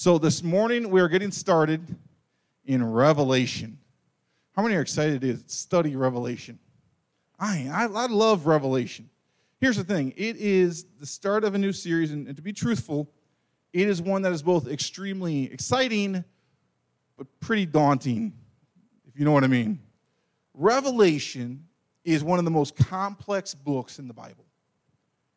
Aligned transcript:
So 0.00 0.16
this 0.16 0.42
morning 0.42 0.88
we 0.88 1.02
are 1.02 1.08
getting 1.08 1.30
started 1.30 1.94
in 2.64 2.82
Revelation. 2.82 3.76
How 4.56 4.62
many 4.62 4.74
are 4.76 4.80
excited 4.80 5.20
to 5.20 5.36
study 5.46 5.94
Revelation? 5.94 6.58
I, 7.38 7.68
I, 7.70 7.84
I 7.84 8.06
love 8.06 8.46
Revelation. 8.46 9.10
Here's 9.60 9.76
the 9.76 9.84
thing 9.84 10.14
it 10.16 10.36
is 10.38 10.86
the 10.98 11.04
start 11.04 11.44
of 11.44 11.54
a 11.54 11.58
new 11.58 11.74
series, 11.74 12.12
and, 12.12 12.26
and 12.26 12.34
to 12.34 12.42
be 12.42 12.54
truthful, 12.54 13.10
it 13.74 13.88
is 13.88 14.00
one 14.00 14.22
that 14.22 14.32
is 14.32 14.42
both 14.42 14.68
extremely 14.68 15.52
exciting 15.52 16.24
but 17.18 17.26
pretty 17.40 17.66
daunting, 17.66 18.32
if 19.06 19.18
you 19.18 19.26
know 19.26 19.32
what 19.32 19.44
I 19.44 19.48
mean. 19.48 19.80
Revelation 20.54 21.66
is 22.04 22.24
one 22.24 22.38
of 22.38 22.46
the 22.46 22.50
most 22.50 22.74
complex 22.74 23.54
books 23.54 23.98
in 23.98 24.08
the 24.08 24.14
Bible. 24.14 24.46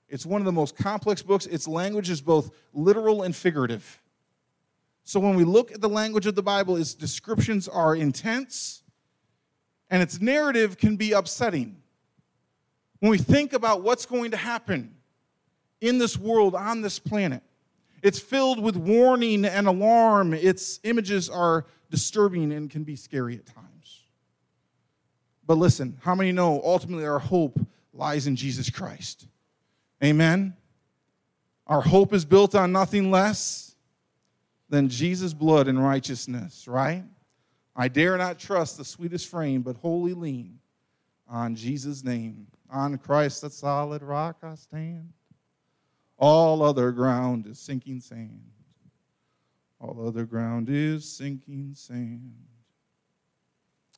It's 0.07 0.25
one 0.25 0.39
of 0.39 0.45
the 0.45 0.53
most 0.53 0.77
complex 0.77 1.21
books. 1.21 1.47
Its 1.47 1.67
language 1.67 2.09
is 2.09 2.21
both 2.21 2.51
literal 2.71 3.23
and 3.23 3.35
figurative. 3.35 3.99
So 5.03 5.19
when 5.19 5.35
we 5.35 5.43
look 5.43 5.71
at 5.71 5.81
the 5.81 5.89
language 5.89 6.25
of 6.25 6.35
the 6.35 6.43
Bible, 6.43 6.77
its 6.77 6.93
descriptions 6.93 7.67
are 7.67 7.95
intense 7.95 8.83
and 9.89 10.01
its 10.01 10.19
narrative 10.21 10.77
can 10.77 10.95
be 10.95 11.11
upsetting. 11.11 11.77
When 12.99 13.11
we 13.11 13.17
think 13.17 13.53
about 13.53 13.83
what's 13.83 14.05
going 14.05 14.31
to 14.31 14.37
happen 14.37 14.95
in 15.81 15.97
this 15.97 16.17
world, 16.17 16.55
on 16.55 16.81
this 16.81 16.99
planet, 16.99 17.43
it's 18.01 18.19
filled 18.19 18.61
with 18.61 18.75
warning 18.75 19.45
and 19.45 19.67
alarm. 19.67 20.33
Its 20.33 20.79
images 20.83 21.29
are 21.29 21.65
disturbing 21.89 22.51
and 22.53 22.69
can 22.69 22.83
be 22.83 22.95
scary 22.95 23.35
at 23.35 23.45
times. 23.45 24.03
But 25.45 25.57
listen, 25.57 25.97
how 26.01 26.15
many 26.15 26.31
know 26.31 26.61
ultimately 26.63 27.05
our 27.05 27.19
hope 27.19 27.59
lies 27.93 28.25
in 28.25 28.35
Jesus 28.35 28.69
Christ? 28.69 29.27
Amen. 30.03 30.55
Our 31.67 31.81
hope 31.81 32.13
is 32.13 32.25
built 32.25 32.55
on 32.55 32.71
nothing 32.71 33.11
less 33.11 33.62
than 34.73 34.89
Jesus' 34.89 35.35
blood 35.35 35.67
and 35.67 35.81
righteousness, 35.83 36.67
right? 36.67 37.03
I 37.75 37.87
dare 37.89 38.17
not 38.17 38.39
trust 38.39 38.77
the 38.77 38.83
sweetest 38.83 39.27
frame, 39.29 39.61
but 39.61 39.75
wholly 39.75 40.15
lean 40.15 40.57
on 41.29 41.53
Jesus' 41.53 42.03
name. 42.03 42.47
On 42.71 42.97
Christ, 42.97 43.41
the 43.41 43.51
solid 43.51 44.01
rock 44.01 44.37
I 44.41 44.55
stand. 44.55 45.13
All 46.17 46.63
other 46.63 46.91
ground 46.91 47.45
is 47.45 47.59
sinking 47.59 47.99
sand. 47.99 48.41
All 49.79 50.07
other 50.07 50.25
ground 50.25 50.69
is 50.71 51.07
sinking 51.07 51.73
sand. 51.75 52.33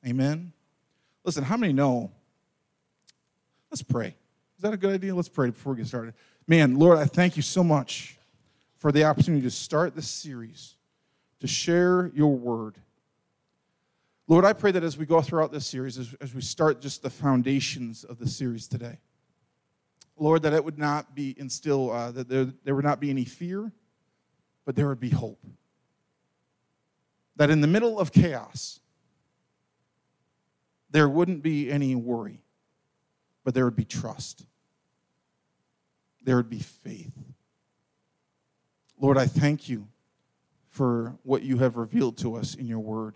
Amen. 0.05 0.52
Listen, 1.23 1.45
how 1.45 1.55
many 1.55 1.71
know? 1.71 2.11
Let's 3.71 3.81
pray. 3.81 4.08
Is 4.58 4.61
that 4.61 4.73
a 4.73 4.77
good 4.77 4.94
idea? 4.94 5.16
Let's 5.16 5.30
pray 5.30 5.52
before 5.52 5.71
we 5.71 5.77
get 5.77 5.88
started. 5.88 6.16
Man, 6.47 6.77
Lord, 6.77 6.97
I 6.97 7.05
thank 7.05 7.38
you 7.38 7.44
so 7.44 7.64
much 7.64 8.17
for 8.77 8.91
the 8.91 9.03
opportunity 9.03 9.41
to 9.43 9.51
start 9.51 9.95
this 9.95 10.07
series, 10.07 10.75
to 11.39 11.47
share 11.47 12.11
your 12.13 12.35
word. 12.35 12.77
Lord, 14.27 14.43
I 14.43 14.53
pray 14.53 14.71
that 14.71 14.83
as 14.83 14.97
we 14.97 15.05
go 15.05 15.21
throughout 15.21 15.51
this 15.51 15.67
series, 15.67 15.97
as, 15.97 16.15
as 16.19 16.33
we 16.33 16.41
start 16.41 16.81
just 16.81 17.03
the 17.03 17.09
foundations 17.09 18.03
of 18.03 18.17
the 18.17 18.27
series 18.27 18.67
today, 18.67 18.97
Lord, 20.17 20.43
that 20.43 20.53
it 20.53 20.63
would 20.63 20.79
not 20.79 21.13
be 21.13 21.35
instill, 21.37 21.91
uh, 21.91 22.11
that 22.11 22.29
there, 22.29 22.45
there 22.63 22.75
would 22.75 22.85
not 22.85 22.99
be 22.99 23.09
any 23.09 23.25
fear, 23.25 23.71
but 24.65 24.75
there 24.75 24.87
would 24.87 24.99
be 24.99 25.09
hope. 25.09 25.45
That 27.35 27.49
in 27.49 27.61
the 27.61 27.67
middle 27.67 27.99
of 27.99 28.11
chaos, 28.11 28.79
there 30.89 31.09
wouldn't 31.09 31.43
be 31.43 31.69
any 31.69 31.93
worry, 31.93 32.41
but 33.43 33.53
there 33.53 33.65
would 33.65 33.75
be 33.75 33.85
trust. 33.85 34.45
There 36.23 36.37
would 36.37 36.49
be 36.49 36.59
faith. 36.59 37.13
Lord, 38.99 39.17
I 39.17 39.27
thank 39.27 39.67
you 39.67 39.88
for 40.69 41.17
what 41.23 41.41
you 41.43 41.57
have 41.57 41.77
revealed 41.77 42.17
to 42.17 42.35
us 42.35 42.55
in 42.55 42.67
your 42.67 42.79
word, 42.79 43.15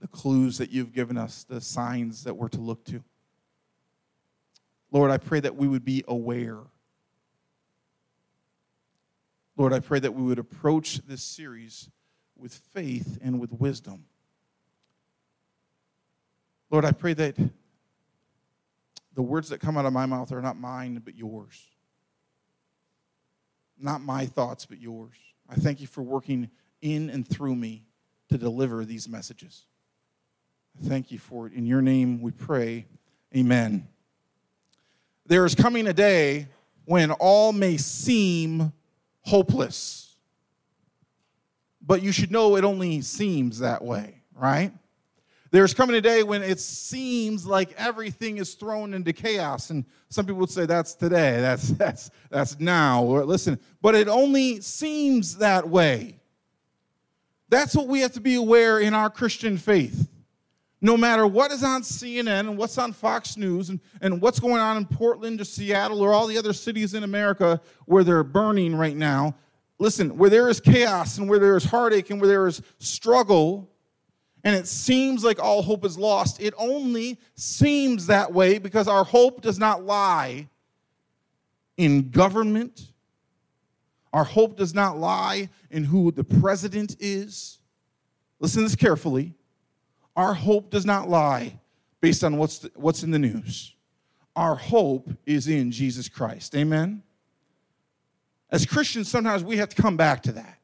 the 0.00 0.08
clues 0.08 0.58
that 0.58 0.70
you've 0.70 0.92
given 0.92 1.16
us, 1.16 1.44
the 1.44 1.60
signs 1.60 2.24
that 2.24 2.34
we're 2.34 2.48
to 2.48 2.60
look 2.60 2.84
to. 2.86 3.02
Lord, 4.90 5.10
I 5.10 5.18
pray 5.18 5.40
that 5.40 5.56
we 5.56 5.66
would 5.66 5.84
be 5.84 6.04
aware. 6.06 6.60
Lord, 9.56 9.72
I 9.72 9.80
pray 9.80 9.98
that 9.98 10.14
we 10.14 10.22
would 10.22 10.38
approach 10.38 11.00
this 11.06 11.22
series 11.22 11.90
with 12.36 12.54
faith 12.54 13.18
and 13.22 13.40
with 13.40 13.52
wisdom. 13.52 14.04
Lord, 16.70 16.84
I 16.84 16.92
pray 16.92 17.14
that 17.14 17.36
the 19.14 19.22
words 19.22 19.48
that 19.50 19.60
come 19.60 19.76
out 19.76 19.86
of 19.86 19.92
my 19.92 20.06
mouth 20.06 20.32
are 20.32 20.42
not 20.42 20.58
mine, 20.58 21.00
but 21.04 21.16
yours. 21.16 21.73
Not 23.78 24.00
my 24.00 24.26
thoughts, 24.26 24.66
but 24.66 24.80
yours. 24.80 25.16
I 25.48 25.56
thank 25.56 25.80
you 25.80 25.86
for 25.86 26.02
working 26.02 26.50
in 26.80 27.10
and 27.10 27.26
through 27.26 27.56
me 27.56 27.84
to 28.28 28.38
deliver 28.38 28.84
these 28.84 29.08
messages. 29.08 29.66
I 30.78 30.88
thank 30.88 31.10
you 31.10 31.18
for 31.18 31.46
it. 31.46 31.52
In 31.52 31.66
your 31.66 31.82
name 31.82 32.20
we 32.20 32.30
pray. 32.30 32.86
Amen. 33.36 33.88
There 35.26 35.44
is 35.44 35.54
coming 35.54 35.86
a 35.86 35.92
day 35.92 36.48
when 36.84 37.10
all 37.12 37.52
may 37.52 37.76
seem 37.76 38.72
hopeless. 39.22 40.16
But 41.80 42.02
you 42.02 42.12
should 42.12 42.30
know 42.30 42.56
it 42.56 42.64
only 42.64 43.00
seems 43.02 43.58
that 43.58 43.84
way, 43.84 44.22
right? 44.34 44.72
There's 45.54 45.72
coming 45.72 45.94
a 45.94 46.00
day 46.00 46.24
when 46.24 46.42
it 46.42 46.58
seems 46.58 47.46
like 47.46 47.72
everything 47.78 48.38
is 48.38 48.54
thrown 48.54 48.92
into 48.92 49.12
chaos. 49.12 49.70
And 49.70 49.84
some 50.08 50.26
people 50.26 50.40
would 50.40 50.50
say 50.50 50.66
that's 50.66 50.94
today, 50.94 51.40
that's, 51.40 51.68
that's, 51.68 52.10
that's 52.28 52.58
now. 52.58 53.04
Or 53.04 53.24
listen, 53.24 53.60
but 53.80 53.94
it 53.94 54.08
only 54.08 54.60
seems 54.60 55.36
that 55.36 55.68
way. 55.68 56.18
That's 57.50 57.76
what 57.76 57.86
we 57.86 58.00
have 58.00 58.10
to 58.14 58.20
be 58.20 58.34
aware 58.34 58.80
in 58.80 58.94
our 58.94 59.08
Christian 59.08 59.56
faith. 59.56 60.08
No 60.80 60.96
matter 60.96 61.24
what 61.24 61.52
is 61.52 61.62
on 61.62 61.82
CNN 61.82 62.40
and 62.40 62.58
what's 62.58 62.76
on 62.76 62.92
Fox 62.92 63.36
News 63.36 63.70
and, 63.70 63.78
and 64.00 64.20
what's 64.20 64.40
going 64.40 64.60
on 64.60 64.76
in 64.76 64.86
Portland 64.86 65.40
or 65.40 65.44
Seattle 65.44 66.00
or 66.00 66.12
all 66.12 66.26
the 66.26 66.36
other 66.36 66.52
cities 66.52 66.94
in 66.94 67.04
America 67.04 67.60
where 67.86 68.02
they're 68.02 68.24
burning 68.24 68.74
right 68.74 68.96
now, 68.96 69.36
listen, 69.78 70.18
where 70.18 70.30
there 70.30 70.48
is 70.48 70.58
chaos 70.58 71.16
and 71.18 71.28
where 71.28 71.38
there 71.38 71.56
is 71.56 71.62
heartache 71.62 72.10
and 72.10 72.20
where 72.20 72.26
there 72.26 72.48
is 72.48 72.60
struggle, 72.80 73.70
and 74.44 74.54
it 74.54 74.68
seems 74.68 75.24
like 75.24 75.42
all 75.42 75.62
hope 75.62 75.84
is 75.86 75.98
lost, 75.98 76.40
it 76.40 76.52
only 76.58 77.18
seems 77.34 78.06
that 78.06 78.32
way 78.32 78.58
because 78.58 78.86
our 78.86 79.02
hope 79.02 79.40
does 79.40 79.58
not 79.58 79.84
lie 79.84 80.48
in 81.78 82.10
government. 82.10 82.92
Our 84.12 84.24
hope 84.24 84.56
does 84.56 84.74
not 84.74 84.98
lie 84.98 85.48
in 85.70 85.84
who 85.84 86.12
the 86.12 86.24
president 86.24 86.96
is. 87.00 87.58
Listen 88.38 88.62
to 88.62 88.68
this 88.68 88.76
carefully. 88.76 89.34
Our 90.14 90.34
hope 90.34 90.70
does 90.70 90.84
not 90.84 91.08
lie 91.08 91.58
based 92.02 92.22
on 92.22 92.36
what's, 92.36 92.58
the, 92.58 92.70
what's 92.74 93.02
in 93.02 93.10
the 93.10 93.18
news. 93.18 93.74
Our 94.36 94.54
hope 94.54 95.10
is 95.24 95.48
in 95.48 95.72
Jesus 95.72 96.08
Christ. 96.08 96.54
Amen? 96.54 97.02
As 98.50 98.66
Christians, 98.66 99.08
sometimes 99.08 99.42
we 99.42 99.56
have 99.56 99.70
to 99.70 99.80
come 99.80 99.96
back 99.96 100.22
to 100.24 100.32
that. 100.32 100.58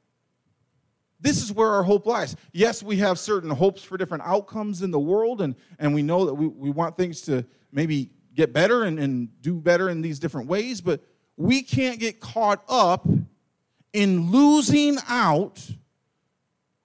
This 1.20 1.42
is 1.42 1.52
where 1.52 1.68
our 1.70 1.82
hope 1.82 2.06
lies. 2.06 2.34
Yes, 2.52 2.82
we 2.82 2.96
have 2.96 3.18
certain 3.18 3.50
hopes 3.50 3.82
for 3.82 3.96
different 3.98 4.24
outcomes 4.24 4.82
in 4.82 4.90
the 4.90 4.98
world, 4.98 5.42
and, 5.42 5.54
and 5.78 5.94
we 5.94 6.02
know 6.02 6.26
that 6.26 6.34
we, 6.34 6.46
we 6.46 6.70
want 6.70 6.96
things 6.96 7.20
to 7.22 7.44
maybe 7.72 8.10
get 8.34 8.52
better 8.52 8.84
and, 8.84 8.98
and 8.98 9.28
do 9.42 9.60
better 9.60 9.90
in 9.90 10.00
these 10.00 10.18
different 10.18 10.48
ways, 10.48 10.80
but 10.80 11.02
we 11.36 11.62
can't 11.62 12.00
get 12.00 12.20
caught 12.20 12.62
up 12.68 13.06
in 13.92 14.30
losing 14.30 14.98
out 15.08 15.60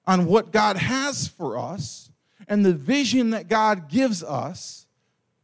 on 0.07 0.25
what 0.25 0.51
God 0.51 0.77
has 0.77 1.27
for 1.27 1.57
us 1.57 2.11
and 2.47 2.65
the 2.65 2.73
vision 2.73 3.31
that 3.31 3.47
God 3.47 3.89
gives 3.89 4.23
us 4.23 4.85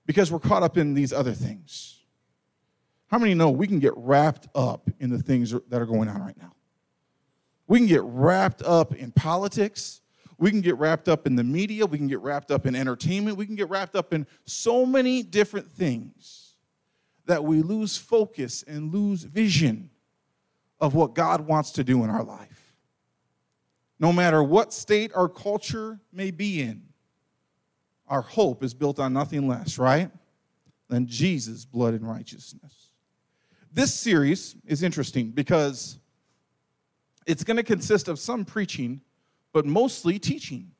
because 0.05 0.31
we're 0.31 0.39
caught 0.39 0.63
up 0.63 0.77
in 0.77 0.93
these 0.93 1.13
other 1.13 1.33
things. 1.33 1.99
How 3.07 3.17
many 3.17 3.33
know 3.33 3.49
we 3.49 3.67
can 3.67 3.79
get 3.79 3.93
wrapped 3.95 4.47
up 4.55 4.89
in 4.99 5.09
the 5.09 5.19
things 5.19 5.51
that 5.51 5.81
are 5.81 5.85
going 5.85 6.07
on 6.07 6.21
right 6.21 6.37
now? 6.37 6.53
We 7.71 7.79
can 7.79 7.87
get 7.87 8.03
wrapped 8.03 8.61
up 8.63 8.93
in 8.93 9.13
politics. 9.13 10.01
We 10.37 10.51
can 10.51 10.59
get 10.59 10.77
wrapped 10.77 11.07
up 11.07 11.25
in 11.25 11.37
the 11.37 11.43
media. 11.45 11.85
We 11.85 11.97
can 11.97 12.09
get 12.09 12.19
wrapped 12.19 12.51
up 12.51 12.65
in 12.65 12.75
entertainment. 12.75 13.37
We 13.37 13.45
can 13.45 13.55
get 13.55 13.69
wrapped 13.69 13.95
up 13.95 14.13
in 14.13 14.27
so 14.43 14.85
many 14.85 15.23
different 15.23 15.71
things 15.71 16.55
that 17.27 17.45
we 17.45 17.61
lose 17.61 17.97
focus 17.97 18.61
and 18.67 18.93
lose 18.93 19.23
vision 19.23 19.89
of 20.81 20.95
what 20.95 21.15
God 21.15 21.47
wants 21.47 21.71
to 21.71 21.83
do 21.85 22.03
in 22.03 22.09
our 22.09 22.25
life. 22.25 22.73
No 24.01 24.11
matter 24.11 24.43
what 24.43 24.73
state 24.73 25.13
our 25.15 25.29
culture 25.29 26.01
may 26.11 26.29
be 26.29 26.61
in, 26.61 26.83
our 28.05 28.21
hope 28.21 28.65
is 28.65 28.73
built 28.73 28.99
on 28.99 29.13
nothing 29.13 29.47
less, 29.47 29.77
right? 29.77 30.11
Than 30.89 31.07
Jesus' 31.07 31.63
blood 31.63 31.93
and 31.93 32.05
righteousness. 32.05 32.89
This 33.71 33.93
series 33.93 34.57
is 34.65 34.83
interesting 34.83 35.29
because 35.29 36.00
it's 37.25 37.43
going 37.43 37.57
to 37.57 37.63
consist 37.63 38.07
of 38.07 38.19
some 38.19 38.45
preaching, 38.45 39.01
but 39.53 39.65
mostly 39.65 40.19
teaching. 40.19 40.71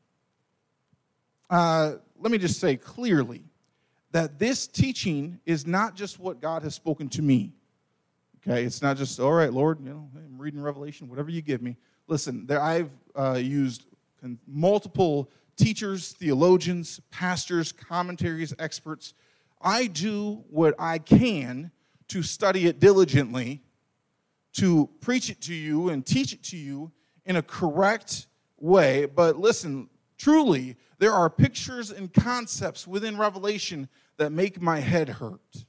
Uh, 1.49 1.93
let 2.19 2.31
me 2.31 2.37
just 2.37 2.59
say 2.59 2.75
clearly 2.75 3.43
that 4.11 4.39
this 4.39 4.67
teaching 4.67 5.39
is 5.45 5.65
not 5.65 5.95
just 5.95 6.19
what 6.19 6.41
God 6.41 6.63
has 6.63 6.75
spoken 6.75 7.09
to 7.09 7.21
me. 7.21 7.53
Okay, 8.47 8.63
it's 8.63 8.81
not 8.81 8.97
just 8.97 9.19
all 9.19 9.33
right, 9.33 9.53
Lord. 9.53 9.79
You 9.81 9.89
know, 9.89 10.09
I'm 10.15 10.37
reading 10.39 10.61
Revelation, 10.61 11.09
whatever 11.09 11.29
you 11.29 11.41
give 11.41 11.61
me. 11.61 11.77
Listen, 12.07 12.45
there 12.47 12.61
I've 12.61 12.89
uh, 13.15 13.39
used 13.41 13.85
multiple 14.47 15.29
teachers, 15.57 16.13
theologians, 16.13 16.99
pastors, 17.11 17.71
commentaries, 17.71 18.53
experts. 18.57 19.13
I 19.61 19.87
do 19.87 20.43
what 20.49 20.73
I 20.79 20.97
can 20.97 21.71
to 22.07 22.23
study 22.23 22.67
it 22.67 22.79
diligently, 22.79 23.61
to 24.53 24.89
preach 24.99 25.29
it 25.29 25.41
to 25.41 25.53
you 25.53 25.89
and 25.89 26.05
teach 26.05 26.33
it 26.33 26.43
to 26.43 26.57
you 26.57 26.91
in 27.25 27.35
a 27.35 27.41
correct 27.41 28.27
way. 28.57 29.05
But 29.05 29.37
listen, 29.37 29.89
truly, 30.17 30.75
there 30.99 31.13
are 31.13 31.29
pictures 31.29 31.91
and 31.91 32.13
concepts 32.13 32.87
within 32.87 33.17
Revelation 33.17 33.89
that 34.17 34.31
make 34.31 34.61
my 34.61 34.79
head 34.79 35.09
hurt. 35.09 35.65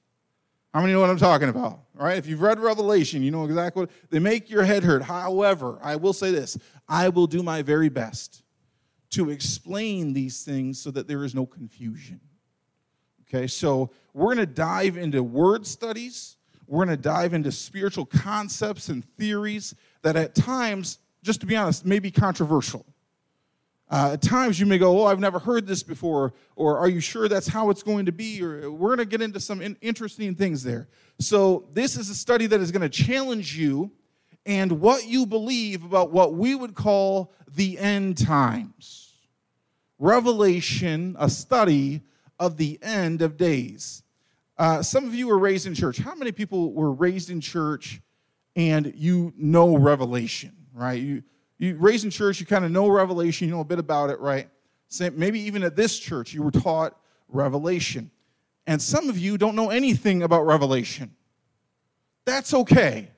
How 0.75 0.81
many 0.81 0.95
know 0.95 1.01
what 1.01 1.11
I'm 1.11 1.19
talking 1.19 1.51
about? 1.51 1.81
Right, 1.95 2.17
if 2.17 2.27
you've 2.27 2.41
read 2.41 2.59
Revelation, 2.59 3.23
you 3.23 3.31
know 3.31 3.45
exactly 3.45 3.83
what 3.83 3.91
they 4.11 4.19
make 4.19 4.49
your 4.49 4.65
head 4.65 4.83
hurt. 4.83 5.03
However, 5.03 5.79
I 5.83 5.97
will 5.97 6.15
say 6.15 6.31
this 6.31 6.57
I 6.89 7.11
will 7.11 7.27
do 7.27 7.43
my 7.43 7.63
very 7.63 7.91
best 7.91 8.43
to 9.11 9.29
explain 9.29 10.15
these 10.15 10.43
things 10.43 10.81
so 10.81 10.91
that 10.91 11.07
there 11.07 11.25
is 11.25 11.35
no 11.35 11.45
confusion. 11.45 12.21
Okay, 13.29 13.47
so 13.47 13.91
we're 14.15 14.35
to 14.35 14.47
dive 14.47 14.97
into 14.97 15.23
word 15.23 15.67
studies. 15.67 16.37
We're 16.67 16.85
going 16.85 16.97
to 16.97 17.03
dive 17.03 17.35
into 17.35 17.53
spiritual 17.53 18.07
concepts 18.07 18.89
and 18.89 19.05
theories 19.17 19.75
that 20.03 20.17
at 20.17 20.35
times, 20.35 20.99
just 21.23 21.41
to 21.41 21.47
be 21.47 21.57
honest, 21.57 21.85
may 21.85 21.99
be 21.99 22.11
controversial. 22.11 22.87
Uh, 23.91 24.13
at 24.15 24.23
times 24.23 24.59
you 24.59 24.65
may 24.65 24.79
go, 24.79 25.03
Oh, 25.03 25.05
I've 25.05 25.21
never 25.21 25.39
heard 25.39 25.67
this 25.67 25.83
before, 25.83 26.33
or 26.57 26.79
Are 26.79 26.89
you 26.89 27.01
sure 27.01 27.29
that's 27.29 27.49
how 27.49 27.69
it's 27.69 27.83
going 27.83 28.07
to 28.07 28.13
be? 28.13 28.43
Or 28.43 28.71
we're 28.71 28.97
going 28.97 28.99
to 28.99 29.05
get 29.05 29.21
into 29.21 29.39
some 29.39 29.61
in- 29.61 29.77
interesting 29.83 30.35
things 30.35 30.63
there. 30.63 30.89
So, 31.19 31.69
this 31.75 31.97
is 31.99 32.09
a 32.09 32.15
study 32.15 32.47
that 32.47 32.61
is 32.61 32.73
going 32.73 32.83
to 32.83 32.89
challenge 32.89 33.57
you 33.57 33.93
and 34.47 34.81
what 34.81 35.07
you 35.07 35.27
believe 35.27 35.85
about 35.85 36.11
what 36.11 36.35
we 36.35 36.55
would 36.55 36.75
call 36.75 37.33
the 37.55 37.79
end 37.79 38.17
times. 38.19 39.13
Revelation, 39.99 41.15
a 41.19 41.29
study 41.29 42.03
of 42.39 42.57
the 42.57 42.79
end 42.83 43.23
of 43.23 43.37
days. 43.37 44.02
Uh, 44.63 44.81
some 44.81 45.05
of 45.05 45.13
you 45.13 45.27
were 45.27 45.41
raised 45.41 45.67
in 45.67 45.75
church. 45.75 45.99
How 45.99 46.15
many 46.15 46.31
people 46.31 46.73
were 46.73 46.93
raised 46.93 47.31
in 47.31 47.41
church 47.41 48.01
and 48.55 48.93
you 48.95 49.33
know 49.37 49.77
Revelation, 49.77 50.53
right? 50.73 51.03
You, 51.03 51.25
you 51.59 51.75
raised 51.75 52.05
in 52.05 52.13
church, 52.13 52.39
you 52.39 52.47
kind 52.47 52.65
of 52.65 52.71
know 52.71 52.89
Revelation, 52.89 53.49
you 53.49 53.55
know 53.55 53.63
a 53.63 53.65
bit 53.65 53.81
about 53.81 54.11
it, 54.11 54.21
right? 54.21 54.49
Maybe 55.15 55.41
even 55.41 55.65
at 55.65 55.75
this 55.75 55.99
church, 55.99 56.33
you 56.33 56.45
were 56.45 56.53
taught 56.53 56.97
Revelation. 57.27 58.13
And 58.65 58.81
some 58.81 59.09
of 59.09 59.19
you 59.19 59.37
don't 59.37 59.57
know 59.57 59.71
anything 59.71 60.23
about 60.23 60.47
Revelation. 60.47 61.11
That's 62.25 62.55
okay. 62.55 63.11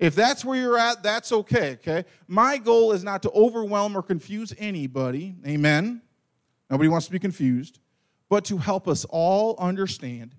If 0.00 0.16
that's 0.16 0.44
where 0.44 0.60
you're 0.60 0.76
at, 0.76 1.04
that's 1.04 1.30
okay, 1.30 1.74
okay? 1.74 2.04
My 2.26 2.58
goal 2.58 2.90
is 2.90 3.04
not 3.04 3.22
to 3.22 3.30
overwhelm 3.30 3.96
or 3.96 4.02
confuse 4.02 4.52
anybody, 4.58 5.36
amen? 5.46 6.02
Nobody 6.68 6.88
wants 6.88 7.06
to 7.06 7.12
be 7.12 7.20
confused, 7.20 7.78
but 8.28 8.44
to 8.46 8.58
help 8.58 8.88
us 8.88 9.04
all 9.04 9.54
understand 9.60 10.34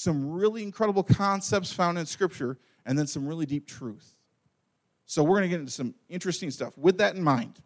some 0.00 0.30
really 0.30 0.62
incredible 0.62 1.02
concepts 1.02 1.70
found 1.70 1.98
in 1.98 2.06
Scripture 2.06 2.56
and 2.86 2.98
then 2.98 3.06
some 3.06 3.26
really 3.26 3.44
deep 3.44 3.66
truth. 3.66 4.14
So 5.04 5.22
we're 5.22 5.36
going 5.36 5.42
to 5.42 5.48
get 5.48 5.60
into 5.60 5.72
some 5.72 5.94
interesting 6.08 6.50
stuff. 6.50 6.78
With 6.78 6.96
that 6.98 7.16
in 7.16 7.22
mind, 7.22 7.60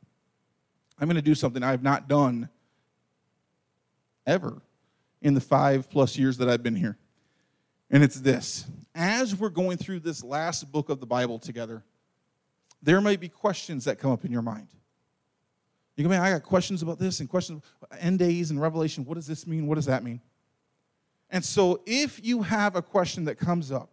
I'm 0.98 1.06
going 1.06 1.14
to 1.14 1.22
do 1.22 1.36
something 1.36 1.62
I've 1.62 1.84
not 1.84 2.08
done 2.08 2.48
ever 4.26 4.60
in 5.22 5.34
the 5.34 5.40
five 5.40 5.88
plus 5.88 6.18
years 6.18 6.38
that 6.38 6.48
I've 6.48 6.62
been 6.64 6.74
here. 6.74 6.98
And 7.88 8.02
it's 8.02 8.18
this 8.18 8.66
as 8.96 9.36
we're 9.36 9.48
going 9.48 9.76
through 9.76 10.00
this 10.00 10.24
last 10.24 10.72
book 10.72 10.88
of 10.88 10.98
the 10.98 11.06
Bible 11.06 11.38
together, 11.38 11.84
there 12.82 13.00
may 13.00 13.14
be 13.14 13.28
questions 13.28 13.84
that 13.84 14.00
come 14.00 14.10
up 14.10 14.24
in 14.24 14.32
your 14.32 14.42
mind. 14.42 14.66
You 15.96 16.02
go, 16.02 16.10
man, 16.10 16.20
I 16.20 16.32
got 16.32 16.42
questions 16.42 16.82
about 16.82 16.98
this 16.98 17.20
and 17.20 17.28
questions, 17.28 17.62
end 18.00 18.18
days 18.18 18.50
and 18.50 18.60
Revelation. 18.60 19.04
What 19.04 19.14
does 19.14 19.28
this 19.28 19.46
mean? 19.46 19.68
What 19.68 19.76
does 19.76 19.86
that 19.86 20.02
mean? 20.02 20.20
And 21.34 21.44
so 21.44 21.80
if 21.84 22.24
you 22.24 22.42
have 22.42 22.76
a 22.76 22.80
question 22.80 23.24
that 23.24 23.40
comes 23.40 23.72
up, 23.72 23.90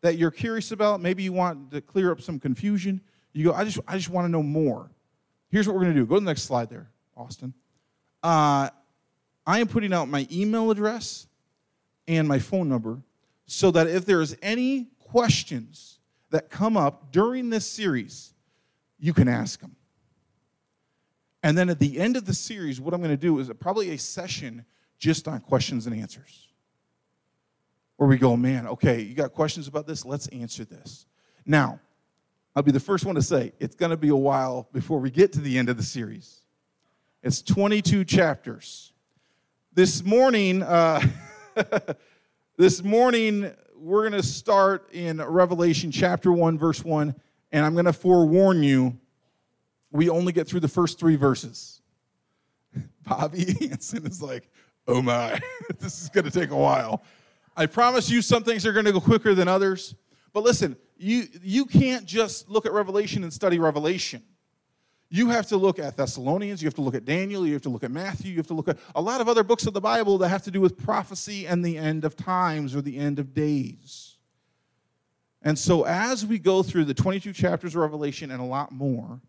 that 0.00 0.18
you're 0.18 0.32
curious 0.32 0.72
about, 0.72 1.00
maybe 1.00 1.22
you 1.22 1.32
want 1.32 1.70
to 1.70 1.80
clear 1.80 2.10
up 2.10 2.20
some 2.20 2.40
confusion, 2.40 3.00
you 3.32 3.44
go, 3.44 3.52
I 3.52 3.64
just, 3.64 3.78
I 3.86 3.96
just 3.96 4.10
want 4.10 4.24
to 4.24 4.28
know 4.28 4.42
more. 4.42 4.90
Here's 5.50 5.68
what 5.68 5.76
we're 5.76 5.82
going 5.82 5.94
to 5.94 6.00
do. 6.00 6.04
Go 6.04 6.16
to 6.16 6.20
the 6.20 6.26
next 6.26 6.42
slide 6.42 6.68
there, 6.68 6.90
Austin. 7.16 7.54
Uh, 8.24 8.70
I 9.46 9.60
am 9.60 9.68
putting 9.68 9.92
out 9.92 10.08
my 10.08 10.26
email 10.32 10.72
address 10.72 11.28
and 12.08 12.26
my 12.26 12.40
phone 12.40 12.68
number 12.68 13.02
so 13.46 13.70
that 13.70 13.86
if 13.86 14.04
there's 14.04 14.34
any 14.42 14.88
questions 14.98 16.00
that 16.30 16.50
come 16.50 16.76
up 16.76 17.12
during 17.12 17.50
this 17.50 17.66
series, 17.70 18.34
you 18.98 19.12
can 19.14 19.28
ask 19.28 19.60
them. 19.60 19.76
And 21.40 21.56
then 21.56 21.70
at 21.70 21.78
the 21.78 22.00
end 22.00 22.16
of 22.16 22.24
the 22.24 22.34
series, 22.34 22.80
what 22.80 22.94
I'm 22.94 23.00
going 23.00 23.12
to 23.12 23.16
do 23.16 23.38
is 23.38 23.48
probably 23.60 23.90
a 23.90 23.96
session 23.96 24.64
just 24.98 25.28
on 25.28 25.38
questions 25.38 25.86
and 25.86 25.94
answers 25.94 26.48
where 28.04 28.10
we 28.10 28.18
go, 28.18 28.36
man, 28.36 28.66
okay, 28.66 29.00
you 29.00 29.14
got 29.14 29.32
questions 29.32 29.66
about 29.66 29.86
this? 29.86 30.04
Let's 30.04 30.26
answer 30.26 30.62
this. 30.66 31.06
Now, 31.46 31.80
I'll 32.54 32.62
be 32.62 32.70
the 32.70 32.78
first 32.78 33.06
one 33.06 33.14
to 33.14 33.22
say 33.22 33.52
it's 33.58 33.74
going 33.74 33.92
to 33.92 33.96
be 33.96 34.10
a 34.10 34.16
while 34.16 34.68
before 34.74 35.00
we 35.00 35.10
get 35.10 35.32
to 35.32 35.40
the 35.40 35.56
end 35.56 35.70
of 35.70 35.78
the 35.78 35.82
series. 35.82 36.42
It's 37.22 37.40
22 37.40 38.04
chapters. 38.04 38.92
This 39.72 40.04
morning, 40.04 40.62
uh, 40.62 41.00
this 42.58 42.84
morning 42.84 43.50
we're 43.74 44.02
going 44.06 44.20
to 44.20 44.28
start 44.28 44.86
in 44.92 45.16
Revelation 45.22 45.90
chapter 45.90 46.30
1, 46.30 46.58
verse 46.58 46.84
1, 46.84 47.14
and 47.52 47.64
I'm 47.64 47.72
going 47.72 47.86
to 47.86 47.94
forewarn 47.94 48.62
you, 48.62 48.98
we 49.92 50.10
only 50.10 50.34
get 50.34 50.46
through 50.46 50.60
the 50.60 50.68
first 50.68 50.98
three 50.98 51.16
verses. 51.16 51.80
Bobby 53.08 53.46
Hanson 53.60 54.06
is 54.06 54.20
like, 54.20 54.50
oh 54.86 55.00
my, 55.00 55.40
this 55.78 56.02
is 56.02 56.10
going 56.10 56.26
to 56.26 56.30
take 56.30 56.50
a 56.50 56.56
while. 56.56 57.02
I 57.56 57.66
promise 57.66 58.10
you 58.10 58.22
some 58.22 58.42
things 58.42 58.66
are 58.66 58.72
going 58.72 58.84
to 58.86 58.92
go 58.92 59.00
quicker 59.00 59.34
than 59.34 59.48
others. 59.48 59.94
But 60.32 60.42
listen, 60.42 60.76
you, 60.96 61.24
you 61.42 61.66
can't 61.66 62.04
just 62.04 62.48
look 62.48 62.66
at 62.66 62.72
Revelation 62.72 63.22
and 63.22 63.32
study 63.32 63.58
Revelation. 63.58 64.22
You 65.10 65.28
have 65.28 65.46
to 65.48 65.56
look 65.56 65.78
at 65.78 65.96
Thessalonians, 65.96 66.60
you 66.60 66.66
have 66.66 66.74
to 66.74 66.80
look 66.80 66.94
at 66.94 67.04
Daniel, 67.04 67.46
you 67.46 67.52
have 67.52 67.62
to 67.62 67.68
look 67.68 67.84
at 67.84 67.92
Matthew, 67.92 68.32
you 68.32 68.38
have 68.38 68.48
to 68.48 68.54
look 68.54 68.68
at 68.68 68.78
a 68.96 69.00
lot 69.00 69.20
of 69.20 69.28
other 69.28 69.44
books 69.44 69.66
of 69.66 69.72
the 69.72 69.80
Bible 69.80 70.18
that 70.18 70.28
have 70.28 70.42
to 70.42 70.50
do 70.50 70.60
with 70.60 70.76
prophecy 70.76 71.46
and 71.46 71.64
the 71.64 71.78
end 71.78 72.04
of 72.04 72.16
times 72.16 72.74
or 72.74 72.80
the 72.80 72.96
end 72.96 73.20
of 73.20 73.32
days. 73.32 74.16
And 75.42 75.58
so, 75.58 75.84
as 75.84 76.24
we 76.24 76.38
go 76.38 76.62
through 76.62 76.86
the 76.86 76.94
22 76.94 77.32
chapters 77.34 77.76
of 77.76 77.82
Revelation 77.82 78.30
and 78.30 78.40
a 78.40 78.44
lot 78.44 78.72
more, 78.72 79.20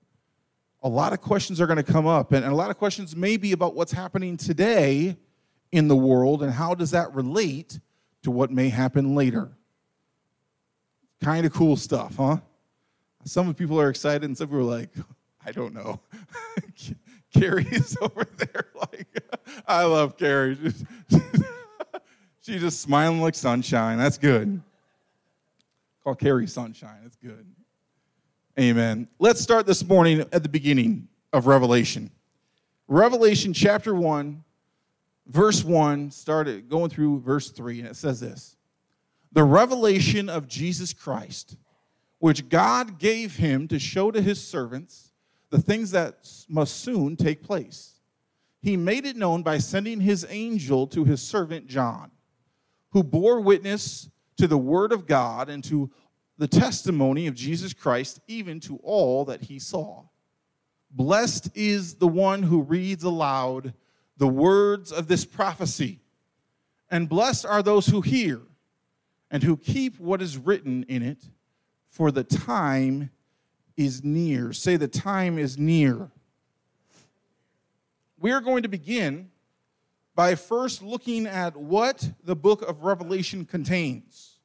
a 0.81 0.89
lot 0.89 1.13
of 1.13 1.21
questions 1.21 1.60
are 1.60 1.68
going 1.68 1.78
to 1.78 1.83
come 1.83 2.07
up. 2.07 2.31
And 2.31 2.45
a 2.45 2.56
lot 2.56 2.69
of 2.69 2.78
questions 2.78 3.16
may 3.16 3.38
be 3.38 3.52
about 3.52 3.76
what's 3.76 3.92
happening 3.92 4.38
today 4.38 5.18
in 5.71 5.88
the 5.88 5.95
world 5.95 6.42
and 6.42 6.54
how 6.54 6.73
does 6.73 6.92
that 6.92 7.14
relate 7.14 7.80
to 8.25 8.31
what 8.31 8.51
may 8.51 8.69
happen 8.69 9.13
later. 9.13 9.51
Kind 11.23 11.45
of 11.45 11.53
cool 11.53 11.77
stuff, 11.77 12.15
huh? 12.17 12.37
Some 13.23 13.53
people 13.53 13.79
are 13.79 13.89
excited, 13.89 14.23
and 14.23 14.35
some 14.35 14.47
people 14.47 14.61
are 14.61 14.77
like, 14.79 14.89
I 15.45 15.51
don't 15.51 15.75
know. 15.75 16.01
Carrie 17.33 17.67
is 17.71 17.95
over 18.01 18.25
there 18.37 18.67
like, 18.75 19.07
I 19.67 19.83
love 19.83 20.17
Carrie. 20.17 20.57
She's 22.41 22.61
just 22.61 22.81
smiling 22.81 23.21
like 23.21 23.35
sunshine. 23.35 23.99
That's 23.99 24.17
good. 24.17 24.59
Call 26.03 26.15
Carrie 26.15 26.47
sunshine. 26.47 27.01
That's 27.03 27.17
good. 27.17 27.45
Amen. 28.59 29.07
Let's 29.19 29.41
start 29.41 29.67
this 29.67 29.85
morning 29.85 30.21
at 30.31 30.41
the 30.41 30.49
beginning 30.49 31.09
of 31.31 31.45
Revelation. 31.45 32.09
Revelation 32.87 33.53
chapter 33.53 33.94
1, 33.94 34.44
verse 35.27 35.63
1 35.63 36.11
started 36.11 36.69
going 36.69 36.89
through 36.89 37.21
verse 37.21 37.49
3, 37.51 37.79
and 37.79 37.87
it 37.89 37.95
says 37.95 38.19
this 38.19 38.55
The 39.31 39.44
revelation 39.44 40.29
of 40.29 40.47
Jesus 40.47 40.94
Christ, 40.94 41.57
which 42.19 42.49
God 42.49 42.99
gave 42.99 43.37
him 43.37 43.67
to 43.67 43.79
show 43.79 44.11
to 44.11 44.21
his 44.21 44.45
servants 44.45 45.11
the 45.49 45.61
things 45.61 45.91
that 45.91 46.27
must 46.49 46.81
soon 46.81 47.15
take 47.15 47.44
place. 47.44 47.99
He 48.61 48.77
made 48.77 49.05
it 49.05 49.15
known 49.15 49.44
by 49.44 49.59
sending 49.59 50.01
his 50.01 50.25
angel 50.29 50.87
to 50.87 51.05
his 51.05 51.21
servant 51.21 51.67
John, 51.67 52.11
who 52.89 53.03
bore 53.03 53.39
witness 53.39 54.09
to 54.37 54.47
the 54.47 54.57
word 54.57 54.91
of 54.91 55.05
God 55.05 55.49
and 55.49 55.63
to 55.65 55.91
the 56.37 56.47
testimony 56.47 57.27
of 57.27 57.35
Jesus 57.35 57.73
Christ, 57.73 58.19
even 58.27 58.59
to 58.61 58.77
all 58.77 59.25
that 59.25 59.44
he 59.44 59.59
saw. 59.59 60.03
Blessed 60.91 61.49
is 61.55 61.95
the 61.95 62.07
one 62.07 62.44
who 62.44 62.61
reads 62.61 63.03
aloud 63.03 63.73
the 64.18 64.28
words 64.28 64.92
of 64.92 65.07
this 65.07 65.26
prophecy. 65.26 66.00
And 66.90 67.10
blessed 67.10 67.45
are 67.45 67.64
those 67.64 67.88
who 67.88 68.02
hear 68.02 68.42
and 69.31 69.44
who 69.44 69.57
keep 69.57 70.00
what 70.00 70.22
is 70.22 70.38
written 70.38 70.84
in 70.84 71.02
it, 71.02 71.24
for 71.90 72.12
the 72.12 72.24
time 72.24 73.10
is 73.76 74.04
near. 74.04 74.54
Say, 74.54 74.78
the 74.78 74.88
time 74.88 75.38
is 75.38 75.57
near. 75.57 76.12
We 78.19 78.31
are 78.31 78.42
going 78.42 78.64
to 78.64 78.69
begin 78.69 79.30
by 80.16 80.36
first 80.36 80.81
looking 80.81 81.28
at 81.28 81.57
what 81.57 82.10
the 82.24 82.36
book 82.36 82.62
of 82.62 82.84
Revelation 82.84 83.45
contains. 83.45 84.38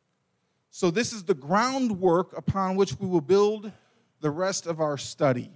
So, 0.72 0.90
this 0.90 1.12
is 1.12 1.24
the 1.24 1.34
groundwork 1.34 2.36
upon 2.36 2.76
which 2.76 2.98
we 2.98 3.06
will 3.06 3.20
build 3.20 3.72
the 4.20 4.30
rest 4.30 4.66
of 4.66 4.80
our 4.80 4.96
study. 4.98 5.50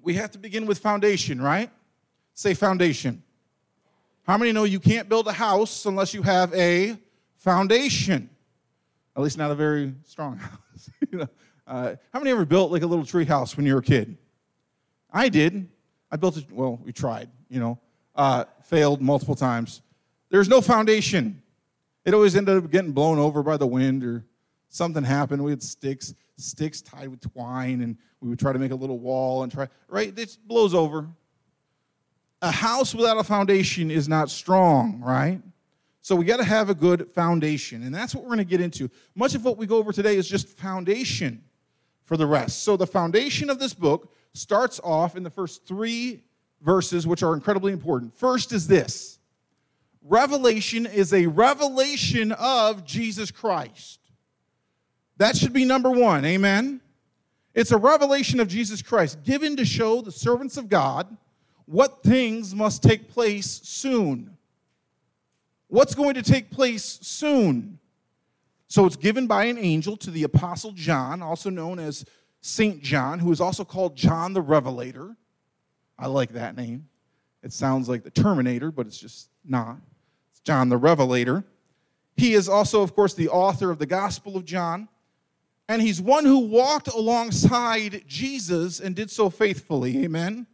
We 0.00 0.14
have 0.14 0.30
to 0.32 0.38
begin 0.38 0.66
with 0.66 0.78
foundation, 0.78 1.40
right? 1.40 1.70
Say 2.34 2.54
foundation. 2.54 3.22
How 4.24 4.36
many 4.36 4.52
know 4.52 4.64
you 4.64 4.80
can't 4.80 5.08
build 5.08 5.28
a 5.28 5.32
house 5.32 5.86
unless 5.86 6.12
you 6.12 6.22
have 6.22 6.52
a 6.52 6.98
foundation? 7.36 8.28
At 9.16 9.22
least 9.22 9.38
not 9.38 9.52
a 9.52 9.54
very 9.54 9.94
strong 10.04 10.36
house. 10.38 10.90
you 11.10 11.18
know, 11.18 11.28
uh, 11.66 11.94
how 12.12 12.18
many 12.18 12.32
ever 12.32 12.44
built 12.44 12.72
like 12.72 12.82
a 12.82 12.86
little 12.86 13.06
tree 13.06 13.24
house 13.24 13.56
when 13.56 13.64
you 13.66 13.74
were 13.74 13.80
a 13.80 13.82
kid? 13.82 14.18
I 15.12 15.28
did. 15.28 15.68
I 16.10 16.16
built 16.16 16.36
it, 16.36 16.50
well, 16.50 16.80
we 16.84 16.92
tried, 16.92 17.30
you 17.48 17.60
know, 17.60 17.78
uh, 18.16 18.44
failed 18.64 19.00
multiple 19.00 19.36
times. 19.36 19.82
There's 20.30 20.48
no 20.48 20.60
foundation. 20.60 21.42
It 22.04 22.14
always 22.14 22.34
ended 22.34 22.56
up 22.56 22.70
getting 22.70 22.92
blown 22.92 23.18
over 23.18 23.42
by 23.42 23.56
the 23.56 23.66
wind 23.66 24.02
or 24.04 24.24
something 24.68 25.04
happened. 25.04 25.42
We 25.44 25.52
had 25.52 25.62
sticks, 25.62 26.14
sticks 26.36 26.82
tied 26.82 27.08
with 27.08 27.20
twine, 27.20 27.80
and 27.80 27.96
we 28.20 28.28
would 28.28 28.38
try 28.38 28.52
to 28.52 28.58
make 28.58 28.72
a 28.72 28.76
little 28.76 28.98
wall 28.98 29.44
and 29.44 29.52
try, 29.52 29.68
right? 29.88 30.16
It 30.18 30.36
blows 30.46 30.74
over. 30.74 31.08
A 32.44 32.50
house 32.50 32.94
without 32.94 33.16
a 33.16 33.24
foundation 33.24 33.90
is 33.90 34.06
not 34.06 34.28
strong, 34.28 35.00
right? 35.00 35.40
So 36.02 36.14
we 36.14 36.26
got 36.26 36.36
to 36.36 36.44
have 36.44 36.68
a 36.68 36.74
good 36.74 37.10
foundation, 37.14 37.82
and 37.82 37.94
that's 37.94 38.14
what 38.14 38.22
we're 38.22 38.34
going 38.34 38.38
to 38.40 38.44
get 38.44 38.60
into. 38.60 38.90
Much 39.14 39.34
of 39.34 39.46
what 39.46 39.56
we 39.56 39.64
go 39.64 39.78
over 39.78 39.92
today 39.92 40.16
is 40.16 40.28
just 40.28 40.46
foundation 40.46 41.42
for 42.02 42.18
the 42.18 42.26
rest. 42.26 42.62
So 42.62 42.76
the 42.76 42.86
foundation 42.86 43.48
of 43.48 43.58
this 43.58 43.72
book 43.72 44.12
starts 44.34 44.78
off 44.84 45.16
in 45.16 45.22
the 45.22 45.30
first 45.30 45.66
three 45.66 46.22
verses, 46.60 47.06
which 47.06 47.22
are 47.22 47.32
incredibly 47.32 47.72
important. 47.72 48.14
First 48.14 48.52
is 48.52 48.66
this 48.66 49.18
Revelation 50.02 50.84
is 50.84 51.14
a 51.14 51.26
revelation 51.26 52.32
of 52.32 52.84
Jesus 52.84 53.30
Christ. 53.30 54.00
That 55.16 55.34
should 55.34 55.54
be 55.54 55.64
number 55.64 55.90
one. 55.90 56.26
Amen. 56.26 56.82
It's 57.54 57.72
a 57.72 57.78
revelation 57.78 58.38
of 58.38 58.48
Jesus 58.48 58.82
Christ 58.82 59.22
given 59.22 59.56
to 59.56 59.64
show 59.64 60.02
the 60.02 60.12
servants 60.12 60.58
of 60.58 60.68
God 60.68 61.16
what 61.66 62.02
things 62.02 62.54
must 62.54 62.82
take 62.82 63.08
place 63.08 63.60
soon. 63.64 64.36
What's 65.68 65.94
going 65.94 66.14
to 66.14 66.22
take 66.22 66.50
place 66.50 66.84
soon? 67.02 67.78
So 68.68 68.86
it's 68.86 68.96
given 68.96 69.26
by 69.26 69.44
an 69.44 69.58
angel 69.58 69.96
to 69.98 70.10
the 70.10 70.24
Apostle 70.24 70.72
John, 70.72 71.22
also 71.22 71.50
known 71.50 71.78
as 71.78 72.04
St. 72.40 72.82
John, 72.82 73.18
who 73.18 73.32
is 73.32 73.40
also 73.40 73.64
called 73.64 73.96
John 73.96 74.32
the 74.32 74.42
Revelator. 74.42 75.16
I 75.98 76.06
like 76.06 76.32
that 76.32 76.56
name. 76.56 76.88
It 77.42 77.52
sounds 77.52 77.88
like 77.88 78.02
the 78.02 78.10
Terminator, 78.10 78.70
but 78.70 78.86
it's 78.86 78.98
just 78.98 79.28
not. 79.44 79.78
It's 80.30 80.40
John 80.40 80.68
the 80.68 80.76
Revelator. 80.76 81.44
He 82.16 82.34
is 82.34 82.48
also, 82.48 82.82
of 82.82 82.94
course, 82.94 83.14
the 83.14 83.28
author 83.28 83.70
of 83.70 83.78
the 83.78 83.86
Gospel 83.86 84.36
of 84.36 84.44
John, 84.44 84.88
and 85.68 85.80
he's 85.80 86.00
one 86.00 86.24
who 86.24 86.40
walked 86.40 86.88
alongside 86.88 88.04
Jesus 88.06 88.80
and 88.80 88.94
did 88.94 89.10
so 89.10 89.30
faithfully. 89.30 90.04
Amen. 90.04 90.46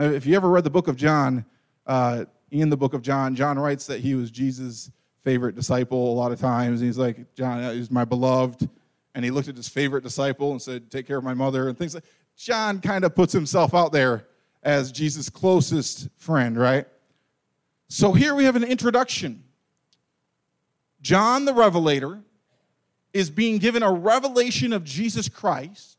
Uh, 0.00 0.04
if 0.04 0.26
you 0.26 0.36
ever 0.36 0.48
read 0.48 0.64
the 0.64 0.70
book 0.70 0.86
of 0.86 0.96
John, 0.96 1.44
uh, 1.86 2.24
in 2.50 2.70
the 2.70 2.76
book 2.76 2.94
of 2.94 3.02
John, 3.02 3.34
John 3.34 3.58
writes 3.58 3.86
that 3.86 4.00
he 4.00 4.14
was 4.14 4.30
Jesus' 4.30 4.90
favorite 5.24 5.54
disciple 5.56 6.12
a 6.12 6.14
lot 6.14 6.30
of 6.30 6.38
times. 6.38 6.80
He's 6.80 6.98
like, 6.98 7.34
John 7.34 7.60
is 7.60 7.90
my 7.90 8.04
beloved. 8.04 8.68
And 9.14 9.24
he 9.24 9.30
looked 9.32 9.48
at 9.48 9.56
his 9.56 9.68
favorite 9.68 10.04
disciple 10.04 10.52
and 10.52 10.62
said, 10.62 10.90
Take 10.90 11.06
care 11.06 11.18
of 11.18 11.24
my 11.24 11.34
mother, 11.34 11.68
and 11.68 11.76
things 11.76 11.94
like 11.94 12.04
John 12.36 12.80
kind 12.80 13.04
of 13.04 13.16
puts 13.16 13.32
himself 13.32 13.74
out 13.74 13.90
there 13.90 14.28
as 14.62 14.92
Jesus' 14.92 15.28
closest 15.28 16.08
friend, 16.16 16.56
right? 16.56 16.86
So 17.88 18.12
here 18.12 18.34
we 18.34 18.44
have 18.44 18.54
an 18.54 18.64
introduction. 18.64 19.42
John 21.00 21.44
the 21.44 21.54
Revelator 21.54 22.20
is 23.12 23.30
being 23.30 23.58
given 23.58 23.82
a 23.82 23.90
revelation 23.90 24.72
of 24.72 24.84
Jesus 24.84 25.28
Christ 25.28 25.97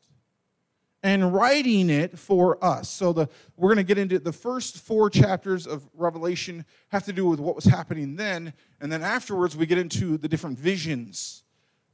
and 1.02 1.32
writing 1.32 1.88
it 1.88 2.18
for 2.18 2.62
us. 2.62 2.88
So 2.88 3.12
the 3.12 3.28
we're 3.56 3.68
going 3.68 3.78
to 3.78 3.84
get 3.84 3.98
into 3.98 4.18
the 4.18 4.32
first 4.32 4.78
four 4.78 5.08
chapters 5.08 5.66
of 5.66 5.88
Revelation 5.94 6.64
have 6.88 7.04
to 7.04 7.12
do 7.12 7.26
with 7.26 7.40
what 7.40 7.54
was 7.54 7.64
happening 7.64 8.16
then, 8.16 8.52
and 8.80 8.92
then 8.92 9.02
afterwards 9.02 9.56
we 9.56 9.66
get 9.66 9.78
into 9.78 10.18
the 10.18 10.28
different 10.28 10.58
visions 10.58 11.42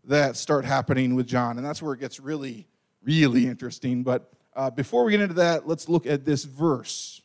that 0.04 0.36
start 0.36 0.64
happening 0.64 1.14
with 1.14 1.26
John, 1.26 1.56
and 1.56 1.66
that's 1.66 1.82
where 1.82 1.92
it 1.92 2.00
gets 2.00 2.20
really, 2.20 2.66
really 3.02 3.46
interesting. 3.46 4.02
But 4.02 4.32
uh, 4.54 4.70
before 4.70 5.04
we 5.04 5.12
get 5.12 5.20
into 5.20 5.34
that, 5.34 5.66
let's 5.66 5.88
look 5.88 6.06
at 6.06 6.25
this 6.25 6.44
verse 6.44 7.20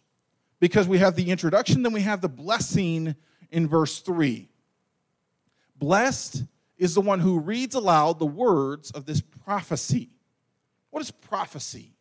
because 0.59 0.87
we 0.87 0.99
have 0.99 1.15
the 1.15 1.29
introduction, 1.31 1.83
then 1.83 1.93
we 1.93 2.01
have 2.01 2.21
the 2.21 2.29
blessing 2.29 3.15
in 3.49 3.67
verse 3.67 3.99
three. 3.99 4.49
Blessed 5.77 6.43
is 6.77 6.93
the 6.93 7.01
one 7.01 7.19
who 7.19 7.39
reads 7.39 7.75
aloud 7.75 8.19
the 8.19 8.25
words 8.25 8.91
of 8.91 9.05
this 9.05 9.21
prophecy. 9.21 10.09
What 10.91 11.01
is 11.01 11.11
prophecy? 11.11 11.95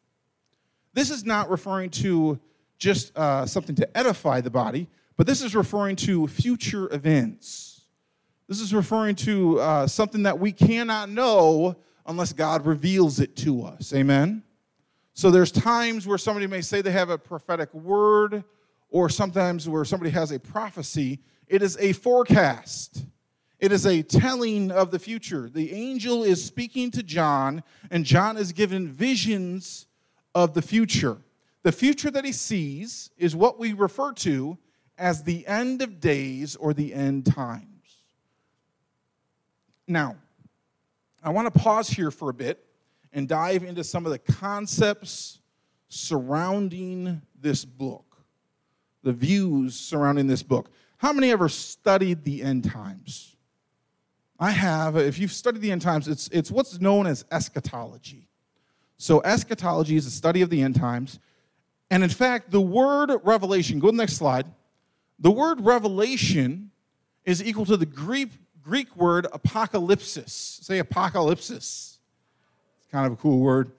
This 0.92 1.10
is 1.10 1.24
not 1.24 1.48
referring 1.48 1.90
to 1.90 2.38
just 2.78 3.16
uh, 3.16 3.46
something 3.46 3.76
to 3.76 3.96
edify 3.96 4.40
the 4.40 4.50
body, 4.50 4.88
but 5.16 5.26
this 5.26 5.42
is 5.42 5.54
referring 5.54 5.96
to 5.96 6.26
future 6.26 6.92
events. 6.92 7.82
This 8.48 8.60
is 8.60 8.74
referring 8.74 9.14
to 9.16 9.60
uh, 9.60 9.86
something 9.86 10.24
that 10.24 10.38
we 10.38 10.50
cannot 10.50 11.08
know 11.08 11.76
unless 12.06 12.32
God 12.32 12.66
reveals 12.66 13.20
it 13.20 13.36
to 13.36 13.62
us. 13.62 13.94
Amen? 13.94 14.42
So 15.14 15.30
there's 15.30 15.52
times 15.52 16.06
where 16.06 16.18
somebody 16.18 16.46
may 16.46 16.60
say 16.60 16.82
they 16.82 16.90
have 16.90 17.10
a 17.10 17.18
prophetic 17.18 17.72
word, 17.72 18.42
or 18.88 19.08
sometimes 19.08 19.68
where 19.68 19.84
somebody 19.84 20.10
has 20.10 20.32
a 20.32 20.40
prophecy. 20.40 21.20
It 21.46 21.62
is 21.62 21.76
a 21.78 21.92
forecast. 21.92 23.04
It 23.60 23.72
is 23.72 23.84
a 23.84 24.02
telling 24.02 24.70
of 24.70 24.90
the 24.90 24.98
future. 24.98 25.50
The 25.50 25.72
angel 25.72 26.24
is 26.24 26.42
speaking 26.42 26.90
to 26.92 27.02
John, 27.02 27.62
and 27.90 28.06
John 28.06 28.38
is 28.38 28.52
given 28.52 28.88
visions 28.88 29.86
of 30.34 30.54
the 30.54 30.62
future. 30.62 31.18
The 31.62 31.72
future 31.72 32.10
that 32.10 32.24
he 32.24 32.32
sees 32.32 33.10
is 33.18 33.36
what 33.36 33.58
we 33.58 33.74
refer 33.74 34.12
to 34.14 34.56
as 34.96 35.24
the 35.24 35.46
end 35.46 35.82
of 35.82 36.00
days 36.00 36.56
or 36.56 36.72
the 36.72 36.94
end 36.94 37.26
times. 37.26 37.66
Now, 39.86 40.16
I 41.22 41.28
want 41.30 41.52
to 41.52 41.60
pause 41.60 41.88
here 41.88 42.10
for 42.10 42.30
a 42.30 42.34
bit 42.34 42.64
and 43.12 43.28
dive 43.28 43.62
into 43.62 43.84
some 43.84 44.06
of 44.06 44.12
the 44.12 44.18
concepts 44.18 45.38
surrounding 45.88 47.20
this 47.38 47.66
book, 47.66 48.16
the 49.02 49.12
views 49.12 49.74
surrounding 49.74 50.28
this 50.28 50.42
book. 50.42 50.70
How 50.96 51.12
many 51.12 51.30
ever 51.30 51.48
studied 51.50 52.24
the 52.24 52.42
end 52.42 52.64
times? 52.64 53.36
I 54.40 54.52
have, 54.52 54.96
if 54.96 55.18
you've 55.18 55.32
studied 55.32 55.60
the 55.60 55.70
end 55.70 55.82
times, 55.82 56.08
it's, 56.08 56.28
it's 56.28 56.50
what's 56.50 56.80
known 56.80 57.06
as 57.06 57.26
eschatology. 57.30 58.26
So, 58.96 59.20
eschatology 59.22 59.96
is 59.96 60.06
the 60.06 60.10
study 60.10 60.40
of 60.40 60.48
the 60.48 60.62
end 60.62 60.76
times. 60.76 61.18
And 61.90 62.02
in 62.02 62.08
fact, 62.08 62.50
the 62.50 62.60
word 62.60 63.12
revelation, 63.22 63.78
go 63.80 63.88
to 63.88 63.92
the 63.92 63.98
next 63.98 64.14
slide. 64.14 64.46
The 65.18 65.30
word 65.30 65.60
revelation 65.60 66.70
is 67.26 67.42
equal 67.42 67.66
to 67.66 67.76
the 67.76 67.84
Greek, 67.84 68.30
Greek 68.62 68.96
word 68.96 69.26
apocalypsis. 69.32 70.30
Say 70.64 70.80
apocalypsis. 70.80 71.98
It's 72.78 72.88
kind 72.90 73.06
of 73.06 73.12
a 73.12 73.16
cool 73.16 73.40
word. 73.40 73.72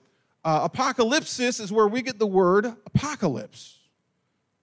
Uh, 0.44 0.68
apocalypsis 0.68 1.60
is 1.60 1.72
where 1.72 1.88
we 1.88 2.02
get 2.02 2.18
the 2.20 2.26
word 2.26 2.66
apocalypse. 2.86 3.78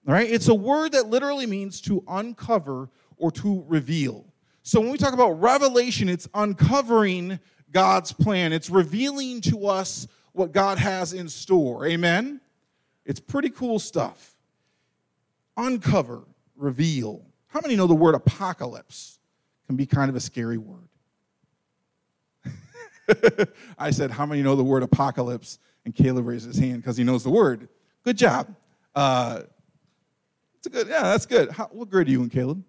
All 0.08 0.14
right? 0.14 0.30
It's 0.30 0.48
a 0.48 0.56
word 0.56 0.94
that 0.94 1.08
literally 1.08 1.46
means 1.46 1.82
to 1.82 2.04
uncover 2.08 2.90
or 3.18 3.32
to 3.32 3.66
reveal. 3.68 4.29
So 4.70 4.80
when 4.80 4.92
we 4.92 5.00
talk 5.00 5.16
about 5.16 5.32
revelation, 5.42 6.10
it's 6.10 6.28
uncovering 6.32 7.40
God's 7.72 8.12
plan, 8.12 8.54
it's 8.54 8.70
revealing 8.70 9.42
to 9.42 9.66
us 9.66 10.08
what 10.32 10.52
God 10.52 10.78
has 10.78 11.12
in 11.12 11.28
store. 11.28 11.88
Amen? 11.88 12.40
It's 13.04 13.20
pretty 13.20 13.50
cool 13.50 13.80
stuff. 13.80 14.36
Uncover, 15.58 16.22
reveal. 16.56 17.26
How 17.48 17.62
many 17.62 17.76
know 17.76 17.88
the 17.88 17.96
word 17.96 18.14
apocalypse 18.14 19.18
can 19.66 19.76
be 19.76 19.88
kind 19.88 20.08
of 20.08 20.16
a 20.16 20.20
scary 20.20 20.60
word? 20.60 20.90
I 23.80 23.90
said, 23.90 24.12
How 24.12 24.28
many 24.28 24.44
know 24.44 24.56
the 24.56 24.64
word 24.64 24.84
apocalypse? 24.84 25.58
And 25.84 25.96
Caleb 25.96 26.28
raised 26.28 26.46
his 26.46 26.60
hand 26.60 26.84
because 26.84 26.96
he 26.96 27.04
knows 27.04 27.24
the 27.24 27.32
word. 27.32 27.70
Good 28.04 28.20
job. 28.20 28.54
Uh, 28.94 29.42
it's 30.60 30.68
a 30.68 30.70
good, 30.70 30.88
yeah, 30.88 31.02
that's 31.02 31.26
good. 31.26 31.50
How, 31.50 31.70
what 31.72 31.90
grade 31.90 32.08
are 32.08 32.12
you 32.12 32.22
in, 32.22 32.30
Caleb? 32.30 32.64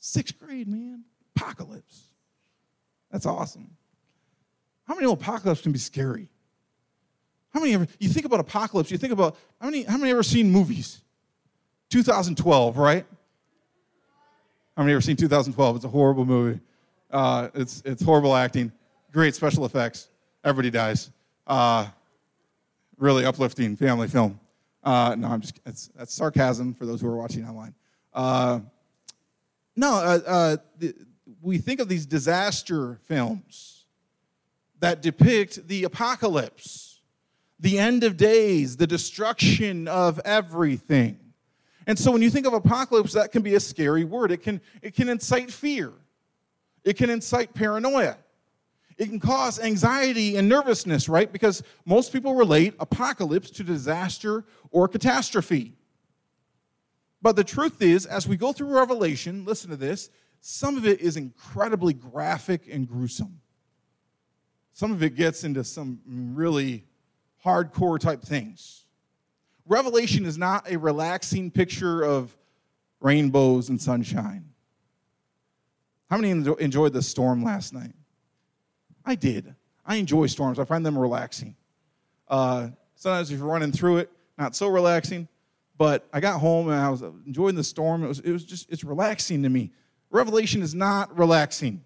Sixth 0.00 0.36
grade, 0.36 0.66
man 0.66 1.04
apocalypse. 1.38 2.10
That's 3.10 3.26
awesome. 3.26 3.70
How 4.86 4.94
many 4.94 5.10
apocalypse 5.10 5.60
can 5.60 5.72
be 5.72 5.78
scary? 5.78 6.28
How 7.50 7.60
many 7.60 7.74
ever 7.74 7.86
you 7.98 8.08
think 8.08 8.26
about 8.26 8.40
apocalypse, 8.40 8.90
you 8.90 8.98
think 8.98 9.12
about 9.12 9.36
how 9.60 9.66
many 9.66 9.82
how 9.82 9.96
many 9.96 10.10
ever 10.10 10.22
seen 10.22 10.50
movies? 10.50 11.00
2012, 11.90 12.76
right? 12.76 13.06
How 14.76 14.82
many 14.82 14.92
ever 14.92 15.00
seen 15.00 15.16
2012? 15.16 15.76
It's 15.76 15.84
a 15.84 15.88
horrible 15.88 16.24
movie. 16.24 16.60
Uh, 17.10 17.48
it's 17.54 17.82
it's 17.84 18.02
horrible 18.02 18.34
acting, 18.34 18.70
great 19.12 19.34
special 19.34 19.64
effects. 19.64 20.08
Everybody 20.44 20.70
dies. 20.70 21.10
Uh, 21.46 21.88
really 22.98 23.24
uplifting 23.24 23.76
family 23.76 24.08
film. 24.08 24.38
Uh, 24.84 25.14
no, 25.18 25.28
I'm 25.28 25.40
just 25.40 25.58
that's 25.64 26.14
sarcasm 26.14 26.74
for 26.74 26.84
those 26.86 27.00
who 27.00 27.08
are 27.08 27.16
watching 27.16 27.44
online. 27.46 27.74
Uh, 28.12 28.60
no, 29.74 29.94
uh, 29.94 30.20
uh, 30.26 30.56
the, 30.78 30.94
we 31.40 31.58
think 31.58 31.80
of 31.80 31.88
these 31.88 32.06
disaster 32.06 32.98
films 33.04 33.84
that 34.80 35.02
depict 35.02 35.66
the 35.68 35.84
apocalypse, 35.84 37.00
the 37.58 37.78
end 37.78 38.04
of 38.04 38.16
days, 38.16 38.76
the 38.76 38.86
destruction 38.86 39.88
of 39.88 40.20
everything. 40.24 41.18
And 41.86 41.98
so 41.98 42.12
when 42.12 42.22
you 42.22 42.30
think 42.30 42.46
of 42.46 42.52
apocalypse, 42.52 43.14
that 43.14 43.32
can 43.32 43.42
be 43.42 43.54
a 43.54 43.60
scary 43.60 44.04
word. 44.04 44.30
It 44.30 44.42
can, 44.42 44.60
it 44.82 44.94
can 44.94 45.08
incite 45.08 45.50
fear, 45.52 45.92
it 46.84 46.96
can 46.96 47.10
incite 47.10 47.54
paranoia. 47.54 48.16
It 48.98 49.06
can 49.06 49.20
cause 49.20 49.60
anxiety 49.60 50.36
and 50.36 50.48
nervousness, 50.48 51.08
right? 51.08 51.32
Because 51.32 51.62
most 51.84 52.12
people 52.12 52.34
relate 52.34 52.74
apocalypse 52.80 53.48
to 53.52 53.62
disaster 53.62 54.44
or 54.72 54.88
catastrophe. 54.88 55.74
But 57.22 57.36
the 57.36 57.44
truth 57.44 57.80
is, 57.80 58.06
as 58.06 58.26
we 58.26 58.36
go 58.36 58.52
through 58.52 58.74
Revelation, 58.74 59.44
listen 59.44 59.70
to 59.70 59.76
this, 59.76 60.10
some 60.40 60.76
of 60.76 60.86
it 60.86 61.00
is 61.00 61.16
incredibly 61.16 61.92
graphic 61.92 62.68
and 62.70 62.88
gruesome. 62.88 63.40
Some 64.72 64.92
of 64.92 65.02
it 65.02 65.16
gets 65.16 65.44
into 65.44 65.64
some 65.64 66.00
really 66.06 66.84
hardcore 67.44 67.98
type 67.98 68.22
things. 68.22 68.84
Revelation 69.66 70.24
is 70.24 70.38
not 70.38 70.70
a 70.70 70.78
relaxing 70.78 71.50
picture 71.50 72.02
of 72.02 72.36
rainbows 73.00 73.68
and 73.68 73.80
sunshine. 73.80 74.44
How 76.08 76.16
many 76.16 76.30
enjoyed 76.30 76.92
the 76.92 77.02
storm 77.02 77.42
last 77.42 77.74
night? 77.74 77.94
I 79.04 79.14
did. 79.14 79.54
I 79.84 79.96
enjoy 79.96 80.26
storms. 80.26 80.58
I 80.58 80.64
find 80.64 80.84
them 80.84 80.98
relaxing. 80.98 81.56
Uh, 82.28 82.68
sometimes 82.94 83.30
if 83.30 83.38
you're 83.38 83.48
running 83.48 83.72
through 83.72 83.98
it, 83.98 84.10
not 84.38 84.54
so 84.54 84.68
relaxing. 84.68 85.28
But 85.76 86.08
I 86.12 86.20
got 86.20 86.40
home 86.40 86.68
and 86.68 86.80
I 86.80 86.90
was 86.90 87.02
enjoying 87.02 87.54
the 87.54 87.64
storm. 87.64 88.04
It 88.04 88.08
was, 88.08 88.20
it 88.20 88.32
was 88.32 88.44
just, 88.44 88.68
it's 88.70 88.84
relaxing 88.84 89.42
to 89.44 89.48
me. 89.48 89.70
Revelation 90.10 90.62
is 90.62 90.74
not 90.74 91.16
relaxing. 91.16 91.82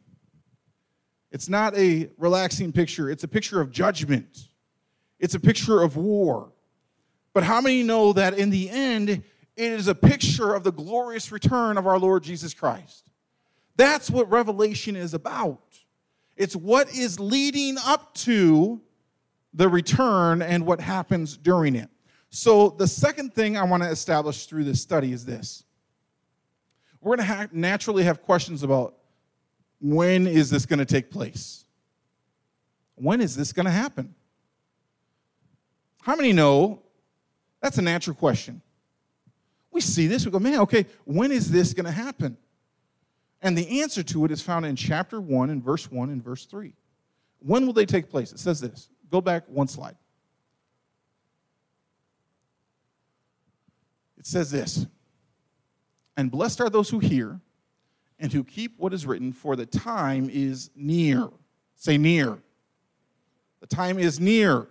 It's 1.30 1.48
not 1.48 1.76
a 1.76 2.10
relaxing 2.18 2.72
picture. 2.72 3.10
It's 3.10 3.24
a 3.24 3.28
picture 3.28 3.60
of 3.60 3.70
judgment. 3.70 4.48
It's 5.18 5.34
a 5.34 5.40
picture 5.40 5.82
of 5.82 5.96
war. 5.96 6.52
But 7.32 7.44
how 7.44 7.60
many 7.60 7.82
know 7.82 8.12
that 8.12 8.34
in 8.34 8.50
the 8.50 8.68
end, 8.68 9.08
it 9.08 9.22
is 9.56 9.88
a 9.88 9.94
picture 9.94 10.54
of 10.54 10.62
the 10.62 10.72
glorious 10.72 11.32
return 11.32 11.78
of 11.78 11.86
our 11.86 11.98
Lord 11.98 12.22
Jesus 12.22 12.52
Christ? 12.52 13.10
That's 13.76 14.10
what 14.10 14.30
Revelation 14.30 14.96
is 14.96 15.14
about. 15.14 15.60
It's 16.36 16.54
what 16.54 16.94
is 16.94 17.18
leading 17.18 17.76
up 17.84 18.14
to 18.14 18.80
the 19.54 19.68
return 19.68 20.42
and 20.42 20.66
what 20.66 20.80
happens 20.80 21.36
during 21.36 21.76
it. 21.76 21.88
So, 22.30 22.70
the 22.70 22.88
second 22.88 23.34
thing 23.34 23.58
I 23.58 23.64
want 23.64 23.82
to 23.82 23.90
establish 23.90 24.46
through 24.46 24.64
this 24.64 24.80
study 24.80 25.12
is 25.12 25.24
this 25.24 25.64
we're 27.02 27.16
going 27.16 27.28
to 27.28 27.34
ha- 27.34 27.48
naturally 27.52 28.04
have 28.04 28.22
questions 28.22 28.62
about 28.62 28.94
when 29.80 30.26
is 30.26 30.48
this 30.48 30.64
going 30.64 30.78
to 30.78 30.84
take 30.84 31.10
place? 31.10 31.64
When 32.94 33.20
is 33.20 33.34
this 33.34 33.52
going 33.52 33.66
to 33.66 33.72
happen? 33.72 34.14
How 36.02 36.14
many 36.14 36.32
know 36.32 36.82
that's 37.60 37.78
a 37.78 37.82
natural 37.82 38.14
question? 38.14 38.62
We 39.72 39.80
see 39.80 40.06
this, 40.06 40.24
we 40.24 40.30
go, 40.30 40.38
man, 40.38 40.60
okay, 40.60 40.86
when 41.04 41.32
is 41.32 41.50
this 41.50 41.74
going 41.74 41.86
to 41.86 41.92
happen? 41.92 42.36
And 43.40 43.58
the 43.58 43.80
answer 43.80 44.04
to 44.04 44.24
it 44.24 44.30
is 44.30 44.40
found 44.40 44.64
in 44.64 44.76
chapter 44.76 45.20
1 45.20 45.50
and 45.50 45.62
verse 45.62 45.90
1 45.90 46.10
and 46.10 46.22
verse 46.22 46.44
3. 46.44 46.74
When 47.40 47.66
will 47.66 47.72
they 47.72 47.86
take 47.86 48.08
place? 48.08 48.32
It 48.32 48.38
says 48.38 48.60
this. 48.60 48.88
Go 49.10 49.20
back 49.20 49.44
one 49.48 49.66
slide. 49.66 49.96
It 54.18 54.26
says 54.26 54.52
this 54.52 54.86
And 56.16 56.30
blessed 56.30 56.60
are 56.60 56.70
those 56.70 56.90
who 56.90 56.98
hear 56.98 57.40
and 58.18 58.32
who 58.32 58.44
keep 58.44 58.78
what 58.78 58.92
is 58.92 59.04
written, 59.06 59.32
for 59.32 59.56
the 59.56 59.66
time 59.66 60.30
is 60.30 60.70
near. 60.76 61.28
Say 61.74 61.98
near. 61.98 62.38
The 63.60 63.66
time 63.66 63.98
is 63.98 64.20
near. 64.20 64.68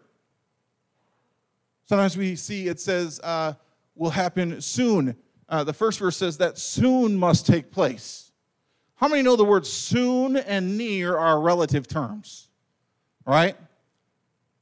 Sometimes 1.86 2.16
we 2.16 2.36
see 2.36 2.68
it 2.68 2.80
says 2.80 3.20
uh, 3.22 3.54
will 3.96 4.12
happen 4.12 4.62
soon. 4.62 5.16
Uh, 5.50 5.64
the 5.64 5.74
first 5.74 6.00
verse 6.00 6.16
says 6.16 6.38
that 6.38 6.58
soon 6.58 7.18
must 7.18 7.46
take 7.46 7.72
place. 7.72 8.32
How 8.96 9.08
many 9.08 9.22
know 9.24 9.36
the 9.36 9.44
words 9.44 9.70
soon 9.70 10.38
and 10.38 10.78
near 10.78 11.18
are 11.18 11.42
relative 11.42 11.88
terms? 11.88 12.48
Right? 13.26 13.58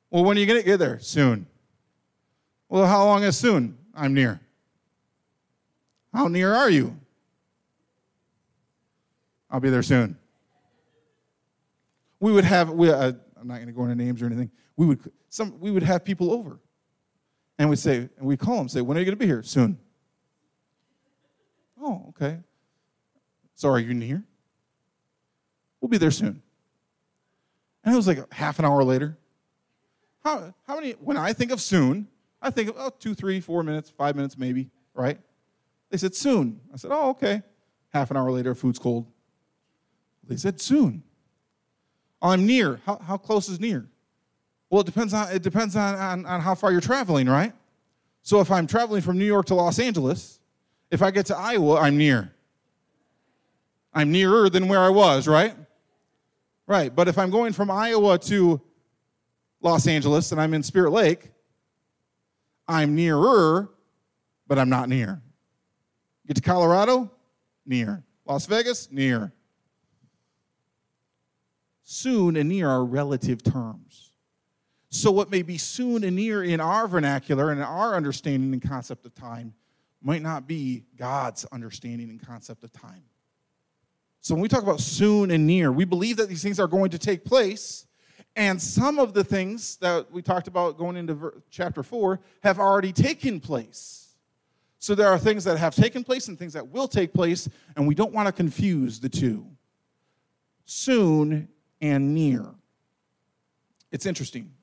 Well, 0.10 0.24
when 0.24 0.38
are 0.38 0.40
you 0.40 0.48
going 0.48 0.60
to 0.60 0.66
get 0.66 0.78
there? 0.78 0.98
Soon. 1.00 1.46
Well, 2.70 2.88
how 2.88 3.06
long 3.06 3.24
is 3.24 3.38
soon? 3.38 3.78
I'm 3.94 4.14
near. 4.14 4.40
How 6.14 6.28
near 6.28 6.54
are 6.54 6.70
you? 6.70 7.00
I'll 9.50 9.60
be 9.60 9.70
there 9.70 9.84
soon. 9.84 10.18
We 12.20 12.32
would 12.32 12.44
have, 12.44 12.70
we, 12.70 12.92
uh, 12.92 13.14
I'm 13.40 13.48
not 13.48 13.56
going 13.56 13.68
to 13.68 13.74
go 13.74 13.84
into 13.84 13.96
names 13.96 14.22
or 14.22 14.26
anything. 14.26 14.52
We 14.76 14.86
would, 14.86 15.00
some, 15.30 15.60
we 15.60 15.72
would 15.72 15.84
have 15.84 16.04
people 16.04 16.32
over. 16.32 16.60
And 17.58 17.70
we'd 17.70 17.80
say, 17.80 18.10
and 18.18 18.28
we'd 18.28 18.40
call 18.40 18.58
them, 18.58 18.70
say, 18.70 18.82
when 18.82 18.98
are 18.98 19.00
you 19.00 19.06
going 19.06 19.18
to 19.18 19.20
be 19.20 19.26
here? 19.26 19.44
Soon. 19.44 19.80
Oh, 21.82 22.06
okay. 22.10 22.40
So 23.56 23.70
are 23.70 23.80
you 23.80 23.94
near? 23.94 24.24
We'll 25.82 25.90
be 25.90 25.98
there 25.98 26.12
soon. 26.12 26.42
And 27.84 27.94
it 27.94 27.98
was 27.98 28.08
like 28.08 28.32
half 28.34 28.60
an 28.60 28.66
hour 28.66 28.84
later. 28.84 29.18
How, 30.24 30.54
how 30.68 30.76
many, 30.76 30.92
when 30.94 31.18
I 31.18 31.34
think 31.34 31.52
of 31.52 31.62
soon, 31.62 32.08
I 32.42 32.50
think 32.50 32.70
of 32.70 32.76
oh, 32.78 32.92
two, 33.00 33.14
three, 33.14 33.40
four 33.40 33.64
minutes, 33.64 33.90
five 33.90 34.16
minutes 34.16 34.38
maybe, 34.38 34.70
right? 34.94 35.20
They 35.90 35.98
said 35.98 36.16
soon. 36.16 36.60
I 36.74 36.78
said, 36.78 36.92
oh, 36.94 37.10
okay. 37.12 37.42
Half 37.90 38.12
an 38.12 38.18
hour 38.18 38.32
later, 38.32 38.54
food's 38.54 38.80
cold. 38.80 39.08
They 40.28 40.38
said 40.38 40.62
soon. 40.62 41.04
I'm 42.22 42.46
near. 42.46 42.80
How, 42.86 42.98
how 43.00 43.18
close 43.18 43.50
is 43.50 43.60
near? 43.60 43.88
Well, 44.70 44.82
it 44.82 44.86
depends 44.86 45.14
on 45.14 45.32
it 45.32 45.42
depends 45.42 45.76
on, 45.76 45.96
on, 45.96 46.26
on 46.26 46.42
how 46.42 46.54
far 46.54 46.72
you're 46.72 46.82
traveling, 46.82 47.28
right? 47.28 47.54
So 48.22 48.40
if 48.40 48.52
I'm 48.52 48.68
traveling 48.68 49.02
from 49.02 49.18
New 49.18 49.26
York 49.26 49.48
to 49.48 49.56
Los 49.56 49.80
Angeles, 49.80 50.40
if 50.92 51.02
I 51.02 51.10
get 51.10 51.26
to 51.28 51.38
Iowa, 51.38 51.80
I'm 51.80 51.98
near. 51.98 52.32
I'm 53.94 54.12
nearer 54.12 54.50
than 54.50 54.68
where 54.68 54.80
I 54.80 54.90
was, 54.90 55.28
right? 55.28 55.56
Right. 56.68 56.96
But 56.96 57.08
if 57.08 57.18
I'm 57.18 57.32
going 57.32 57.54
from 57.54 57.72
Iowa 57.72 58.20
to 58.20 58.62
Los 59.62 59.88
Angeles 59.88 60.32
and 60.32 60.40
I'm 60.40 60.54
in 60.54 60.62
Spirit 60.62 60.92
Lake, 60.92 61.32
I'm 62.68 62.94
nearer, 62.94 63.72
but 64.48 64.60
I'm 64.60 64.70
not 64.70 64.90
near. 64.90 65.24
Get 66.30 66.36
to 66.36 66.42
Colorado? 66.44 67.10
Near. 67.66 68.04
Las 68.28 68.46
Vegas? 68.46 68.92
Near. 68.92 69.34
Soon 71.82 72.38
and 72.38 72.48
near 72.48 72.70
are 72.70 72.86
relative 72.86 73.42
terms. 73.42 74.12
So, 74.92 75.10
what 75.10 75.32
may 75.32 75.42
be 75.42 75.58
soon 75.58 76.04
and 76.04 76.16
near 76.16 76.44
in 76.44 76.60
our 76.60 76.88
vernacular 76.88 77.52
and 77.52 77.64
our 77.64 77.96
understanding 77.96 78.54
and 78.54 78.62
concept 78.62 79.08
of 79.08 79.16
time 79.16 79.56
might 80.04 80.22
not 80.22 80.48
be 80.48 80.84
God's 80.98 81.46
understanding 81.46 82.12
and 82.12 82.24
concept 82.24 82.64
of 82.64 82.72
time. 82.72 83.04
So 84.22 84.36
when 84.36 84.44
we 84.44 84.48
talk 84.48 84.62
about 84.62 84.82
soon 84.82 85.32
and 85.32 85.48
near, 85.48 85.72
we 85.72 85.84
believe 85.84 86.18
that 86.18 86.30
these 86.30 86.44
things 86.44 86.60
are 86.60 86.68
going 86.68 86.92
to 86.92 87.00
take 87.00 87.26
place. 87.26 87.88
And 88.36 88.62
some 88.62 89.00
of 89.00 89.16
the 89.16 89.24
things 89.24 89.78
that 89.78 90.12
we 90.12 90.22
talked 90.22 90.48
about 90.48 90.78
going 90.78 90.96
into 90.96 91.42
chapter 91.50 91.82
4 91.82 92.20
have 92.44 92.60
already 92.60 92.94
taken 92.94 93.40
place. 93.40 93.99
So 94.80 94.96
there 94.96 95.10
are 95.10 95.20
things 95.20 95.44
that 95.44 95.58
have 95.58 95.76
taken 95.76 96.06
place 96.06 96.30
and 96.30 96.40
things 96.40 96.54
that 96.54 96.70
will 96.70 96.88
take 96.88 97.14
place, 97.14 97.50
and 97.76 97.86
we 97.86 97.94
don't 97.94 98.14
want 98.14 98.28
to 98.28 98.32
confuse 98.32 99.00
the 99.02 99.10
two. 99.10 99.46
Soon 100.66 101.50
and 101.82 102.14
near. 102.14 102.46
It's 103.92 104.06
interesting. 104.06 104.54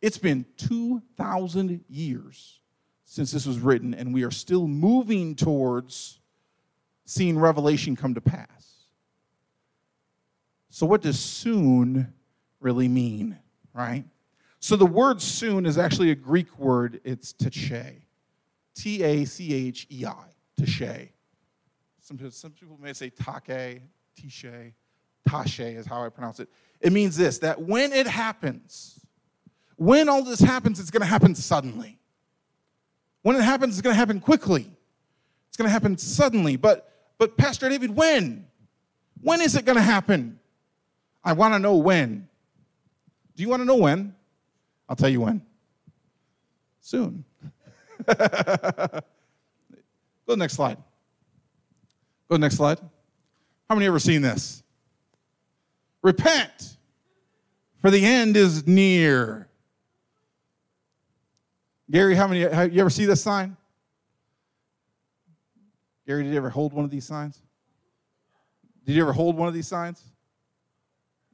It's 0.00 0.16
been 0.16 0.46
2,000 0.56 1.84
years 1.88 2.60
since 3.04 3.30
this 3.30 3.46
was 3.46 3.58
written, 3.58 3.94
and 3.94 4.14
we 4.14 4.22
are 4.24 4.30
still 4.30 4.66
moving 4.66 5.34
towards 5.34 6.20
seeing 7.04 7.38
Revelation 7.38 7.94
come 7.96 8.14
to 8.14 8.20
pass. 8.20 8.86
So, 10.70 10.86
what 10.86 11.02
does 11.02 11.18
soon 11.18 12.12
really 12.60 12.88
mean, 12.88 13.38
right? 13.74 14.04
So, 14.60 14.76
the 14.76 14.86
word 14.86 15.20
soon 15.20 15.66
is 15.66 15.76
actually 15.76 16.10
a 16.10 16.14
Greek 16.14 16.58
word. 16.58 17.00
It's 17.02 17.32
tache. 17.32 18.02
T 18.78 19.02
A 19.02 19.24
C 19.24 19.52
H 19.52 19.86
E 19.90 20.06
I, 20.06 20.14
tache. 20.56 21.10
Some, 22.00 22.30
some 22.30 22.52
people 22.52 22.78
may 22.80 22.92
say 22.92 23.10
take, 23.10 23.82
tiche, 24.16 24.72
Tache 25.28 25.76
is 25.76 25.84
how 25.84 26.04
I 26.04 26.08
pronounce 26.08 26.40
it. 26.40 26.48
It 26.80 26.92
means 26.92 27.16
this 27.16 27.38
that 27.38 27.60
when 27.60 27.92
it 27.92 28.06
happens, 28.06 29.00
when 29.76 30.08
all 30.08 30.22
this 30.22 30.40
happens, 30.40 30.78
it's 30.80 30.90
going 30.90 31.02
to 31.02 31.06
happen 31.06 31.34
suddenly. 31.34 31.98
When 33.22 33.36
it 33.36 33.42
happens, 33.42 33.74
it's 33.74 33.82
going 33.82 33.94
to 33.94 33.98
happen 33.98 34.20
quickly. 34.20 34.70
It's 35.48 35.56
going 35.56 35.66
to 35.66 35.72
happen 35.72 35.98
suddenly. 35.98 36.56
But, 36.56 36.90
but 37.18 37.36
Pastor 37.36 37.68
David, 37.68 37.94
when? 37.94 38.46
When 39.20 39.40
is 39.40 39.56
it 39.56 39.64
going 39.64 39.76
to 39.76 39.82
happen? 39.82 40.38
I 41.24 41.32
want 41.32 41.54
to 41.54 41.58
know 41.58 41.76
when. 41.76 42.28
Do 43.34 43.42
you 43.42 43.48
want 43.48 43.60
to 43.60 43.66
know 43.66 43.76
when? 43.76 44.14
I'll 44.88 44.96
tell 44.96 45.08
you 45.08 45.20
when. 45.20 45.42
Soon. 46.80 47.24
Go 48.06 48.14
to 48.14 49.02
the 50.26 50.36
next 50.36 50.54
slide. 50.54 50.76
Go 52.28 52.34
to 52.34 52.38
the 52.38 52.38
next 52.38 52.56
slide. 52.56 52.78
How 53.68 53.74
many 53.74 53.86
ever 53.86 53.98
seen 53.98 54.22
this? 54.22 54.62
Repent, 56.02 56.76
for 57.80 57.90
the 57.90 58.04
end 58.04 58.36
is 58.36 58.66
near. 58.66 59.48
Gary, 61.90 62.14
how 62.14 62.26
many, 62.26 62.40
have 62.40 62.72
you 62.72 62.80
ever 62.80 62.90
see 62.90 63.06
this 63.06 63.22
sign? 63.22 63.56
Gary, 66.06 66.22
did 66.22 66.30
you 66.30 66.36
ever 66.36 66.50
hold 66.50 66.72
one 66.72 66.84
of 66.84 66.90
these 66.90 67.04
signs? 67.04 67.42
Did 68.84 68.94
you 68.94 69.02
ever 69.02 69.12
hold 69.12 69.36
one 69.36 69.48
of 69.48 69.54
these 69.54 69.66
signs? 69.66 70.02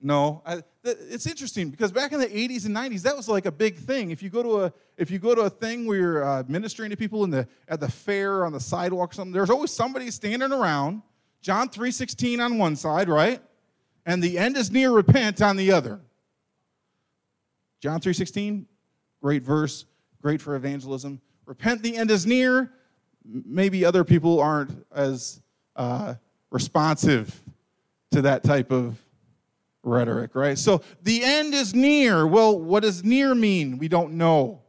No. 0.05 0.43
I, 0.45 0.63
it's 0.85 1.27
interesting 1.27 1.71
because 1.71 1.91
back 1.91 2.13
in 2.13 2.21
the 2.21 2.27
80s 2.27 2.67
and 2.67 2.77
90s, 2.77 3.01
that 3.03 3.17
was 3.17 3.27
like 3.27 3.47
a 3.47 3.51
big 3.51 3.79
thing. 3.79 4.11
If 4.11 4.23
you 4.23 4.29
go 4.29 4.43
to 4.43 4.65
a 4.65 4.73
if 4.99 5.11
you 5.11 5.19
go 5.19 5.35
to 5.35 5.41
a 5.41 5.51
thing 5.51 5.87
where 5.87 5.97
you're 5.97 6.23
uh, 6.23 6.43
ministering 6.47 6.91
to 6.91 6.97
people 6.97 7.25
in 7.25 7.31
the 7.31 7.49
at 7.69 7.81
the 7.81 7.91
fair 7.91 8.45
on 8.45 8.53
the 8.53 8.61
sidewalk 8.61 9.13
or 9.13 9.15
something, 9.15 9.33
there's 9.33 9.49
always 9.49 9.71
somebody 9.71 10.11
standing 10.11 10.53
around. 10.53 11.01
John 11.41 11.71
3:16 11.71 12.45
on 12.45 12.59
one 12.59 12.77
side, 12.77 13.09
right? 13.09 13.41
And 14.05 14.23
the 14.23 14.39
end 14.39 14.59
is 14.59 14.71
near 14.71 14.91
repent 14.93 15.41
on 15.41 15.57
the 15.57 15.73
other. 15.73 16.03
John 17.81 17.99
3:16, 17.99 18.67
great 19.23 19.43
verse, 19.43 19.87
great 20.21 20.43
for 20.43 20.55
evangelism. 20.55 21.19
Repent, 21.47 21.83
the 21.83 21.97
end 21.97 22.11
is 22.11 22.27
near. 22.27 22.71
Maybe 23.25 23.87
other 23.87 24.05
people 24.05 24.39
aren't 24.39 24.87
as 24.95 25.41
uh, 25.77 26.17
responsive 26.51 27.43
to 28.11 28.21
that 28.21 28.45
type 28.45 28.71
of 28.71 28.99
rhetoric, 29.85 30.35
right? 30.35 30.59
So 30.59 30.83
the 31.03 31.23
end 31.23 31.55
is 31.55 31.75
near. 31.75 32.27
Well, 32.27 32.59
what 32.59 32.83
does 32.83 33.05
near 33.05 33.35
mean? 33.35 33.79
We 33.79 33.89
don't 33.89 34.15
know. 34.15 34.63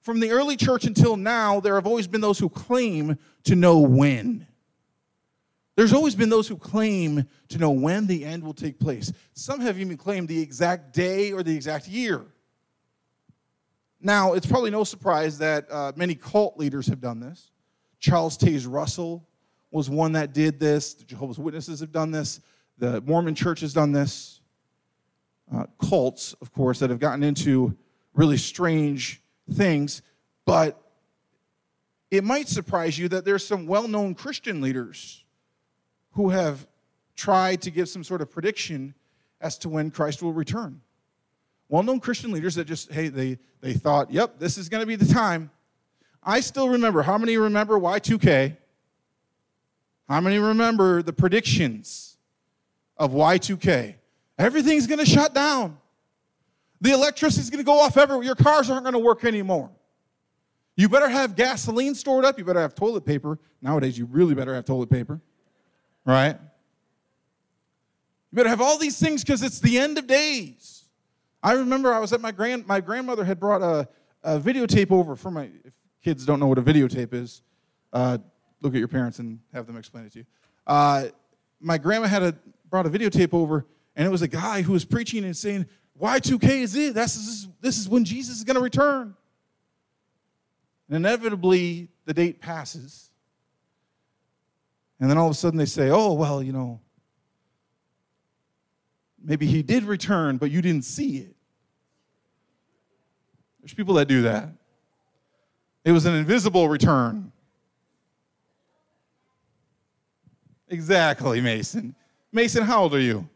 From 0.00 0.20
the 0.20 0.30
early 0.30 0.56
church 0.56 0.84
until 0.84 1.16
now, 1.16 1.60
there 1.60 1.74
have 1.74 1.86
always 1.86 2.06
been 2.06 2.20
those 2.20 2.38
who 2.38 2.48
claim 2.48 3.18
to 3.44 3.54
know 3.54 3.78
when. 3.78 4.46
There's 5.76 5.92
always 5.92 6.14
been 6.14 6.28
those 6.28 6.48
who 6.48 6.56
claim 6.56 7.26
to 7.48 7.58
know 7.58 7.70
when 7.70 8.06
the 8.06 8.24
end 8.24 8.42
will 8.42 8.54
take 8.54 8.78
place. 8.78 9.12
Some 9.34 9.60
have 9.60 9.78
even 9.78 9.96
claimed 9.96 10.28
the 10.28 10.40
exact 10.40 10.92
day 10.92 11.32
or 11.32 11.42
the 11.42 11.54
exact 11.54 11.88
year. 11.88 12.26
Now, 14.00 14.32
it's 14.32 14.46
probably 14.46 14.70
no 14.70 14.84
surprise 14.84 15.38
that 15.38 15.70
uh, 15.70 15.92
many 15.96 16.14
cult 16.14 16.58
leaders 16.58 16.86
have 16.86 17.00
done 17.00 17.20
this. 17.20 17.50
Charles 17.98 18.36
Taze 18.38 18.66
Russell 18.68 19.26
was 19.70 19.90
one 19.90 20.12
that 20.12 20.32
did 20.32 20.58
this. 20.58 20.94
The 20.94 21.04
Jehovah's 21.04 21.38
Witnesses 21.38 21.80
have 21.80 21.92
done 21.92 22.10
this. 22.10 22.40
The 22.80 23.02
Mormon 23.02 23.34
church 23.34 23.60
has 23.60 23.74
done 23.74 23.92
this. 23.92 24.40
Uh, 25.54 25.66
cults, 25.78 26.34
of 26.40 26.52
course, 26.52 26.78
that 26.78 26.90
have 26.90 26.98
gotten 26.98 27.22
into 27.22 27.76
really 28.14 28.38
strange 28.38 29.20
things. 29.52 30.00
But 30.46 30.80
it 32.10 32.24
might 32.24 32.48
surprise 32.48 32.98
you 32.98 33.08
that 33.08 33.24
there's 33.24 33.46
some 33.46 33.66
well 33.66 33.86
known 33.86 34.14
Christian 34.14 34.60
leaders 34.60 35.24
who 36.12 36.30
have 36.30 36.66
tried 37.14 37.60
to 37.62 37.70
give 37.70 37.88
some 37.88 38.02
sort 38.02 38.22
of 38.22 38.30
prediction 38.30 38.94
as 39.40 39.58
to 39.58 39.68
when 39.68 39.90
Christ 39.90 40.22
will 40.22 40.32
return. 40.32 40.80
Well 41.68 41.82
known 41.82 42.00
Christian 42.00 42.32
leaders 42.32 42.54
that 42.54 42.64
just, 42.64 42.90
hey, 42.90 43.08
they, 43.08 43.38
they 43.60 43.74
thought, 43.74 44.10
yep, 44.10 44.38
this 44.38 44.56
is 44.56 44.70
going 44.70 44.80
to 44.80 44.86
be 44.86 44.96
the 44.96 45.12
time. 45.12 45.50
I 46.22 46.40
still 46.40 46.70
remember. 46.70 47.02
How 47.02 47.18
many 47.18 47.36
remember 47.36 47.78
Y2K? 47.78 48.56
How 50.08 50.20
many 50.20 50.38
remember 50.38 51.02
the 51.02 51.12
predictions? 51.12 52.09
Of 53.00 53.12
Y2K. 53.12 53.96
Everything's 54.38 54.86
going 54.86 55.00
to 55.00 55.06
shut 55.06 55.34
down. 55.34 55.78
The 56.80 56.92
electricity's 56.92 57.50
going 57.50 57.58
to 57.58 57.64
go 57.64 57.80
off 57.80 57.96
everywhere. 57.96 58.24
Your 58.24 58.36
cars 58.36 58.70
aren't 58.70 58.84
going 58.84 58.92
to 58.92 59.00
work 59.00 59.24
anymore. 59.24 59.70
You 60.76 60.88
better 60.88 61.08
have 61.08 61.34
gasoline 61.34 61.94
stored 61.94 62.24
up. 62.24 62.38
You 62.38 62.44
better 62.44 62.60
have 62.60 62.74
toilet 62.74 63.04
paper. 63.04 63.38
Nowadays, 63.60 63.98
you 63.98 64.06
really 64.06 64.34
better 64.34 64.54
have 64.54 64.64
toilet 64.64 64.88
paper, 64.88 65.20
right? 66.04 66.36
You 68.30 68.36
better 68.36 68.48
have 68.48 68.60
all 68.60 68.78
these 68.78 68.98
things 68.98 69.24
because 69.24 69.42
it's 69.42 69.58
the 69.58 69.78
end 69.78 69.98
of 69.98 70.06
days. 70.06 70.84
I 71.42 71.52
remember 71.52 71.92
I 71.92 71.98
was 71.98 72.12
at 72.12 72.20
my 72.20 72.32
grand 72.32 72.66
my 72.66 72.80
grandmother 72.80 73.24
had 73.24 73.40
brought 73.40 73.62
a, 73.62 73.88
a 74.22 74.38
videotape 74.38 74.92
over 74.92 75.16
for 75.16 75.30
my 75.30 75.50
kids 76.02 76.24
don't 76.24 76.38
know 76.38 76.46
what 76.46 76.58
a 76.58 76.62
videotape 76.62 77.12
is, 77.12 77.42
uh, 77.92 78.18
look 78.60 78.74
at 78.74 78.78
your 78.78 78.88
parents 78.88 79.18
and 79.18 79.40
have 79.52 79.66
them 79.66 79.76
explain 79.76 80.04
it 80.04 80.12
to 80.12 80.20
you. 80.20 80.26
Uh, 80.66 81.06
my 81.60 81.78
grandma 81.78 82.06
had 82.06 82.22
a 82.22 82.34
brought 82.70 82.86
a 82.86 82.90
videotape 82.90 83.34
over, 83.34 83.66
and 83.96 84.06
it 84.06 84.10
was 84.10 84.22
a 84.22 84.28
guy 84.28 84.62
who 84.62 84.72
was 84.72 84.84
preaching 84.84 85.24
and 85.24 85.36
saying, 85.36 85.66
Y2K 86.00 86.48
is 86.62 86.76
it. 86.76 86.94
That's, 86.94 87.14
this, 87.14 87.26
is, 87.26 87.48
this 87.60 87.78
is 87.78 87.88
when 87.88 88.04
Jesus 88.04 88.38
is 88.38 88.44
going 88.44 88.54
to 88.54 88.62
return. 88.62 89.14
And 90.88 90.96
inevitably, 90.96 91.88
the 92.06 92.14
date 92.14 92.40
passes. 92.40 93.10
And 94.98 95.10
then 95.10 95.18
all 95.18 95.26
of 95.26 95.32
a 95.32 95.34
sudden 95.34 95.58
they 95.58 95.66
say, 95.66 95.90
oh, 95.90 96.12
well, 96.12 96.42
you 96.42 96.52
know, 96.52 96.80
maybe 99.22 99.46
he 99.46 99.62
did 99.62 99.84
return, 99.84 100.36
but 100.36 100.50
you 100.50 100.62
didn't 100.62 100.84
see 100.84 101.18
it. 101.18 101.36
There's 103.60 103.74
people 103.74 103.94
that 103.94 104.08
do 104.08 104.22
that. 104.22 104.48
It 105.84 105.92
was 105.92 106.06
an 106.06 106.14
invisible 106.14 106.68
return. 106.68 107.32
Exactly, 110.68 111.40
Mason. 111.40 111.94
Mason, 112.32 112.62
how 112.62 112.82
old 112.82 112.94
are 112.94 113.00
you? 113.00 113.28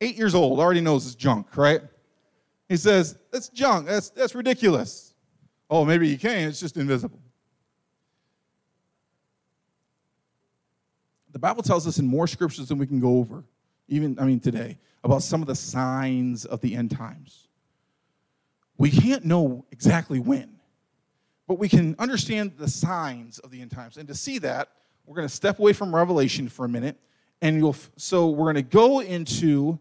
Eight 0.00 0.16
years 0.16 0.34
old, 0.34 0.58
already 0.60 0.80
knows 0.80 1.06
it's 1.06 1.14
junk, 1.14 1.56
right? 1.56 1.82
He 2.68 2.76
says, 2.76 3.18
That's 3.30 3.48
junk. 3.48 3.86
That's, 3.86 4.10
that's 4.10 4.34
ridiculous. 4.34 5.14
Oh, 5.68 5.84
maybe 5.84 6.08
you 6.08 6.18
can, 6.18 6.48
it's 6.48 6.60
just 6.60 6.76
invisible. 6.76 7.20
The 11.32 11.38
Bible 11.38 11.62
tells 11.62 11.86
us 11.86 11.98
in 11.98 12.06
more 12.06 12.26
scriptures 12.26 12.68
than 12.68 12.78
we 12.78 12.86
can 12.86 12.98
go 12.98 13.18
over, 13.18 13.44
even, 13.88 14.18
I 14.18 14.24
mean, 14.24 14.40
today, 14.40 14.78
about 15.04 15.22
some 15.22 15.42
of 15.42 15.46
the 15.46 15.54
signs 15.54 16.44
of 16.44 16.60
the 16.60 16.74
end 16.74 16.90
times. 16.90 17.46
We 18.78 18.90
can't 18.90 19.24
know 19.24 19.64
exactly 19.70 20.18
when, 20.18 20.56
but 21.46 21.58
we 21.58 21.68
can 21.68 21.94
understand 21.98 22.54
the 22.56 22.68
signs 22.68 23.38
of 23.38 23.50
the 23.50 23.60
end 23.60 23.70
times. 23.70 23.96
And 23.96 24.08
to 24.08 24.14
see 24.14 24.38
that, 24.38 24.70
we're 25.06 25.14
going 25.14 25.28
to 25.28 25.34
step 25.34 25.58
away 25.58 25.72
from 25.72 25.94
Revelation 25.94 26.48
for 26.48 26.64
a 26.64 26.68
minute 26.68 26.96
and 27.42 27.56
you'll, 27.56 27.76
so 27.96 28.28
we're 28.28 28.52
going 28.52 28.56
to 28.56 28.62
go 28.62 29.00
into 29.00 29.78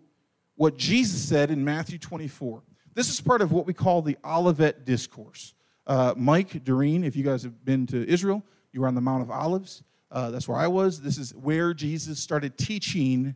what 0.56 0.78
Jesus 0.78 1.22
said 1.22 1.52
in 1.52 1.64
Matthew 1.64 1.98
24. 1.98 2.62
This 2.94 3.10
is 3.10 3.22
part 3.22 3.42
of 3.42 3.52
what 3.52 3.66
we 3.66 3.74
call 3.74 4.02
the 4.02 4.18
Olivet 4.26 4.86
Discourse. 4.86 5.54
Uh, 5.88 6.14
Mike 6.18 6.64
Doreen, 6.64 7.04
if 7.04 7.16
you 7.16 7.24
guys 7.24 7.44
have 7.44 7.64
been 7.64 7.88
to 7.88 8.08
Israel, 8.08 8.44
you 8.72 8.82
were 8.82 8.88
on 8.88 8.96
the 8.96 9.02
Mount 9.02 9.24
of 9.24 9.32
Olives. 9.32 9.84
Uh, 10.12 10.32
that's 10.32 10.48
where 10.48 10.58
I 10.58 10.68
was. 10.68 11.02
This 11.02 11.18
is 11.18 11.34
where 11.36 11.74
Jesus 11.74 12.20
started 12.20 12.58
teaching 12.58 13.36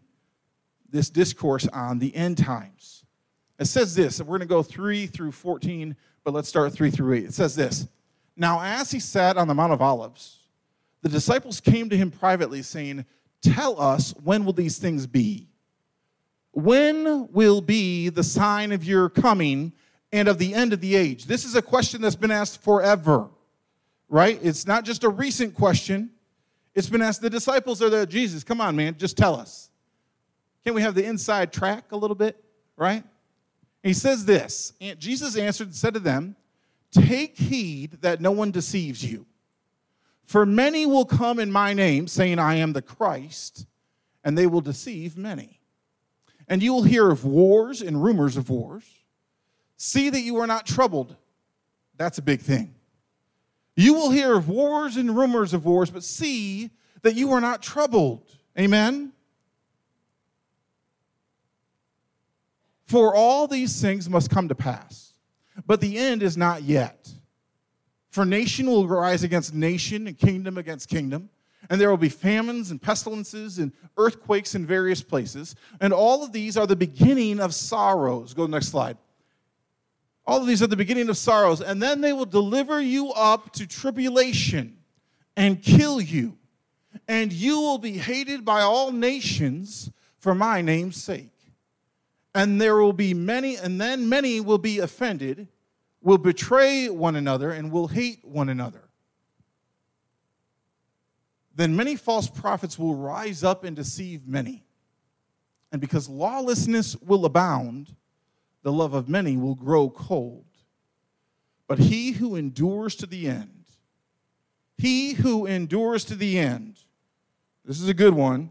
this 0.89 1.09
discourse 1.09 1.67
on 1.67 1.99
the 1.99 2.15
end 2.15 2.37
times. 2.37 3.05
It 3.59 3.65
says 3.65 3.95
this, 3.95 4.19
and 4.19 4.27
we're 4.27 4.37
going 4.37 4.47
to 4.47 4.53
go 4.53 4.63
3 4.63 5.07
through 5.07 5.31
14, 5.31 5.95
but 6.23 6.33
let's 6.33 6.49
start 6.49 6.73
3 6.73 6.91
through 6.91 7.13
8. 7.13 7.23
It 7.25 7.33
says 7.33 7.55
this 7.55 7.87
Now, 8.35 8.61
as 8.61 8.91
he 8.91 8.99
sat 8.99 9.37
on 9.37 9.47
the 9.47 9.53
Mount 9.53 9.73
of 9.73 9.81
Olives, 9.81 10.39
the 11.01 11.09
disciples 11.09 11.59
came 11.59 11.89
to 11.89 11.97
him 11.97 12.11
privately, 12.11 12.61
saying, 12.61 13.05
Tell 13.43 13.79
us 13.79 14.13
when 14.23 14.45
will 14.45 14.53
these 14.53 14.79
things 14.79 15.05
be? 15.05 15.47
When 16.51 17.31
will 17.31 17.61
be 17.61 18.09
the 18.09 18.23
sign 18.23 18.71
of 18.71 18.83
your 18.83 19.09
coming 19.09 19.73
and 20.11 20.27
of 20.27 20.37
the 20.37 20.53
end 20.53 20.71
of 20.71 20.79
the 20.79 20.95
age? 20.95 21.25
This 21.25 21.43
is 21.43 21.55
a 21.55 21.61
question 21.61 22.01
that's 22.01 22.15
been 22.15 22.31
asked 22.31 22.63
forever, 22.63 23.27
right? 24.07 24.39
It's 24.41 24.65
not 24.65 24.85
just 24.85 25.03
a 25.03 25.09
recent 25.09 25.55
question. 25.55 26.11
It's 26.73 26.89
been 26.89 27.01
asked. 27.01 27.21
The 27.21 27.29
disciples 27.29 27.81
are 27.81 27.89
there. 27.89 28.05
Jesus, 28.05 28.43
come 28.43 28.61
on, 28.61 28.75
man, 28.75 28.95
just 28.97 29.17
tell 29.17 29.35
us. 29.35 29.69
Can't 30.63 30.75
we 30.75 30.81
have 30.81 30.95
the 30.95 31.03
inside 31.03 31.51
track 31.51 31.91
a 31.91 31.97
little 31.97 32.15
bit, 32.15 32.41
right? 32.77 33.03
And 33.83 33.89
he 33.89 33.93
says 33.93 34.25
this 34.25 34.73
Jesus 34.97 35.35
answered 35.35 35.67
and 35.67 35.75
said 35.75 35.93
to 35.95 35.99
them, 35.99 36.35
Take 36.91 37.37
heed 37.37 38.01
that 38.01 38.21
no 38.21 38.31
one 38.31 38.51
deceives 38.51 39.03
you. 39.03 39.25
For 40.25 40.45
many 40.45 40.85
will 40.85 41.05
come 41.05 41.39
in 41.39 41.51
my 41.51 41.73
name, 41.73 42.07
saying, 42.07 42.39
I 42.39 42.55
am 42.55 42.73
the 42.73 42.81
Christ, 42.81 43.65
and 44.23 44.37
they 44.37 44.47
will 44.47 44.61
deceive 44.61 45.17
many. 45.17 45.59
And 46.47 46.63
you 46.63 46.73
will 46.73 46.83
hear 46.83 47.09
of 47.09 47.25
wars 47.25 47.81
and 47.81 48.03
rumors 48.03 48.37
of 48.37 48.49
wars. 48.49 48.85
See 49.77 50.09
that 50.09 50.21
you 50.21 50.37
are 50.37 50.47
not 50.47 50.65
troubled. 50.65 51.15
That's 51.97 52.17
a 52.17 52.21
big 52.21 52.41
thing. 52.41 52.75
You 53.75 53.93
will 53.93 54.11
hear 54.11 54.35
of 54.35 54.47
wars 54.47 54.97
and 54.97 55.15
rumors 55.15 55.53
of 55.53 55.65
wars, 55.65 55.89
but 55.89 56.03
see 56.03 56.69
that 57.01 57.15
you 57.15 57.31
are 57.31 57.41
not 57.41 57.61
troubled. 57.61 58.29
Amen? 58.57 59.11
For 62.85 63.15
all 63.15 63.47
these 63.47 63.81
things 63.81 64.09
must 64.09 64.29
come 64.29 64.47
to 64.49 64.55
pass, 64.55 65.13
but 65.65 65.81
the 65.81 65.97
end 65.97 66.21
is 66.21 66.37
not 66.37 66.63
yet. 66.63 67.11
For 68.13 68.25
nation 68.25 68.67
will 68.67 68.87
rise 68.87 69.23
against 69.23 69.55
nation 69.55 70.05
and 70.05 70.15
kingdom 70.15 70.59
against 70.59 70.87
kingdom. 70.87 71.31
And 71.67 71.81
there 71.81 71.89
will 71.89 71.97
be 71.97 72.09
famines 72.09 72.69
and 72.69 72.79
pestilences 72.79 73.57
and 73.57 73.71
earthquakes 73.97 74.53
in 74.53 74.67
various 74.67 75.01
places. 75.01 75.55
And 75.81 75.91
all 75.91 76.23
of 76.23 76.31
these 76.31 76.55
are 76.55 76.67
the 76.67 76.75
beginning 76.75 77.39
of 77.39 77.55
sorrows. 77.55 78.35
Go 78.35 78.43
to 78.43 78.51
the 78.51 78.55
next 78.55 78.67
slide. 78.67 78.99
All 80.27 80.39
of 80.39 80.45
these 80.45 80.61
are 80.61 80.67
the 80.67 80.75
beginning 80.75 81.09
of 81.09 81.17
sorrows. 81.17 81.59
And 81.59 81.81
then 81.81 82.01
they 82.01 82.13
will 82.13 82.27
deliver 82.27 82.79
you 82.79 83.11
up 83.13 83.51
to 83.53 83.65
tribulation 83.65 84.77
and 85.35 85.59
kill 85.59 85.99
you. 85.99 86.37
And 87.07 87.33
you 87.33 87.61
will 87.61 87.79
be 87.79 87.93
hated 87.93 88.45
by 88.45 88.61
all 88.61 88.91
nations 88.91 89.89
for 90.19 90.35
my 90.35 90.61
name's 90.61 91.01
sake. 91.01 91.31
And 92.35 92.61
there 92.61 92.75
will 92.75 92.93
be 92.93 93.15
many, 93.15 93.57
and 93.57 93.81
then 93.81 94.07
many 94.07 94.39
will 94.39 94.59
be 94.59 94.77
offended, 94.77 95.47
will 96.03 96.19
betray 96.19 96.89
one 96.89 97.15
another, 97.15 97.51
and 97.51 97.71
will 97.71 97.87
hate 97.87 98.23
one 98.23 98.49
another. 98.49 98.89
Then 101.55 101.75
many 101.75 101.95
false 101.95 102.27
prophets 102.27 102.77
will 102.77 102.95
rise 102.95 103.43
up 103.43 103.63
and 103.63 103.75
deceive 103.75 104.27
many. 104.27 104.65
And 105.71 105.81
because 105.81 106.09
lawlessness 106.09 106.95
will 106.97 107.25
abound, 107.25 107.95
the 108.63 108.71
love 108.71 108.93
of 108.93 109.09
many 109.09 109.37
will 109.37 109.55
grow 109.55 109.89
cold. 109.89 110.45
But 111.67 111.79
he 111.79 112.11
who 112.11 112.35
endures 112.35 112.95
to 112.95 113.05
the 113.05 113.27
end, 113.27 113.65
he 114.77 115.13
who 115.13 115.45
endures 115.45 116.05
to 116.05 116.15
the 116.15 116.37
end, 116.37 116.79
this 117.65 117.79
is 117.79 117.87
a 117.87 117.93
good 117.93 118.13
one. 118.13 118.49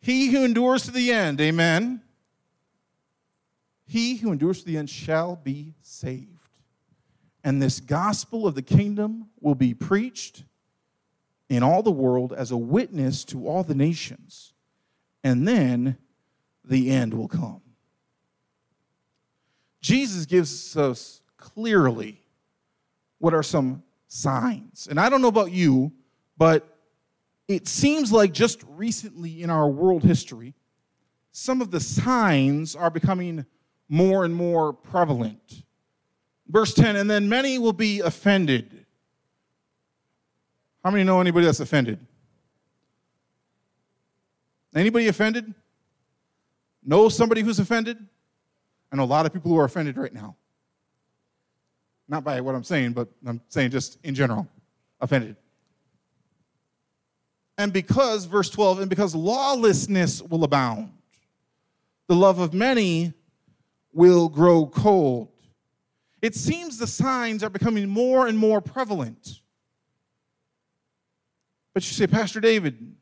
He 0.00 0.28
who 0.28 0.44
endures 0.44 0.84
to 0.84 0.92
the 0.92 1.12
end, 1.12 1.40
amen. 1.40 2.02
He 3.86 4.16
who 4.16 4.30
endures 4.30 4.60
to 4.60 4.66
the 4.66 4.78
end 4.78 4.88
shall 4.88 5.36
be 5.36 5.74
saved. 5.82 6.29
And 7.42 7.60
this 7.60 7.80
gospel 7.80 8.46
of 8.46 8.54
the 8.54 8.62
kingdom 8.62 9.30
will 9.40 9.54
be 9.54 9.74
preached 9.74 10.44
in 11.48 11.62
all 11.62 11.82
the 11.82 11.90
world 11.90 12.32
as 12.32 12.50
a 12.50 12.56
witness 12.56 13.24
to 13.26 13.48
all 13.48 13.64
the 13.64 13.74
nations. 13.74 14.52
And 15.24 15.46
then 15.46 15.96
the 16.64 16.90
end 16.90 17.14
will 17.14 17.28
come. 17.28 17.62
Jesus 19.80 20.26
gives 20.26 20.76
us 20.76 21.22
clearly 21.36 22.20
what 23.18 23.34
are 23.34 23.42
some 23.42 23.82
signs. 24.08 24.86
And 24.90 25.00
I 25.00 25.08
don't 25.08 25.22
know 25.22 25.28
about 25.28 25.52
you, 25.52 25.92
but 26.36 26.66
it 27.48 27.66
seems 27.66 28.12
like 28.12 28.32
just 28.32 28.62
recently 28.68 29.42
in 29.42 29.50
our 29.50 29.68
world 29.68 30.04
history, 30.04 30.54
some 31.32 31.60
of 31.60 31.70
the 31.70 31.80
signs 31.80 32.76
are 32.76 32.90
becoming 32.90 33.46
more 33.88 34.24
and 34.24 34.34
more 34.34 34.72
prevalent. 34.72 35.64
Verse 36.50 36.74
10 36.74 36.96
And 36.96 37.08
then 37.08 37.28
many 37.28 37.58
will 37.58 37.72
be 37.72 38.00
offended. 38.00 38.84
How 40.84 40.90
many 40.90 41.04
know 41.04 41.20
anybody 41.20 41.46
that's 41.46 41.60
offended? 41.60 41.98
Anybody 44.74 45.08
offended? 45.08 45.54
Know 46.84 47.08
somebody 47.08 47.42
who's 47.42 47.58
offended? 47.58 47.98
I 48.90 48.96
know 48.96 49.04
a 49.04 49.04
lot 49.04 49.26
of 49.26 49.32
people 49.32 49.50
who 49.50 49.58
are 49.58 49.64
offended 49.64 49.96
right 49.96 50.12
now. 50.12 50.36
Not 52.08 52.24
by 52.24 52.40
what 52.40 52.54
I'm 52.54 52.64
saying, 52.64 52.92
but 52.92 53.08
I'm 53.24 53.40
saying 53.48 53.70
just 53.70 53.98
in 54.02 54.14
general, 54.14 54.48
offended. 55.00 55.36
And 57.58 57.72
because, 57.72 58.24
verse 58.24 58.48
12, 58.48 58.80
and 58.80 58.90
because 58.90 59.14
lawlessness 59.14 60.22
will 60.22 60.42
abound, 60.42 60.92
the 62.08 62.16
love 62.16 62.38
of 62.38 62.54
many 62.54 63.12
will 63.92 64.28
grow 64.28 64.66
cold. 64.66 65.28
It 66.22 66.34
seems 66.34 66.78
the 66.78 66.86
signs 66.86 67.42
are 67.42 67.50
becoming 67.50 67.88
more 67.88 68.26
and 68.26 68.36
more 68.36 68.60
prevalent. 68.60 69.40
But 71.72 71.84
you 71.84 71.94
say, 71.94 72.06
Pastor 72.06 72.40
David, 72.40 72.94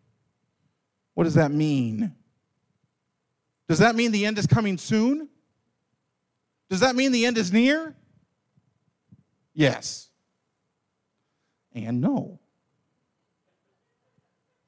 what 1.15 1.25
does 1.25 1.35
that 1.35 1.51
mean? 1.51 2.15
Does 3.69 3.81
that 3.81 3.97
mean 3.97 4.13
the 4.13 4.25
end 4.25 4.39
is 4.39 4.47
coming 4.47 4.79
soon? 4.79 5.29
Does 6.71 6.81
that 6.81 6.95
mean 6.95 7.13
the 7.13 7.27
end 7.27 7.39
is 7.39 7.53
near? 7.53 7.95
Yes. 9.53 10.09
And 11.75 12.01
no. 12.01 12.39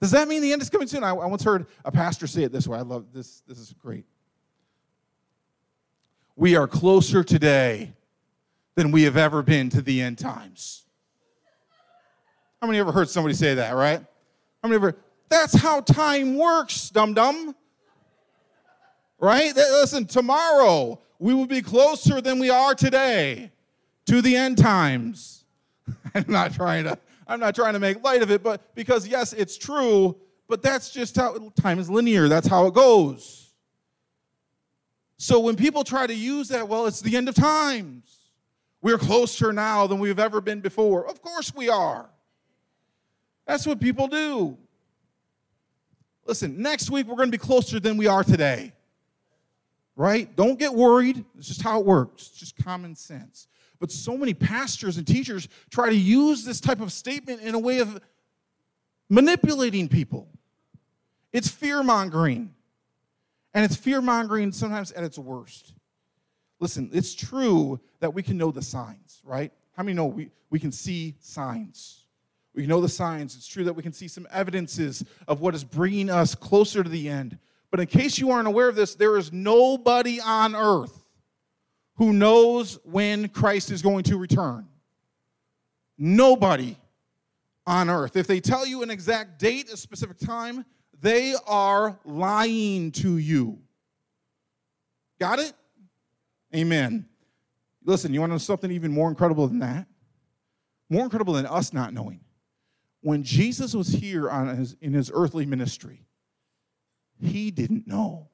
Does 0.01 0.11
that 0.13 0.29
mean 0.29 0.43
the 0.43 0.53
end 0.53 0.63
is 0.63 0.71
coming 0.71 0.89
soon? 0.89 1.05
I, 1.05 1.11
I 1.11 1.27
once 1.27 1.45
heard 1.45 1.67
a 1.85 1.93
pastor 1.93 2.27
say 2.27 2.43
it 2.43 2.53
this 2.53 2.67
way. 2.67 2.79
I 2.79 2.83
love 2.83 3.13
this. 3.13 3.43
This 3.47 3.59
is 3.59 3.75
great. 3.75 4.07
We 6.37 6.57
are 6.57 6.67
closer 6.67 7.23
today 7.23 7.95
than 8.77 8.91
we 8.93 9.03
have 9.03 9.17
ever 9.17 9.43
been 9.43 9.71
to 9.71 9.83
the 9.83 10.01
end 10.01 10.19
times. 10.19 10.85
How 12.61 12.67
many 12.67 12.79
ever 12.79 12.93
heard 12.93 13.09
somebody 13.09 13.35
say 13.35 13.55
that, 13.55 13.73
right? 13.75 14.01
How 14.63 14.69
many 14.69 14.77
ever? 14.77 14.97
That's 15.29 15.55
how 15.55 15.81
time 15.81 16.37
works, 16.37 16.91
dum 16.91 17.15
dum. 17.15 17.55
Right? 19.19 19.55
Listen, 19.55 20.07
tomorrow 20.07 21.01
we 21.19 21.35
will 21.35 21.47
be 21.47 21.63
closer 21.63 22.21
than 22.21 22.39
we 22.39 22.51
are 22.51 22.75
today 22.75 23.53
to 24.07 24.23
the 24.23 24.37
end 24.37 24.59
times. 24.59 25.45
I'm 26.15 26.25
not 26.29 26.53
trying 26.53 26.85
to 26.85 26.99
I'm 27.27 27.39
not 27.39 27.55
trying 27.55 27.75
to 27.75 27.79
make 27.79 28.03
light 28.03 28.23
of 28.23 28.31
it, 28.31 28.43
but 28.43 28.75
because 28.75 29.07
yes, 29.07 29.33
it's 29.33 29.57
true, 29.57 30.17
but 30.49 30.63
that's 30.63 30.91
just 30.91 31.17
how 31.17 31.53
time 31.61 31.79
is 31.79 31.89
linear. 31.89 32.29
That's 32.29 32.49
how 32.49 32.67
it 32.67 32.75
goes. 32.75 33.53
So 35.17 35.39
when 35.39 35.55
people 35.55 35.85
try 35.85 36.07
to 36.07 36.15
use 36.15 36.49
that, 36.49 36.67
well, 36.67 36.87
it's 36.87 37.01
the 37.01 37.17
end 37.17 37.29
of 37.29 37.35
times. 37.35 38.20
We're 38.83 38.99
closer 38.99 39.53
now 39.53 39.87
than 39.87 39.99
we've 39.99 40.19
ever 40.19 40.41
been 40.41 40.61
before. 40.61 41.09
Of 41.09 41.23
course 41.23 41.55
we 41.55 41.69
are. 41.69 42.09
That's 43.47 43.67
what 43.67 43.81
people 43.81 44.07
do. 44.07 44.57
Listen, 46.25 46.63
next 46.63 46.91
week 46.91 47.07
we're 47.07 47.17
going 47.17 47.31
to 47.31 47.37
be 47.37 47.39
closer 47.39 47.81
than 47.81 47.97
we 47.97 48.07
are 48.07 48.25
today 48.25 48.73
right? 50.01 50.35
Don't 50.35 50.59
get 50.59 50.73
worried. 50.73 51.23
It's 51.37 51.49
just 51.49 51.61
how 51.61 51.79
it 51.79 51.85
works, 51.85 52.29
it's 52.29 52.39
just 52.39 52.57
common 52.57 52.97
sense. 52.97 53.49
But 53.79 53.93
so 53.93 54.17
many 54.17 54.33
pastors 54.33 54.97
and 54.97 55.07
teachers 55.07 55.47
try 55.71 55.91
to 55.91 55.95
use 55.95 56.43
this 56.43 56.59
type 56.59 56.81
of 56.81 56.91
statement 56.91 57.43
in 57.43 57.55
a 57.55 57.59
way 57.59 57.81
of 57.81 58.01
manipulating 59.11 59.89
people. 59.89 60.27
It's 61.33 61.49
fear 61.49 61.83
mongering. 61.83 62.55
And 63.53 63.65
it's 63.65 63.77
fear 63.77 64.01
mongering 64.01 64.53
sometimes 64.53 64.93
at 64.93 65.05
its 65.05 65.19
worst. 65.19 65.75
Listen, 66.61 66.91
it's 66.93 67.15
true 67.15 67.81
that 68.01 68.13
we 68.13 68.23
can 68.23 68.37
know 68.37 68.51
the 68.51 68.63
signs, 68.63 69.23
right? 69.25 69.51
How 69.77 69.83
many 69.83 69.95
know 69.95 70.07
we, 70.07 70.31
we 70.51 70.61
can 70.61 70.71
see 70.71 71.17
signs? 71.21 72.05
We 72.55 72.67
know 72.67 72.81
the 72.81 72.89
signs. 72.89 73.35
It's 73.35 73.47
true 73.47 73.65
that 73.65 73.73
we 73.73 73.83
can 73.83 73.93
see 73.93 74.09
some 74.09 74.29
evidences 74.31 75.05
of 75.27 75.41
what 75.41 75.55
is 75.55 75.65
bringing 75.65 76.11
us 76.11 76.35
closer 76.35 76.83
to 76.83 76.89
the 76.89 77.09
end. 77.09 77.39
But 77.71 77.81
in 77.81 77.87
case 77.87 78.19
you 78.19 78.31
aren't 78.31 78.49
aware 78.49 78.69
of 78.69 78.75
this, 78.75 78.95
there 78.95 79.17
is 79.17 79.33
nobody 79.33 80.21
on 80.21 80.55
earth 80.55 81.05
who 81.95 82.13
knows 82.13 82.79
when 82.85 83.29
Christ 83.29 83.71
is 83.71 83.81
going 83.81 84.05
to 84.05 84.19
return. 84.19 84.67
Nobody 85.97 86.77
on 87.67 87.89
earth. 87.89 88.17
If 88.17 88.27
they 88.27 88.41
tell 88.41 88.67
you 88.67 88.83
an 88.83 88.91
exact 88.91 89.39
date, 89.39 89.71
a 89.71 89.77
specific 89.77 90.19
time, 90.19 90.65
they 91.01 91.35
are 91.47 91.99
lying 92.05 92.91
to 92.93 93.17
you. 93.17 93.59
Got 95.21 95.39
it? 95.39 95.53
Amen. 96.55 97.07
Listen, 97.85 98.13
you 98.13 98.21
want 98.21 98.31
to 98.31 98.35
know 98.35 98.39
something 98.39 98.71
even 98.71 98.93
more 98.93 99.09
incredible 99.09 99.47
than 99.49 99.61
that? 99.61 99.87
More 100.89 101.05
incredible 101.05 101.35
than 101.35 101.47
us 101.47 101.73
not 101.73 101.95
knowing. 101.95 102.21
When 103.01 103.23
Jesus 103.23 103.75
was 103.75 103.89
here 103.89 104.29
on 104.29 104.49
his, 104.57 104.77
in 104.81 104.93
his 104.93 105.11
earthly 105.15 105.47
ministry, 105.47 106.07
he 107.21 107.51
didn't 107.51 107.87
know. 107.87 108.29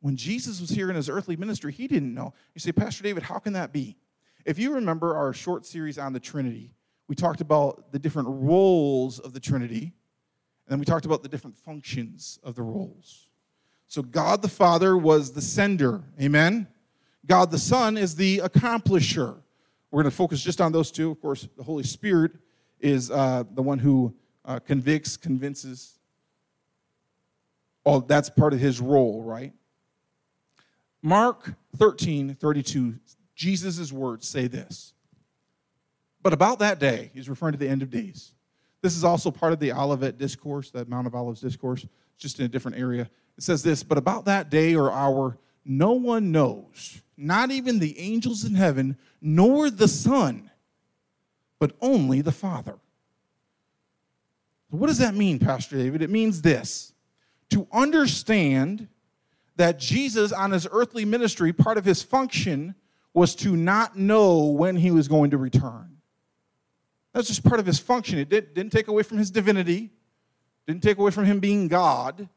When 0.00 0.16
Jesus 0.16 0.60
was 0.60 0.70
here 0.70 0.90
in 0.90 0.96
his 0.96 1.08
earthly 1.08 1.36
ministry, 1.36 1.72
he 1.72 1.86
didn't 1.86 2.12
know. 2.12 2.34
You 2.54 2.60
say, 2.60 2.72
Pastor 2.72 3.02
David, 3.02 3.22
how 3.22 3.38
can 3.38 3.52
that 3.54 3.72
be? 3.72 3.96
If 4.44 4.58
you 4.58 4.74
remember 4.74 5.16
our 5.16 5.32
short 5.32 5.64
series 5.64 5.98
on 5.98 6.12
the 6.12 6.20
Trinity, 6.20 6.74
we 7.08 7.14
talked 7.14 7.40
about 7.40 7.92
the 7.92 7.98
different 7.98 8.28
roles 8.30 9.18
of 9.18 9.32
the 9.32 9.40
Trinity, 9.40 9.94
and 10.66 10.72
then 10.72 10.78
we 10.78 10.84
talked 10.84 11.06
about 11.06 11.22
the 11.22 11.28
different 11.28 11.56
functions 11.56 12.38
of 12.42 12.54
the 12.54 12.62
roles. 12.62 13.28
So, 13.88 14.02
God 14.02 14.42
the 14.42 14.48
Father 14.48 14.96
was 14.96 15.32
the 15.32 15.42
sender, 15.42 16.02
amen? 16.20 16.66
God 17.26 17.50
the 17.50 17.58
Son 17.58 17.96
is 17.96 18.16
the 18.16 18.38
accomplisher. 18.38 19.36
We're 19.90 20.02
going 20.02 20.10
to 20.10 20.16
focus 20.16 20.42
just 20.42 20.60
on 20.60 20.72
those 20.72 20.90
two. 20.90 21.10
Of 21.10 21.20
course, 21.20 21.48
the 21.56 21.62
Holy 21.62 21.84
Spirit 21.84 22.32
is 22.80 23.10
uh, 23.10 23.44
the 23.54 23.62
one 23.62 23.78
who 23.78 24.14
uh, 24.44 24.58
convicts, 24.58 25.16
convinces, 25.16 25.98
Oh, 27.86 28.00
that's 28.00 28.30
part 28.30 28.54
of 28.54 28.60
his 28.60 28.80
role, 28.80 29.22
right? 29.22 29.52
Mark 31.02 31.54
13, 31.76 32.34
32, 32.34 32.94
Jesus' 33.34 33.92
words 33.92 34.26
say 34.26 34.46
this. 34.46 34.94
But 36.22 36.32
about 36.32 36.60
that 36.60 36.78
day, 36.78 37.10
he's 37.12 37.28
referring 37.28 37.52
to 37.52 37.58
the 37.58 37.68
end 37.68 37.82
of 37.82 37.90
days. 37.90 38.32
This 38.80 38.96
is 38.96 39.04
also 39.04 39.30
part 39.30 39.52
of 39.52 39.58
the 39.58 39.72
Olivet 39.72 40.16
discourse, 40.16 40.70
the 40.70 40.86
Mount 40.86 41.06
of 41.06 41.14
Olives 41.14 41.40
discourse, 41.40 41.86
just 42.16 42.38
in 42.38 42.46
a 42.46 42.48
different 42.48 42.78
area. 42.78 43.10
It 43.36 43.42
says 43.42 43.62
this, 43.62 43.82
but 43.82 43.98
about 43.98 44.26
that 44.26 44.50
day 44.50 44.74
or 44.74 44.92
hour, 44.92 45.38
no 45.64 45.92
one 45.92 46.30
knows, 46.30 47.00
not 47.16 47.50
even 47.50 47.78
the 47.78 47.98
angels 47.98 48.44
in 48.44 48.54
heaven, 48.54 48.96
nor 49.20 49.70
the 49.70 49.88
Son, 49.88 50.50
but 51.58 51.72
only 51.80 52.20
the 52.20 52.32
Father. 52.32 52.78
What 54.70 54.88
does 54.88 54.98
that 54.98 55.14
mean, 55.14 55.38
Pastor 55.38 55.76
David? 55.76 56.02
It 56.02 56.10
means 56.10 56.42
this 56.42 56.92
to 57.50 57.66
understand 57.72 58.88
that 59.56 59.78
Jesus, 59.78 60.32
on 60.32 60.50
his 60.50 60.66
earthly 60.70 61.04
ministry, 61.04 61.52
part 61.52 61.78
of 61.78 61.84
his 61.84 62.02
function 62.02 62.74
was 63.12 63.36
to 63.36 63.56
not 63.56 63.96
know 63.96 64.46
when 64.46 64.74
he 64.74 64.90
was 64.90 65.06
going 65.06 65.30
to 65.30 65.38
return. 65.38 65.98
That's 67.12 67.28
just 67.28 67.44
part 67.44 67.60
of 67.60 67.66
his 67.66 67.78
function. 67.78 68.18
It 68.18 68.28
did, 68.28 68.56
not 68.56 68.72
take 68.72 68.88
away 68.88 69.04
from 69.04 69.18
his 69.18 69.30
divinity, 69.30 69.90
didn't 70.66 70.82
take 70.82 70.98
away 70.98 71.12
from 71.12 71.24
him 71.24 71.38
being 71.38 71.68
God, 71.68 72.28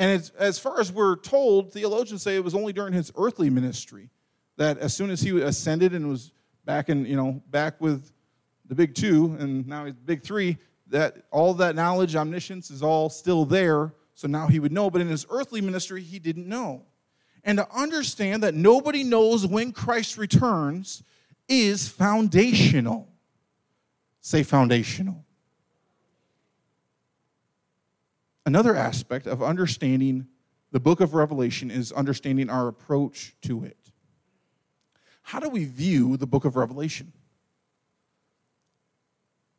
And 0.00 0.10
as, 0.12 0.30
as 0.30 0.58
far 0.58 0.80
as 0.80 0.90
we're 0.90 1.16
told, 1.16 1.74
theologians 1.74 2.22
say 2.22 2.34
it 2.34 2.42
was 2.42 2.54
only 2.54 2.72
during 2.72 2.94
his 2.94 3.12
earthly 3.16 3.50
ministry 3.50 4.08
that 4.56 4.78
as 4.78 4.94
soon 4.94 5.10
as 5.10 5.20
he 5.20 5.38
ascended 5.42 5.92
and 5.92 6.08
was 6.08 6.32
back 6.64 6.88
in, 6.88 7.04
you 7.04 7.16
know, 7.16 7.42
back 7.50 7.78
with 7.82 8.10
the 8.64 8.74
big 8.74 8.94
two, 8.94 9.36
and 9.38 9.68
now 9.68 9.84
he's 9.84 9.94
big 9.94 10.22
three, 10.22 10.56
that 10.86 11.26
all 11.30 11.52
that 11.52 11.76
knowledge, 11.76 12.16
omniscience 12.16 12.70
is 12.70 12.82
all 12.82 13.10
still 13.10 13.44
there. 13.44 13.92
So 14.14 14.26
now 14.26 14.46
he 14.46 14.58
would 14.58 14.72
know. 14.72 14.88
But 14.88 15.02
in 15.02 15.08
his 15.08 15.26
earthly 15.28 15.60
ministry, 15.60 16.00
he 16.02 16.18
didn't 16.18 16.48
know. 16.48 16.82
And 17.44 17.58
to 17.58 17.70
understand 17.70 18.42
that 18.42 18.54
nobody 18.54 19.04
knows 19.04 19.46
when 19.46 19.70
Christ 19.70 20.16
returns 20.16 21.02
is 21.46 21.88
foundational. 21.88 23.06
Say 24.22 24.44
foundational. 24.44 25.26
Another 28.50 28.74
aspect 28.74 29.28
of 29.28 29.44
understanding 29.44 30.26
the 30.72 30.80
book 30.80 31.00
of 31.00 31.14
Revelation 31.14 31.70
is 31.70 31.92
understanding 31.92 32.50
our 32.50 32.66
approach 32.66 33.32
to 33.42 33.62
it. 33.62 33.92
How 35.22 35.38
do 35.38 35.48
we 35.48 35.66
view 35.66 36.16
the 36.16 36.26
book 36.26 36.44
of 36.44 36.56
Revelation? 36.56 37.12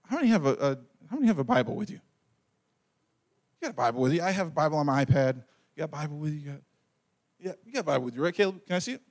How 0.08 0.18
many 0.18 0.28
have 0.28 0.46
a, 0.46 0.52
a 0.56 0.78
how 1.10 1.16
many 1.16 1.28
have 1.28 1.40
a 1.40 1.44
Bible 1.46 1.74
with 1.74 1.90
you? 1.90 2.02
You 3.62 3.68
got 3.68 3.72
a 3.72 3.76
Bible 3.76 4.02
with 4.02 4.12
you. 4.12 4.24
I 4.24 4.32
have 4.32 4.48
a 4.48 4.52
Bible 4.52 4.78
on 4.78 4.88
my 4.88 5.06
iPad. 5.06 5.36
You 5.38 5.78
got 5.78 5.86
a 5.86 5.88
Bible 5.88 6.18
with 6.18 6.34
you. 6.34 6.40
you 6.40 6.52
got, 6.52 6.62
yeah, 7.40 7.54
you 7.66 7.72
got 7.72 7.80
a 7.80 7.84
Bible 7.84 8.04
with 8.04 8.16
you, 8.16 8.22
right, 8.22 8.36
Caleb? 8.36 8.60
Can 8.68 8.76
I 8.76 8.80
see 8.80 8.92
it? 8.92 9.02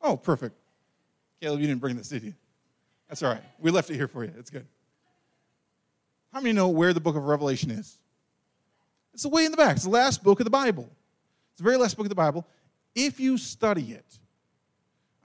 Oh, 0.00 0.16
perfect. 0.16 0.56
Caleb, 1.42 1.60
you 1.60 1.66
didn't 1.66 1.82
bring 1.82 1.96
this, 1.96 2.08
did 2.08 2.22
you? 2.22 2.32
That's 3.06 3.22
all 3.22 3.32
right. 3.32 3.42
We 3.58 3.70
left 3.70 3.90
it 3.90 3.96
here 3.96 4.08
for 4.08 4.24
you. 4.24 4.32
It's 4.38 4.48
good. 4.48 4.66
How 6.36 6.42
many 6.42 6.52
know 6.52 6.68
where 6.68 6.92
the 6.92 7.00
book 7.00 7.16
of 7.16 7.24
Revelation 7.24 7.70
is? 7.70 7.96
It's 9.14 9.22
the 9.22 9.30
way 9.30 9.46
in 9.46 9.52
the 9.52 9.56
back. 9.56 9.76
It's 9.76 9.84
the 9.84 9.88
last 9.88 10.22
book 10.22 10.38
of 10.38 10.44
the 10.44 10.50
Bible. 10.50 10.86
It's 11.48 11.56
the 11.56 11.64
very 11.64 11.78
last 11.78 11.96
book 11.96 12.04
of 12.04 12.10
the 12.10 12.14
Bible. 12.14 12.46
If 12.94 13.18
you 13.18 13.38
study 13.38 13.92
it, 13.92 14.18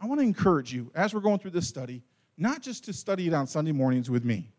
I 0.01 0.05
want 0.05 0.21
to 0.21 0.23
encourage 0.23 0.73
you, 0.73 0.89
as 0.95 1.13
we're 1.13 1.19
going 1.19 1.39
through 1.39 1.51
this 1.51 1.67
study, 1.67 2.01
not 2.37 2.61
just 2.61 2.85
to 2.85 2.93
study 2.93 3.27
it 3.27 3.33
on 3.33 3.45
Sunday 3.45 3.73
mornings 3.73 4.09
with 4.09 4.23
me, 4.23 4.53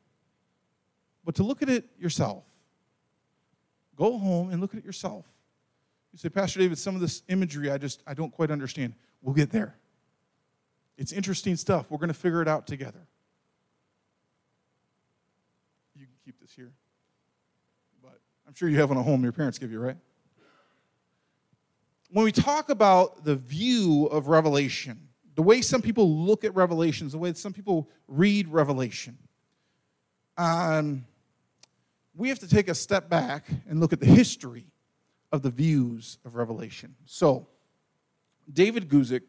but 1.24 1.36
to 1.36 1.42
look 1.42 1.62
at 1.62 1.70
it 1.70 1.86
yourself. 1.98 2.44
Go 3.96 4.18
home 4.18 4.50
and 4.50 4.60
look 4.60 4.74
at 4.74 4.78
it 4.80 4.84
yourself. 4.84 5.24
You 6.12 6.18
say, 6.18 6.28
Pastor 6.28 6.58
David, 6.58 6.76
some 6.76 6.94
of 6.94 7.00
this 7.00 7.22
imagery 7.30 7.70
I 7.70 7.78
just 7.78 8.02
I 8.06 8.12
don't 8.12 8.30
quite 8.30 8.50
understand. 8.50 8.92
We'll 9.22 9.34
get 9.34 9.52
there. 9.52 9.74
It's 10.98 11.12
interesting 11.12 11.56
stuff. 11.56 11.86
We're 11.88 11.96
going 11.96 12.08
to 12.08 12.14
figure 12.14 12.42
it 12.42 12.48
out 12.48 12.66
together. 12.66 13.00
You 15.96 16.04
can 16.04 16.14
keep 16.26 16.41
this 16.52 16.64
here. 16.64 16.72
But 18.02 18.20
I'm 18.46 18.54
sure 18.54 18.68
you 18.68 18.78
have 18.78 18.90
one 18.90 18.98
at 18.98 19.04
home 19.04 19.22
your 19.22 19.32
parents 19.32 19.58
give 19.58 19.70
you, 19.70 19.80
right? 19.80 19.96
When 22.10 22.24
we 22.24 22.32
talk 22.32 22.68
about 22.68 23.24
the 23.24 23.36
view 23.36 24.06
of 24.06 24.28
Revelation, 24.28 25.08
the 25.34 25.42
way 25.42 25.62
some 25.62 25.80
people 25.80 26.24
look 26.24 26.44
at 26.44 26.54
Revelations, 26.54 27.12
the 27.12 27.18
way 27.18 27.32
some 27.32 27.52
people 27.52 27.88
read 28.06 28.48
Revelation, 28.48 29.16
um, 30.36 31.06
we 32.14 32.28
have 32.28 32.38
to 32.40 32.48
take 32.48 32.68
a 32.68 32.74
step 32.74 33.08
back 33.08 33.46
and 33.68 33.80
look 33.80 33.92
at 33.94 34.00
the 34.00 34.06
history 34.06 34.66
of 35.30 35.40
the 35.40 35.50
views 35.50 36.18
of 36.26 36.34
Revelation. 36.34 36.94
So, 37.06 37.46
David 38.52 38.88
Guzik 38.88 39.22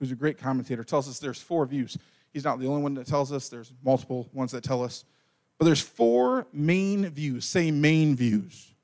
who's 0.00 0.10
a 0.10 0.16
great 0.16 0.38
commentator, 0.38 0.82
tells 0.82 1.08
us 1.08 1.18
there's 1.18 1.40
four 1.40 1.66
views. 1.66 1.96
He's 2.32 2.42
not 2.42 2.58
the 2.58 2.66
only 2.66 2.82
one 2.82 2.94
that 2.94 3.06
tells 3.06 3.32
us, 3.32 3.48
there's 3.48 3.72
multiple 3.84 4.28
ones 4.32 4.50
that 4.52 4.64
tell 4.64 4.82
us. 4.82 5.04
But 5.60 5.66
there's 5.66 5.82
four 5.82 6.46
main 6.54 7.06
views, 7.10 7.44
say 7.44 7.70
main 7.70 8.16
views. 8.16 8.74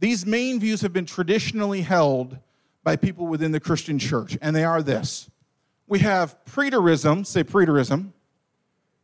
These 0.00 0.24
main 0.24 0.58
views 0.58 0.80
have 0.80 0.94
been 0.94 1.04
traditionally 1.04 1.82
held 1.82 2.38
by 2.82 2.96
people 2.96 3.26
within 3.26 3.52
the 3.52 3.60
Christian 3.60 3.98
church, 3.98 4.38
and 4.40 4.56
they 4.56 4.64
are 4.64 4.82
this. 4.82 5.28
We 5.86 5.98
have 5.98 6.42
preterism, 6.46 7.26
say 7.26 7.44
preterism. 7.44 8.12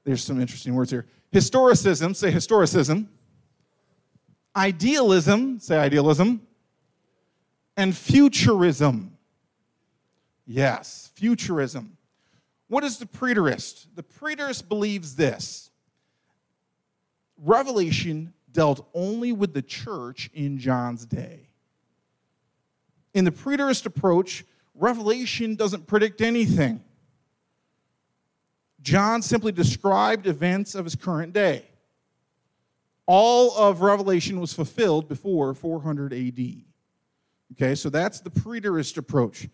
There's 0.04 0.24
some 0.24 0.40
interesting 0.40 0.74
words 0.74 0.90
here. 0.90 1.04
Historicism, 1.34 2.16
say 2.16 2.32
historicism. 2.32 3.08
Idealism, 4.56 5.60
say 5.60 5.76
idealism. 5.76 6.40
And 7.76 7.94
futurism, 7.94 9.14
Yes, 10.46 11.10
futurism. 11.14 11.96
What 12.68 12.84
is 12.84 12.98
the 12.98 13.06
preterist? 13.06 13.86
The 13.94 14.02
preterist 14.02 14.66
believes 14.66 15.16
this 15.16 15.70
Revelation 17.44 18.32
dealt 18.50 18.88
only 18.94 19.32
with 19.32 19.52
the 19.52 19.62
church 19.62 20.30
in 20.32 20.58
John's 20.58 21.04
day. 21.04 21.50
In 23.12 23.24
the 23.24 23.30
preterist 23.30 23.84
approach, 23.84 24.44
Revelation 24.74 25.54
doesn't 25.54 25.86
predict 25.86 26.20
anything. 26.20 26.82
John 28.80 29.22
simply 29.22 29.52
described 29.52 30.26
events 30.26 30.74
of 30.74 30.84
his 30.84 30.94
current 30.94 31.32
day. 31.32 31.64
All 33.06 33.56
of 33.56 33.82
Revelation 33.82 34.40
was 34.40 34.52
fulfilled 34.52 35.08
before 35.08 35.54
400 35.54 36.12
AD. 36.12 36.40
Okay, 37.52 37.74
so 37.74 37.90
that's 37.90 38.20
the 38.20 38.30
preterist 38.30 38.96
approach. 38.96 39.48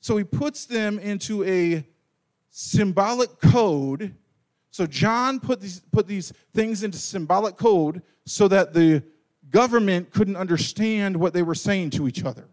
So 0.00 0.16
he 0.16 0.24
puts 0.24 0.66
them 0.66 0.98
into 0.98 1.44
a 1.44 1.86
symbolic 2.50 3.40
code. 3.40 4.14
So 4.74 4.88
John 4.88 5.38
put 5.38 5.60
these, 5.60 5.82
put 5.92 6.08
these 6.08 6.32
things 6.52 6.82
into 6.82 6.98
symbolic 6.98 7.56
code 7.56 8.02
so 8.26 8.48
that 8.48 8.74
the 8.74 9.04
government 9.48 10.10
couldn't 10.10 10.34
understand 10.34 11.16
what 11.16 11.32
they 11.32 11.44
were 11.44 11.54
saying 11.54 11.90
to 11.90 12.08
each 12.08 12.24
other. 12.24 12.48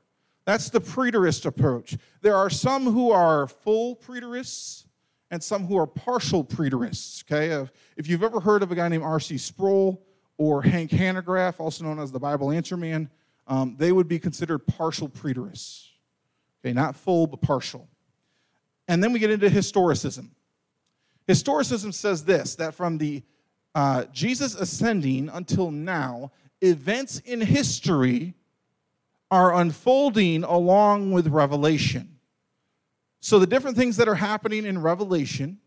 That's 0.45 0.69
the 0.69 0.79
preterist 0.79 1.47
approach. 1.47 1.97
There 2.21 2.35
are 2.35 2.51
some 2.51 2.85
who 2.85 3.09
are 3.09 3.47
full 3.47 3.95
preterists 3.95 4.85
and 5.31 5.43
some 5.43 5.65
who 5.65 5.75
are 5.79 5.87
partial 5.87 6.43
preterists. 6.43 7.23
Okay, 7.23 7.67
if 7.97 8.07
you've 8.07 8.21
ever 8.21 8.39
heard 8.39 8.61
of 8.61 8.71
a 8.71 8.75
guy 8.75 8.87
named 8.87 9.03
R.C. 9.03 9.39
Sproul 9.39 9.99
or 10.37 10.61
Hank 10.61 10.91
Hanegraaff, 10.91 11.59
also 11.59 11.85
known 11.85 11.97
as 11.97 12.11
the 12.11 12.19
Bible 12.19 12.51
Answer 12.51 12.77
Man, 12.77 13.09
um, 13.47 13.77
they 13.79 13.91
would 13.91 14.07
be 14.07 14.19
considered 14.19 14.59
partial 14.59 15.09
preterists. 15.09 15.87
Okay, 16.63 16.71
not 16.71 16.95
full, 16.95 17.25
but 17.25 17.41
partial. 17.41 17.87
And 18.87 19.03
then 19.03 19.11
we 19.11 19.17
get 19.17 19.31
into 19.31 19.49
historicism. 19.49 20.29
Historicism 21.31 21.93
says 21.93 22.25
this 22.25 22.55
that 22.55 22.75
from 22.75 22.97
the 22.97 23.23
uh, 23.73 24.03
Jesus 24.11 24.53
ascending 24.53 25.29
until 25.29 25.71
now, 25.71 26.31
events 26.59 27.19
in 27.19 27.39
history 27.39 28.33
are 29.29 29.55
unfolding 29.55 30.43
along 30.43 31.11
with 31.13 31.27
Revelation. 31.27 32.17
So 33.21 33.39
the 33.39 33.47
different 33.47 33.77
things 33.77 33.95
that 33.95 34.09
are 34.09 34.15
happening 34.15 34.65
in 34.65 34.81
Revelation 34.81 35.61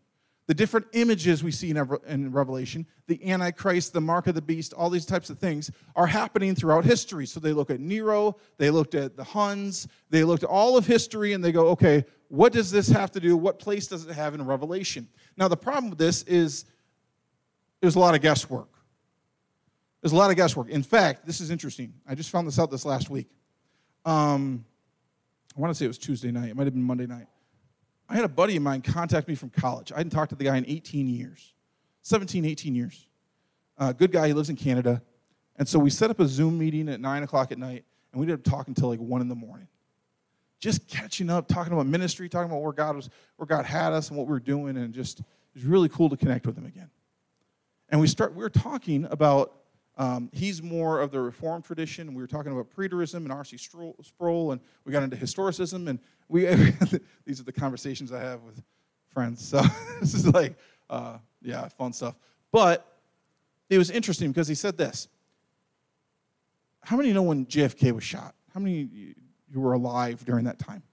the 0.47 0.53
different 0.53 0.85
images 0.93 1.43
we 1.43 1.51
see 1.51 1.71
in 1.71 2.31
Revelation, 2.31 2.85
the 3.07 3.31
Antichrist, 3.31 3.93
the 3.93 4.01
mark 4.01 4.27
of 4.27 4.35
the 4.35 4.41
beast, 4.41 4.73
all 4.73 4.91
these 4.91 5.05
types 5.05 5.31
of 5.31 5.39
things 5.39 5.71
are 5.95 6.05
happening 6.05 6.53
throughout 6.53 6.85
history. 6.85 7.25
So 7.25 7.39
they 7.39 7.51
look 7.51 7.71
at 7.71 7.79
Nero, 7.79 8.37
they 8.57 8.69
looked 8.69 8.93
at 8.93 9.17
the 9.17 9.23
Huns, 9.23 9.87
they 10.11 10.23
looked 10.23 10.43
at 10.43 10.49
all 10.49 10.77
of 10.77 10.85
history, 10.85 11.33
and 11.33 11.43
they 11.43 11.51
go, 11.51 11.69
okay, 11.69 12.05
what 12.27 12.53
does 12.53 12.69
this 12.69 12.89
have 12.89 13.11
to 13.11 13.19
do? 13.19 13.35
What 13.35 13.57
place 13.57 13.87
does 13.87 14.05
it 14.05 14.13
have 14.13 14.35
in 14.35 14.45
Revelation? 14.45 15.07
Now, 15.37 15.47
the 15.47 15.57
problem 15.57 15.89
with 15.89 15.99
this 15.99 16.23
is 16.23 16.65
there's 17.81 17.95
a 17.95 17.99
lot 17.99 18.15
of 18.15 18.21
guesswork. 18.21 18.69
There's 20.01 20.13
a 20.13 20.15
lot 20.15 20.29
of 20.29 20.37
guesswork. 20.37 20.69
In 20.69 20.83
fact, 20.83 21.25
this 21.25 21.41
is 21.41 21.49
interesting. 21.49 21.93
I 22.07 22.15
just 22.15 22.29
found 22.29 22.47
this 22.47 22.59
out 22.59 22.69
this 22.69 22.85
last 22.85 23.09
week. 23.09 23.27
Um, 24.05 24.65
I 25.57 25.59
want 25.59 25.71
to 25.71 25.75
say 25.75 25.85
it 25.85 25.87
was 25.87 25.97
Tuesday 25.97 26.31
night. 26.31 26.49
It 26.49 26.55
might 26.55 26.65
have 26.65 26.73
been 26.73 26.83
Monday 26.83 27.07
night. 27.07 27.27
I 28.07 28.15
had 28.15 28.23
a 28.23 28.29
buddy 28.29 28.55
of 28.55 28.61
mine 28.61 28.81
contact 28.81 29.27
me 29.27 29.35
from 29.35 29.49
college. 29.49 29.91
I 29.91 29.97
hadn't 29.97 30.11
talked 30.11 30.29
to 30.29 30.35
the 30.35 30.43
guy 30.43 30.57
in 30.57 30.65
18 30.67 31.07
years, 31.07 31.53
17, 32.03 32.45
18 32.45 32.75
years. 32.75 33.07
Uh, 33.77 33.93
good 33.93 34.11
guy, 34.11 34.27
he 34.27 34.33
lives 34.33 34.49
in 34.49 34.55
Canada. 34.55 35.01
And 35.55 35.67
so 35.67 35.79
we 35.79 35.89
set 35.89 36.11
up 36.11 36.19
a 36.19 36.27
Zoom 36.27 36.57
meeting 36.57 36.89
at 36.89 36.99
9 36.99 37.23
o'clock 37.23 37.51
at 37.51 37.57
night, 37.57 37.85
and 38.11 38.19
we 38.19 38.27
did 38.27 38.43
talk 38.45 38.67
until 38.67 38.89
like 38.89 38.99
1 38.99 39.21
in 39.21 39.27
the 39.27 39.35
morning. 39.35 39.67
Just 40.59 40.87
catching 40.87 41.29
up, 41.29 41.47
talking 41.47 41.73
about 41.73 41.87
ministry, 41.87 42.29
talking 42.29 42.49
about 42.51 42.61
where 42.61 42.73
God 42.73 42.95
was, 42.95 43.09
where 43.37 43.47
God 43.47 43.65
had 43.65 43.93
us 43.93 44.09
and 44.09 44.17
what 44.17 44.27
we 44.27 44.33
were 44.33 44.39
doing, 44.39 44.77
and 44.77 44.93
just 44.93 45.21
it 45.55 45.59
was 45.59 45.65
really 45.65 45.89
cool 45.89 46.09
to 46.09 46.17
connect 46.17 46.45
with 46.45 46.57
him 46.57 46.65
again. 46.65 46.89
And 47.89 48.01
we 48.01 48.07
start 48.07 48.35
we 48.35 48.43
were 48.43 48.49
talking 48.49 49.05
about 49.09 49.53
um, 49.97 50.29
he's 50.33 50.61
more 50.61 50.99
of 50.99 51.11
the 51.11 51.21
Reformed 51.21 51.63
tradition. 51.63 52.13
We 52.13 52.21
were 52.21 52.27
talking 52.27 52.51
about 52.51 52.69
preterism 52.75 53.17
and 53.17 53.31
R.C. 53.31 53.57
Sproul, 53.57 54.51
and 54.51 54.59
we 54.83 54.91
got 54.91 55.03
into 55.03 55.15
historicism, 55.15 55.87
and 55.87 55.99
we 56.27 56.45
these 57.25 57.39
are 57.39 57.43
the 57.43 57.53
conversations 57.53 58.11
I 58.11 58.19
have 58.19 58.41
with 58.43 58.61
friends. 59.07 59.47
So 59.47 59.61
this 60.01 60.13
is 60.13 60.27
like, 60.27 60.57
uh, 60.89 61.19
yeah, 61.41 61.67
fun 61.69 61.93
stuff. 61.93 62.15
But 62.51 62.85
it 63.69 63.77
was 63.77 63.89
interesting 63.89 64.31
because 64.31 64.47
he 64.47 64.55
said 64.55 64.77
this. 64.77 65.07
How 66.83 66.97
many 66.97 67.13
know 67.13 67.23
when 67.23 67.45
JFK 67.45 67.93
was 67.93 68.03
shot? 68.03 68.35
How 68.53 68.59
many 68.59 68.89
you 69.49 69.59
were 69.59 69.73
alive 69.73 70.23
during 70.25 70.45
that 70.45 70.59
time? 70.59 70.83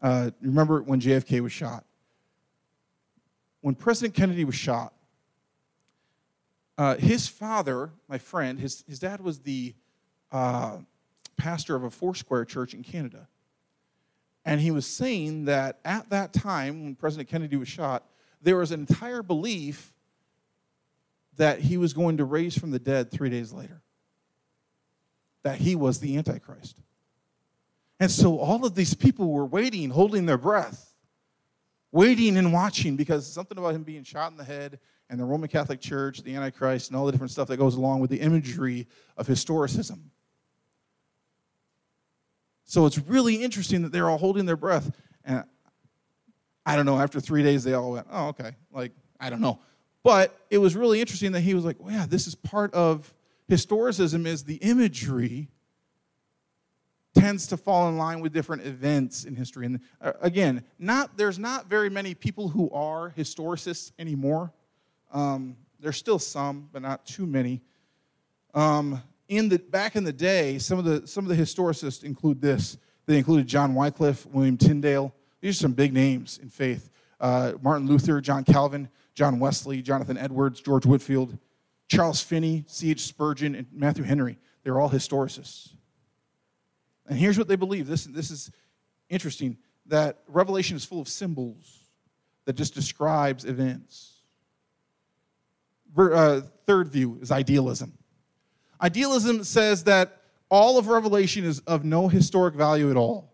Uh, 0.00 0.30
remember 0.40 0.82
when 0.82 1.00
JFK 1.00 1.40
was 1.40 1.52
shot? 1.52 1.84
When 3.60 3.74
President 3.74 4.14
Kennedy 4.14 4.44
was 4.44 4.54
shot, 4.54 4.94
uh, 6.78 6.96
his 6.96 7.28
father, 7.28 7.90
my 8.08 8.18
friend, 8.18 8.58
his, 8.58 8.84
his 8.88 8.98
dad 8.98 9.20
was 9.20 9.40
the 9.40 9.74
uh, 10.32 10.78
pastor 11.36 11.76
of 11.76 11.84
a 11.84 11.90
Foursquare 11.90 12.44
church 12.44 12.72
in 12.72 12.82
Canada. 12.82 13.28
And 14.44 14.60
he 14.60 14.70
was 14.70 14.86
saying 14.86 15.44
that 15.44 15.78
at 15.84 16.08
that 16.10 16.32
time, 16.32 16.84
when 16.84 16.94
President 16.94 17.28
Kennedy 17.28 17.56
was 17.56 17.68
shot, 17.68 18.04
there 18.40 18.56
was 18.56 18.72
an 18.72 18.80
entire 18.80 19.22
belief 19.22 19.92
that 21.36 21.60
he 21.60 21.76
was 21.76 21.92
going 21.92 22.16
to 22.16 22.24
raise 22.24 22.56
from 22.56 22.70
the 22.70 22.78
dead 22.78 23.10
three 23.10 23.30
days 23.30 23.52
later, 23.52 23.82
that 25.42 25.58
he 25.58 25.74
was 25.74 26.00
the 26.00 26.16
Antichrist. 26.16 26.76
And 27.98 28.10
so 28.10 28.38
all 28.38 28.64
of 28.64 28.74
these 28.74 28.94
people 28.94 29.30
were 29.30 29.44
waiting, 29.44 29.90
holding 29.90 30.24
their 30.24 30.38
breath, 30.38 30.89
waiting 31.92 32.36
and 32.36 32.52
watching 32.52 32.96
because 32.96 33.30
something 33.30 33.58
about 33.58 33.74
him 33.74 33.82
being 33.82 34.04
shot 34.04 34.30
in 34.30 34.36
the 34.36 34.44
head 34.44 34.78
and 35.08 35.18
the 35.18 35.24
Roman 35.24 35.48
Catholic 35.48 35.80
Church, 35.80 36.22
the 36.22 36.34
Antichrist, 36.34 36.88
and 36.90 36.96
all 36.96 37.04
the 37.04 37.12
different 37.12 37.32
stuff 37.32 37.48
that 37.48 37.56
goes 37.56 37.74
along 37.74 38.00
with 38.00 38.10
the 38.10 38.20
imagery 38.20 38.86
of 39.16 39.26
historicism. 39.26 39.98
So 42.64 42.86
it's 42.86 42.98
really 42.98 43.42
interesting 43.42 43.82
that 43.82 43.90
they're 43.90 44.08
all 44.08 44.18
holding 44.18 44.46
their 44.46 44.56
breath. 44.56 44.92
And 45.24 45.42
I 46.64 46.76
don't 46.76 46.86
know, 46.86 47.00
after 47.00 47.18
three 47.18 47.42
days, 47.42 47.64
they 47.64 47.74
all 47.74 47.92
went, 47.92 48.06
oh, 48.10 48.28
okay. 48.28 48.52
Like, 48.70 48.92
I 49.18 49.28
don't 49.28 49.40
know. 49.40 49.58
But 50.04 50.38
it 50.50 50.58
was 50.58 50.76
really 50.76 51.00
interesting 51.00 51.32
that 51.32 51.40
he 51.40 51.54
was 51.54 51.64
like, 51.64 51.76
well, 51.80 51.92
yeah, 51.92 52.06
this 52.08 52.28
is 52.28 52.36
part 52.36 52.72
of 52.72 53.12
historicism 53.50 54.24
is 54.24 54.44
the 54.44 54.56
imagery 54.56 55.48
tends 57.14 57.46
to 57.48 57.56
fall 57.56 57.88
in 57.88 57.96
line 57.96 58.20
with 58.20 58.32
different 58.32 58.62
events 58.66 59.24
in 59.24 59.34
history. 59.34 59.66
And 59.66 59.80
uh, 60.00 60.12
again, 60.20 60.64
not 60.78 61.16
there's 61.16 61.38
not 61.38 61.68
very 61.68 61.90
many 61.90 62.14
people 62.14 62.48
who 62.48 62.70
are 62.70 63.12
historicists 63.16 63.92
anymore. 63.98 64.52
Um, 65.12 65.56
there's 65.80 65.96
still 65.96 66.18
some, 66.18 66.68
but 66.72 66.82
not 66.82 67.04
too 67.06 67.26
many. 67.26 67.62
Um, 68.54 69.02
in 69.28 69.48
the 69.48 69.58
back 69.58 69.96
in 69.96 70.04
the 70.04 70.12
day, 70.12 70.58
some 70.58 70.78
of 70.78 70.84
the 70.84 71.06
some 71.06 71.28
of 71.28 71.36
the 71.36 71.42
historicists 71.42 72.04
include 72.04 72.40
this. 72.40 72.76
They 73.06 73.16
included 73.18 73.46
John 73.46 73.74
Wycliffe, 73.74 74.26
William 74.26 74.56
Tyndale. 74.56 75.12
These 75.40 75.56
are 75.58 75.62
some 75.62 75.72
big 75.72 75.92
names 75.92 76.38
in 76.42 76.48
faith. 76.48 76.90
Uh, 77.18 77.52
Martin 77.62 77.86
Luther, 77.86 78.20
John 78.20 78.44
Calvin, 78.44 78.88
John 79.14 79.40
Wesley, 79.40 79.82
Jonathan 79.82 80.16
Edwards, 80.16 80.60
George 80.60 80.86
Whitefield, 80.86 81.36
Charles 81.88 82.20
Finney, 82.20 82.64
C.H. 82.66 83.02
Spurgeon, 83.02 83.54
and 83.54 83.66
Matthew 83.72 84.04
Henry. 84.04 84.38
They're 84.62 84.78
all 84.78 84.90
historicists. 84.90 85.74
And 87.10 87.18
here's 87.18 87.36
what 87.36 87.48
they 87.48 87.56
believe 87.56 87.88
this, 87.88 88.04
this 88.04 88.30
is 88.30 88.52
interesting 89.08 89.58
that 89.86 90.20
Revelation 90.28 90.76
is 90.76 90.84
full 90.84 91.00
of 91.00 91.08
symbols 91.08 91.80
that 92.44 92.54
just 92.54 92.72
describes 92.72 93.44
events. 93.44 94.22
Uh, 95.98 96.42
third 96.66 96.88
view 96.88 97.18
is 97.20 97.32
idealism. 97.32 97.98
Idealism 98.80 99.42
says 99.42 99.84
that 99.84 100.22
all 100.48 100.78
of 100.78 100.86
Revelation 100.86 101.44
is 101.44 101.58
of 101.60 101.84
no 101.84 102.06
historic 102.06 102.54
value 102.54 102.90
at 102.90 102.96
all. 102.96 103.32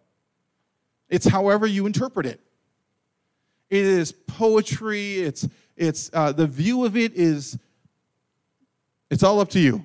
It's 1.10 1.26
however 1.26 1.66
you 1.66 1.84
interpret 1.84 2.24
it. 2.24 2.40
It 3.68 3.84
is 3.84 4.12
poetry. 4.12 5.18
It's 5.18 5.46
it's 5.76 6.10
uh, 6.14 6.32
the 6.32 6.46
view 6.46 6.86
of 6.86 6.96
it 6.96 7.12
is. 7.14 7.58
It's 9.10 9.22
all 9.22 9.40
up 9.40 9.50
to 9.50 9.60
you. 9.60 9.84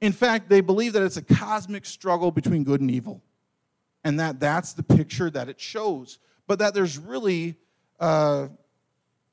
In 0.00 0.12
fact, 0.12 0.48
they 0.48 0.60
believe 0.60 0.92
that 0.92 1.02
it's 1.02 1.16
a 1.16 1.22
cosmic 1.22 1.86
struggle 1.86 2.30
between 2.30 2.64
good 2.64 2.80
and 2.80 2.90
evil, 2.90 3.22
and 4.04 4.20
that 4.20 4.40
that's 4.40 4.72
the 4.74 4.82
picture 4.82 5.30
that 5.30 5.48
it 5.48 5.60
shows. 5.60 6.18
But 6.46 6.58
that 6.58 6.74
there's 6.74 6.98
really, 6.98 7.56
uh, 7.98 8.48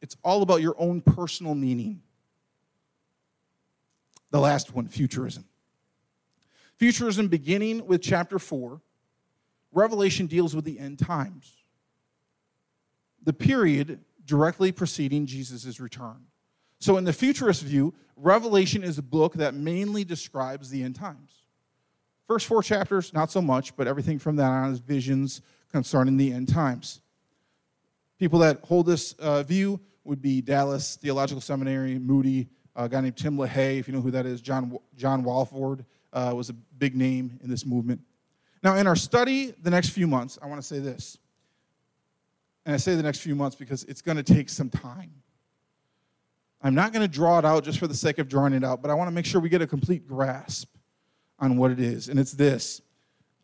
it's 0.01 0.17
all 0.23 0.41
about 0.41 0.61
your 0.61 0.75
own 0.77 1.01
personal 1.01 1.53
meaning. 1.53 2.01
The 4.31 4.39
last 4.39 4.73
one, 4.73 4.87
futurism. 4.87 5.45
Futurism, 6.77 7.27
beginning 7.27 7.85
with 7.85 8.01
chapter 8.01 8.39
4, 8.39 8.81
Revelation 9.71 10.27
deals 10.27 10.55
with 10.55 10.65
the 10.65 10.79
end 10.79 10.99
times, 10.99 11.51
the 13.23 13.33
period 13.33 13.99
directly 14.25 14.71
preceding 14.71 15.25
Jesus' 15.25 15.79
return. 15.79 16.25
So, 16.83 16.97
in 16.97 17.05
the 17.05 17.13
futurist 17.13 17.63
view, 17.63 17.93
Revelation 18.17 18.83
is 18.83 18.97
a 18.97 19.01
book 19.01 19.35
that 19.35 19.53
mainly 19.53 20.03
describes 20.03 20.69
the 20.69 20.83
end 20.83 20.97
times. 20.97 21.31
First 22.27 22.45
four 22.45 22.61
chapters, 22.61 23.13
not 23.13 23.31
so 23.31 23.41
much, 23.41 23.73
but 23.77 23.87
everything 23.87 24.19
from 24.19 24.35
that 24.35 24.49
on 24.49 24.73
is 24.73 24.79
visions 24.79 25.41
concerning 25.71 26.17
the 26.17 26.33
end 26.33 26.49
times. 26.49 26.99
People 28.19 28.39
that 28.39 28.59
hold 28.65 28.85
this 28.85 29.13
uh, 29.13 29.43
view 29.43 29.79
would 30.03 30.21
be 30.21 30.41
Dallas 30.41 30.97
Theological 30.97 31.39
Seminary, 31.39 31.97
Moody, 31.97 32.49
a 32.75 32.89
guy 32.89 32.99
named 32.99 33.15
Tim 33.15 33.37
LaHaye, 33.37 33.79
if 33.79 33.87
you 33.87 33.93
know 33.93 34.01
who 34.01 34.11
that 34.11 34.25
is, 34.25 34.41
John, 34.41 34.77
John 34.97 35.23
Walvoord 35.23 35.85
uh, 36.11 36.33
was 36.35 36.49
a 36.49 36.53
big 36.53 36.97
name 36.97 37.39
in 37.41 37.49
this 37.49 37.65
movement. 37.65 38.01
Now, 38.61 38.75
in 38.75 38.87
our 38.87 38.97
study 38.97 39.53
the 39.61 39.69
next 39.69 39.91
few 39.91 40.05
months, 40.05 40.37
I 40.43 40.47
want 40.47 40.59
to 40.59 40.67
say 40.67 40.79
this. 40.79 41.17
And 42.65 42.75
I 42.75 42.77
say 42.77 42.95
the 42.95 43.03
next 43.03 43.19
few 43.19 43.35
months 43.35 43.55
because 43.55 43.85
it's 43.85 44.01
going 44.01 44.17
to 44.17 44.23
take 44.23 44.49
some 44.49 44.69
time. 44.69 45.22
I'm 46.63 46.73
not 46.73 46.93
going 46.93 47.05
to 47.05 47.13
draw 47.13 47.39
it 47.39 47.45
out 47.45 47.65
just 47.65 47.77
for 47.77 47.87
the 47.87 47.93
sake 47.93 48.19
of 48.19 48.29
drawing 48.29 48.53
it 48.53 48.63
out, 48.63 48.81
but 48.81 48.89
I 48.89 48.93
want 48.93 49.09
to 49.09 49.11
make 49.11 49.25
sure 49.25 49.41
we 49.41 49.49
get 49.49 49.61
a 49.61 49.67
complete 49.67 50.07
grasp 50.07 50.73
on 51.37 51.57
what 51.57 51.71
it 51.71 51.79
is. 51.79 52.07
And 52.07 52.17
it's 52.17 52.31
this 52.31 52.81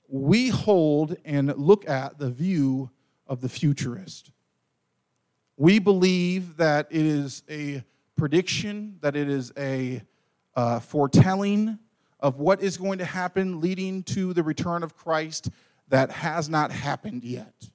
we 0.07 0.47
hold 0.47 1.15
and 1.24 1.55
look 1.55 1.88
at 1.88 2.17
the 2.17 2.32
view 2.32 2.89
of 3.28 3.41
the 3.41 3.49
futurist. 3.49 4.32
We 5.55 5.78
believe 5.78 6.57
that 6.57 6.88
it 6.89 7.05
is 7.05 7.43
a 7.49 7.84
prediction, 8.15 8.97
that 9.01 9.15
it 9.15 9.30
is 9.30 9.51
a 9.57 10.01
uh, 10.55 10.80
foretelling 10.80 11.78
of 12.20 12.39
what 12.39 12.61
is 12.61 12.78
going 12.78 12.97
to 12.99 13.05
happen 13.05 13.61
leading 13.61 14.03
to 14.03 14.34
the 14.34 14.41
return 14.41 14.82
of 14.82 14.95
Christ 14.95 15.49
that 15.89 16.11
has 16.11 16.49
not 16.49 16.72
happened 16.72 17.24
yet. 17.24 17.70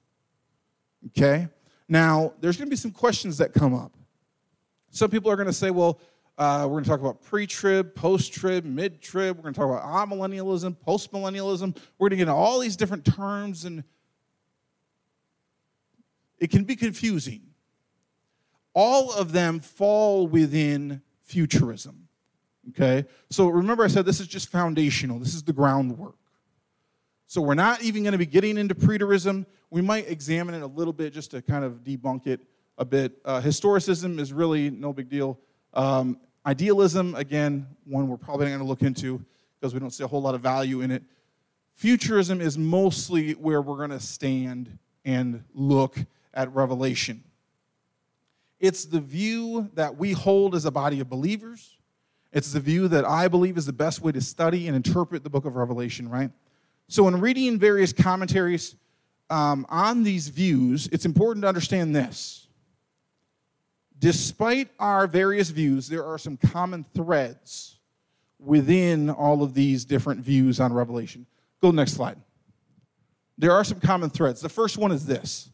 Okay? 1.07 1.47
Now, 1.87 2.33
there's 2.41 2.57
going 2.57 2.67
to 2.67 2.71
be 2.71 2.75
some 2.75 2.91
questions 2.91 3.37
that 3.37 3.53
come 3.53 3.73
up. 3.73 3.95
Some 4.95 5.09
people 5.09 5.29
are 5.29 5.35
going 5.35 5.47
to 5.47 5.53
say, 5.53 5.71
well, 5.71 5.99
uh, 6.37 6.61
we're 6.63 6.75
going 6.75 6.85
to 6.85 6.89
talk 6.89 7.01
about 7.01 7.21
pre 7.21 7.45
trib, 7.45 7.95
post 7.95 8.31
trib, 8.31 8.63
mid 8.63 9.01
trib. 9.01 9.35
We're 9.35 9.43
going 9.43 9.53
to 9.53 9.59
talk 9.59 9.69
about 9.69 9.83
amillennialism, 9.83 10.79
post 10.79 11.11
millennialism. 11.11 11.77
We're 11.97 12.07
going 12.07 12.11
to 12.11 12.15
get 12.15 12.21
into 12.29 12.33
all 12.33 12.61
these 12.61 12.77
different 12.77 13.03
terms, 13.03 13.65
and 13.65 13.83
it 16.39 16.49
can 16.49 16.63
be 16.63 16.77
confusing. 16.77 17.41
All 18.73 19.11
of 19.11 19.33
them 19.33 19.59
fall 19.59 20.27
within 20.27 21.01
futurism. 21.23 22.07
Okay? 22.69 23.05
So 23.29 23.49
remember, 23.49 23.83
I 23.83 23.87
said 23.87 24.05
this 24.05 24.21
is 24.21 24.27
just 24.27 24.47
foundational, 24.47 25.19
this 25.19 25.35
is 25.35 25.43
the 25.43 25.53
groundwork. 25.53 26.15
So 27.27 27.41
we're 27.41 27.55
not 27.55 27.81
even 27.81 28.03
going 28.03 28.13
to 28.13 28.17
be 28.17 28.25
getting 28.25 28.57
into 28.57 28.75
preterism. 28.75 29.45
We 29.69 29.81
might 29.81 30.09
examine 30.09 30.55
it 30.55 30.61
a 30.61 30.67
little 30.67 30.93
bit 30.93 31.11
just 31.11 31.31
to 31.31 31.41
kind 31.41 31.65
of 31.65 31.83
debunk 31.83 32.27
it 32.27 32.39
a 32.77 32.85
bit. 32.85 33.13
Uh, 33.23 33.41
historicism 33.41 34.19
is 34.19 34.33
really 34.33 34.69
no 34.69 34.93
big 34.93 35.09
deal. 35.09 35.39
Um, 35.73 36.19
idealism, 36.45 37.15
again, 37.15 37.67
one 37.85 38.07
we're 38.07 38.17
probably 38.17 38.45
not 38.45 38.51
going 38.51 38.61
to 38.61 38.67
look 38.67 38.81
into 38.81 39.23
because 39.59 39.73
we 39.73 39.79
don't 39.79 39.91
see 39.91 40.03
a 40.03 40.07
whole 40.07 40.21
lot 40.21 40.35
of 40.35 40.41
value 40.41 40.81
in 40.81 40.91
it. 40.91 41.03
Futurism 41.73 42.39
is 42.39 42.57
mostly 42.57 43.33
where 43.33 43.61
we're 43.61 43.77
going 43.77 43.89
to 43.89 43.99
stand 43.99 44.77
and 45.03 45.43
look 45.53 45.97
at 46.33 46.53
Revelation. 46.53 47.23
It's 48.59 48.85
the 48.85 49.01
view 49.01 49.69
that 49.73 49.97
we 49.97 50.13
hold 50.13 50.55
as 50.55 50.65
a 50.65 50.71
body 50.71 50.99
of 50.99 51.09
believers. 51.09 51.77
It's 52.31 52.51
the 52.51 52.59
view 52.59 52.87
that 52.87 53.05
I 53.05 53.27
believe 53.27 53.57
is 53.57 53.65
the 53.65 53.73
best 53.73 54.01
way 54.01 54.11
to 54.11 54.21
study 54.21 54.67
and 54.67 54.75
interpret 54.75 55.23
the 55.23 55.29
book 55.29 55.45
of 55.45 55.55
Revelation, 55.55 56.09
right? 56.09 56.31
So, 56.87 57.07
in 57.07 57.19
reading 57.19 57.57
various 57.57 57.91
commentaries 57.93 58.75
um, 59.29 59.65
on 59.69 60.03
these 60.03 60.27
views, 60.27 60.87
it's 60.91 61.05
important 61.05 61.43
to 61.43 61.47
understand 61.47 61.95
this 61.95 62.44
despite 63.97 64.69
our 64.79 65.07
various 65.07 65.49
views, 65.49 65.87
there 65.87 66.05
are 66.05 66.17
some 66.17 66.37
common 66.37 66.85
threads 66.93 67.79
within 68.39 69.09
all 69.09 69.43
of 69.43 69.53
these 69.53 69.85
different 69.85 70.21
views 70.21 70.59
on 70.59 70.73
Revelation. 70.73 71.25
Go 71.61 71.71
next 71.71 71.93
slide. 71.93 72.17
There 73.37 73.51
are 73.51 73.63
some 73.63 73.79
common 73.79 74.09
threads. 74.09 74.41
The 74.41 74.49
first 74.49 74.77
one 74.77 74.91
is 74.91 75.05
this 75.05 75.49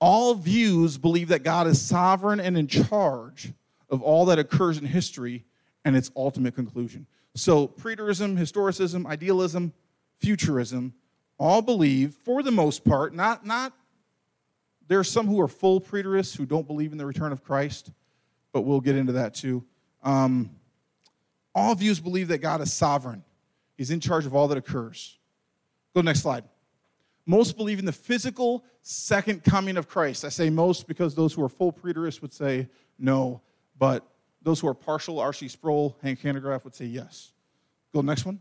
all 0.00 0.34
views 0.34 0.98
believe 0.98 1.28
that 1.28 1.42
God 1.42 1.66
is 1.66 1.80
sovereign 1.80 2.40
and 2.40 2.58
in 2.58 2.66
charge 2.66 3.52
of 3.88 4.02
all 4.02 4.26
that 4.26 4.38
occurs 4.38 4.76
in 4.78 4.84
history 4.84 5.44
and 5.84 5.96
its 5.96 6.10
ultimate 6.16 6.54
conclusion. 6.54 7.06
So, 7.34 7.68
preterism, 7.68 8.38
historicism, 8.38 9.06
idealism, 9.06 9.72
futurism 10.20 10.94
all 11.38 11.62
believe, 11.62 12.14
for 12.24 12.42
the 12.42 12.50
most 12.50 12.84
part, 12.84 13.14
not, 13.14 13.44
not 13.44 13.72
there 14.88 14.98
are 14.98 15.04
some 15.04 15.26
who 15.26 15.40
are 15.40 15.48
full 15.48 15.80
preterists 15.80 16.36
who 16.36 16.46
don't 16.46 16.66
believe 16.66 16.92
in 16.92 16.98
the 16.98 17.06
return 17.06 17.32
of 17.32 17.42
Christ, 17.42 17.90
but 18.52 18.62
we'll 18.62 18.80
get 18.80 18.96
into 18.96 19.12
that 19.12 19.34
too. 19.34 19.64
Um, 20.02 20.50
all 21.54 21.74
views 21.74 22.00
believe 22.00 22.28
that 22.28 22.38
God 22.38 22.60
is 22.60 22.72
sovereign, 22.72 23.24
He's 23.76 23.90
in 23.90 24.00
charge 24.00 24.26
of 24.26 24.34
all 24.34 24.48
that 24.48 24.58
occurs. 24.58 25.18
Go 25.94 26.00
next 26.00 26.20
slide. 26.20 26.44
Most 27.26 27.56
believe 27.56 27.78
in 27.78 27.84
the 27.84 27.92
physical 27.92 28.64
second 28.82 29.42
coming 29.44 29.76
of 29.76 29.88
Christ. 29.88 30.24
I 30.24 30.28
say 30.28 30.50
most 30.50 30.86
because 30.86 31.14
those 31.14 31.32
who 31.32 31.42
are 31.42 31.48
full 31.48 31.72
preterists 31.72 32.20
would 32.20 32.32
say 32.32 32.68
no, 32.98 33.40
but 33.78 34.06
those 34.42 34.60
who 34.60 34.68
are 34.68 34.74
partial, 34.74 35.18
R.C. 35.18 35.48
Sproul, 35.48 35.96
Hank 36.02 36.20
Hanegraaff 36.20 36.64
would 36.64 36.74
say 36.74 36.84
yes. 36.84 37.32
Go 37.94 38.02
next 38.02 38.26
one. 38.26 38.40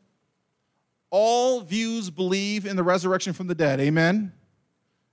All 1.10 1.62
views 1.62 2.10
believe 2.10 2.66
in 2.66 2.76
the 2.76 2.84
resurrection 2.84 3.34
from 3.34 3.48
the 3.48 3.56
dead. 3.56 3.80
Amen? 3.80 4.34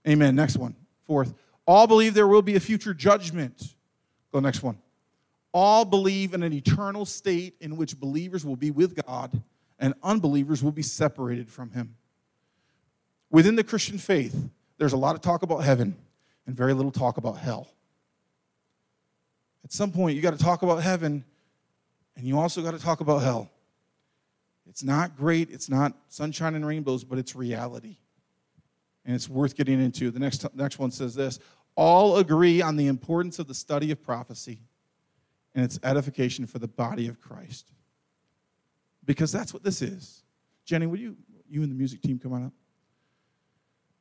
Amen. 0.09 0.35
Next 0.35 0.57
one. 0.57 0.75
Fourth. 1.11 1.35
All 1.67 1.89
believe 1.89 2.15
there 2.15 2.29
will 2.29 2.41
be 2.41 2.55
a 2.55 2.61
future 2.61 2.95
judgment. 2.95 3.75
Go 4.33 4.39
next 4.39 4.63
one. 4.63 4.79
All 5.53 5.85
believe 5.85 6.35
in 6.35 6.45
an 6.45 6.53
eternal 6.53 7.05
state 7.05 7.57
in 7.61 7.77
which 7.77 7.99
believers 7.99 8.45
will 8.45 8.55
be 8.55 8.71
with 8.71 8.95
God 9.05 9.43
and 9.81 9.95
unbelievers 10.05 10.63
will 10.63 10.71
be 10.71 10.83
separated 10.83 11.49
from 11.49 11.73
Him. 11.73 11.97
Within 13.29 13.57
the 13.57 13.65
Christian 13.65 13.99
faith, 13.99 14.51
there's 14.79 14.93
a 14.93 14.97
lot 14.97 15.17
of 15.17 15.21
talk 15.21 15.43
about 15.43 15.65
heaven 15.65 15.97
and 16.47 16.57
very 16.57 16.75
little 16.75 16.93
talk 16.93 17.17
about 17.17 17.39
hell. 17.39 17.67
At 19.65 19.73
some 19.73 19.91
point, 19.91 20.15
you 20.15 20.23
got 20.23 20.39
to 20.39 20.45
talk 20.45 20.63
about 20.63 20.81
heaven 20.81 21.25
and 22.15 22.25
you 22.25 22.39
also 22.39 22.63
got 22.63 22.75
to 22.75 22.79
talk 22.79 23.01
about 23.01 23.19
hell. 23.19 23.51
It's 24.69 24.85
not 24.85 25.17
great, 25.17 25.51
it's 25.51 25.69
not 25.69 25.93
sunshine 26.07 26.55
and 26.55 26.65
rainbows, 26.65 27.03
but 27.03 27.19
it's 27.19 27.35
reality. 27.35 27.97
And 29.05 29.15
it's 29.15 29.29
worth 29.29 29.57
getting 29.57 29.81
into. 29.81 30.11
The 30.11 30.19
next, 30.19 30.47
next 30.55 30.79
one 30.79 30.91
says 30.91 31.15
this 31.15 31.39
All 31.75 32.19
agree 32.19 32.63
on 32.63 32.77
the 32.77 32.87
importance 32.87 33.39
of 33.39 33.49
the 33.49 33.55
study 33.55 33.91
of 33.91 34.03
prophecy 34.03 34.61
and 35.55 35.65
its 35.65 35.79
edification 35.83 36.47
for 36.47 36.59
the 36.59 36.69
body 36.69 37.09
of 37.09 37.21
Christ. 37.21 37.73
Because 39.05 39.33
that's 39.33 39.53
what 39.53 39.63
this 39.63 39.83
is. 39.83 40.23
Jenny, 40.65 40.87
would 40.87 41.01
you, 41.01 41.17
you 41.49 41.63
and 41.63 41.71
the 41.71 41.75
music 41.75 42.03
team 42.03 42.19
come 42.19 42.33
on 42.33 42.47
up? 42.47 42.53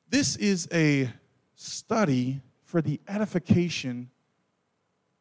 This 0.10 0.36
is 0.36 0.68
a 0.72 1.10
study 1.56 2.42
for 2.64 2.82
the 2.82 3.00
edification 3.08 4.10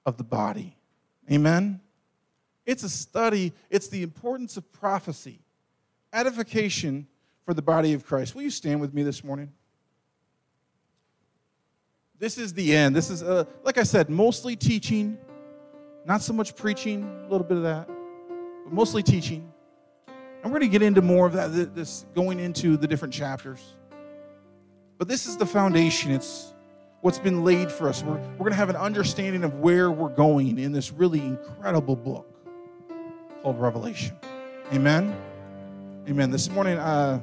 of 0.05 0.17
the 0.17 0.25
body. 0.25 0.77
Amen? 1.31 1.81
It's 2.67 2.83
a 2.83 2.89
study, 2.89 3.53
it's 3.71 3.89
the 3.89 4.03
importance 4.03 4.57
of 4.57 4.71
prophecy, 4.73 5.41
edification 6.13 7.07
for 7.45 7.55
the 7.55 7.63
body 7.63 7.95
of 7.95 8.05
Christ. 8.05 8.35
Will 8.35 8.43
you 8.43 8.51
stand 8.51 8.81
with 8.81 8.93
me 8.93 9.03
this 9.03 9.25
morning? 9.25 9.53
This 12.19 12.37
is 12.37 12.53
the 12.53 12.75
end. 12.75 12.97
This 12.97 13.11
is, 13.11 13.23
uh, 13.23 13.45
like 13.63 13.79
I 13.79 13.85
said, 13.85 14.11
mostly 14.11 14.57
teaching, 14.57 15.19
not 16.05 16.21
so 16.21 16.33
much 16.33 16.57
preaching, 16.57 17.05
a 17.05 17.31
little 17.31 17.47
bit 17.47 17.59
of 17.59 17.63
that, 17.63 17.87
but 17.87 18.73
mostly 18.73 19.05
teaching. 19.05 19.53
And 20.43 20.53
we're 20.53 20.59
going 20.59 20.71
to 20.71 20.79
get 20.79 20.83
into 20.83 21.01
more 21.01 21.27
of 21.27 21.33
that, 21.35 21.75
this 21.77 22.07
going 22.17 22.41
into 22.41 22.77
the 22.77 22.89
different 22.89 23.15
chapters. 23.15 23.61
But 24.99 25.07
this 25.07 25.27
is 25.27 25.37
the 25.37 25.47
foundation. 25.47 26.11
It's 26.11 26.55
what's 27.03 27.21
been 27.21 27.45
laid 27.45 27.71
for 27.71 27.89
us. 27.89 28.03
We're, 28.03 28.17
we're 28.17 28.39
going 28.39 28.51
to 28.51 28.57
have 28.57 28.71
an 28.71 28.77
understanding 28.77 29.45
of 29.45 29.55
where 29.61 29.93
we're 29.93 30.09
going 30.09 30.59
in 30.59 30.73
this 30.73 30.91
really 30.93 31.21
incredible 31.21 31.95
book 31.95 32.27
called 33.43 33.61
Revelation. 33.61 34.17
Amen? 34.73 35.17
Amen. 36.09 36.33
This 36.33 36.51
morning, 36.51 36.79
uh, 36.79 37.21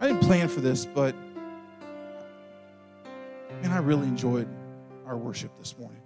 I 0.00 0.06
didn't 0.06 0.22
plan 0.22 0.48
for 0.48 0.60
this, 0.60 0.86
but 0.86 1.14
man, 3.68 3.76
I 3.76 3.80
really 3.80 4.06
enjoyed 4.06 4.48
our 5.06 5.16
worship 5.16 5.56
this 5.58 5.76
morning. 5.78 6.00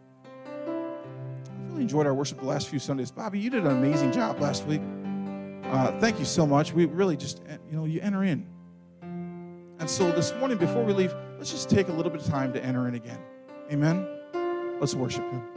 I 0.47 1.69
really 1.69 1.83
enjoyed 1.83 2.07
our 2.07 2.15
worship 2.15 2.39
the 2.41 2.47
last 2.47 2.69
few 2.69 2.79
Sundays. 2.79 3.11
Bobby, 3.11 3.39
you 3.39 3.51
did 3.51 3.67
an 3.67 3.77
amazing 3.77 4.13
job 4.13 4.41
last 4.41 4.67
week. 4.67 4.81
Uh, 5.65 5.99
thank 6.01 6.19
you 6.19 6.25
so 6.25 6.47
much. 6.47 6.73
We 6.73 6.87
really 6.87 7.17
just, 7.17 7.43
you 7.71 7.77
know, 7.77 7.85
you 7.85 8.01
enter 8.01 8.25
in. 8.25 8.47
And 9.79 9.89
so 9.89 10.11
this 10.13 10.33
morning, 10.35 10.59
before 10.59 10.85
we 10.85 10.93
leave, 10.93 11.15
let's 11.39 11.51
just 11.51 11.71
take 11.71 11.89
a 11.89 11.93
little 11.93 12.11
bit 12.11 12.23
of 12.23 12.29
time 12.29 12.53
to 12.55 12.65
enter 12.65 12.89
in 12.89 12.95
again. 12.95 13.19
Amen. 13.71 14.07
Let's 14.81 14.95
worship 14.95 15.31
Him. 15.31 15.51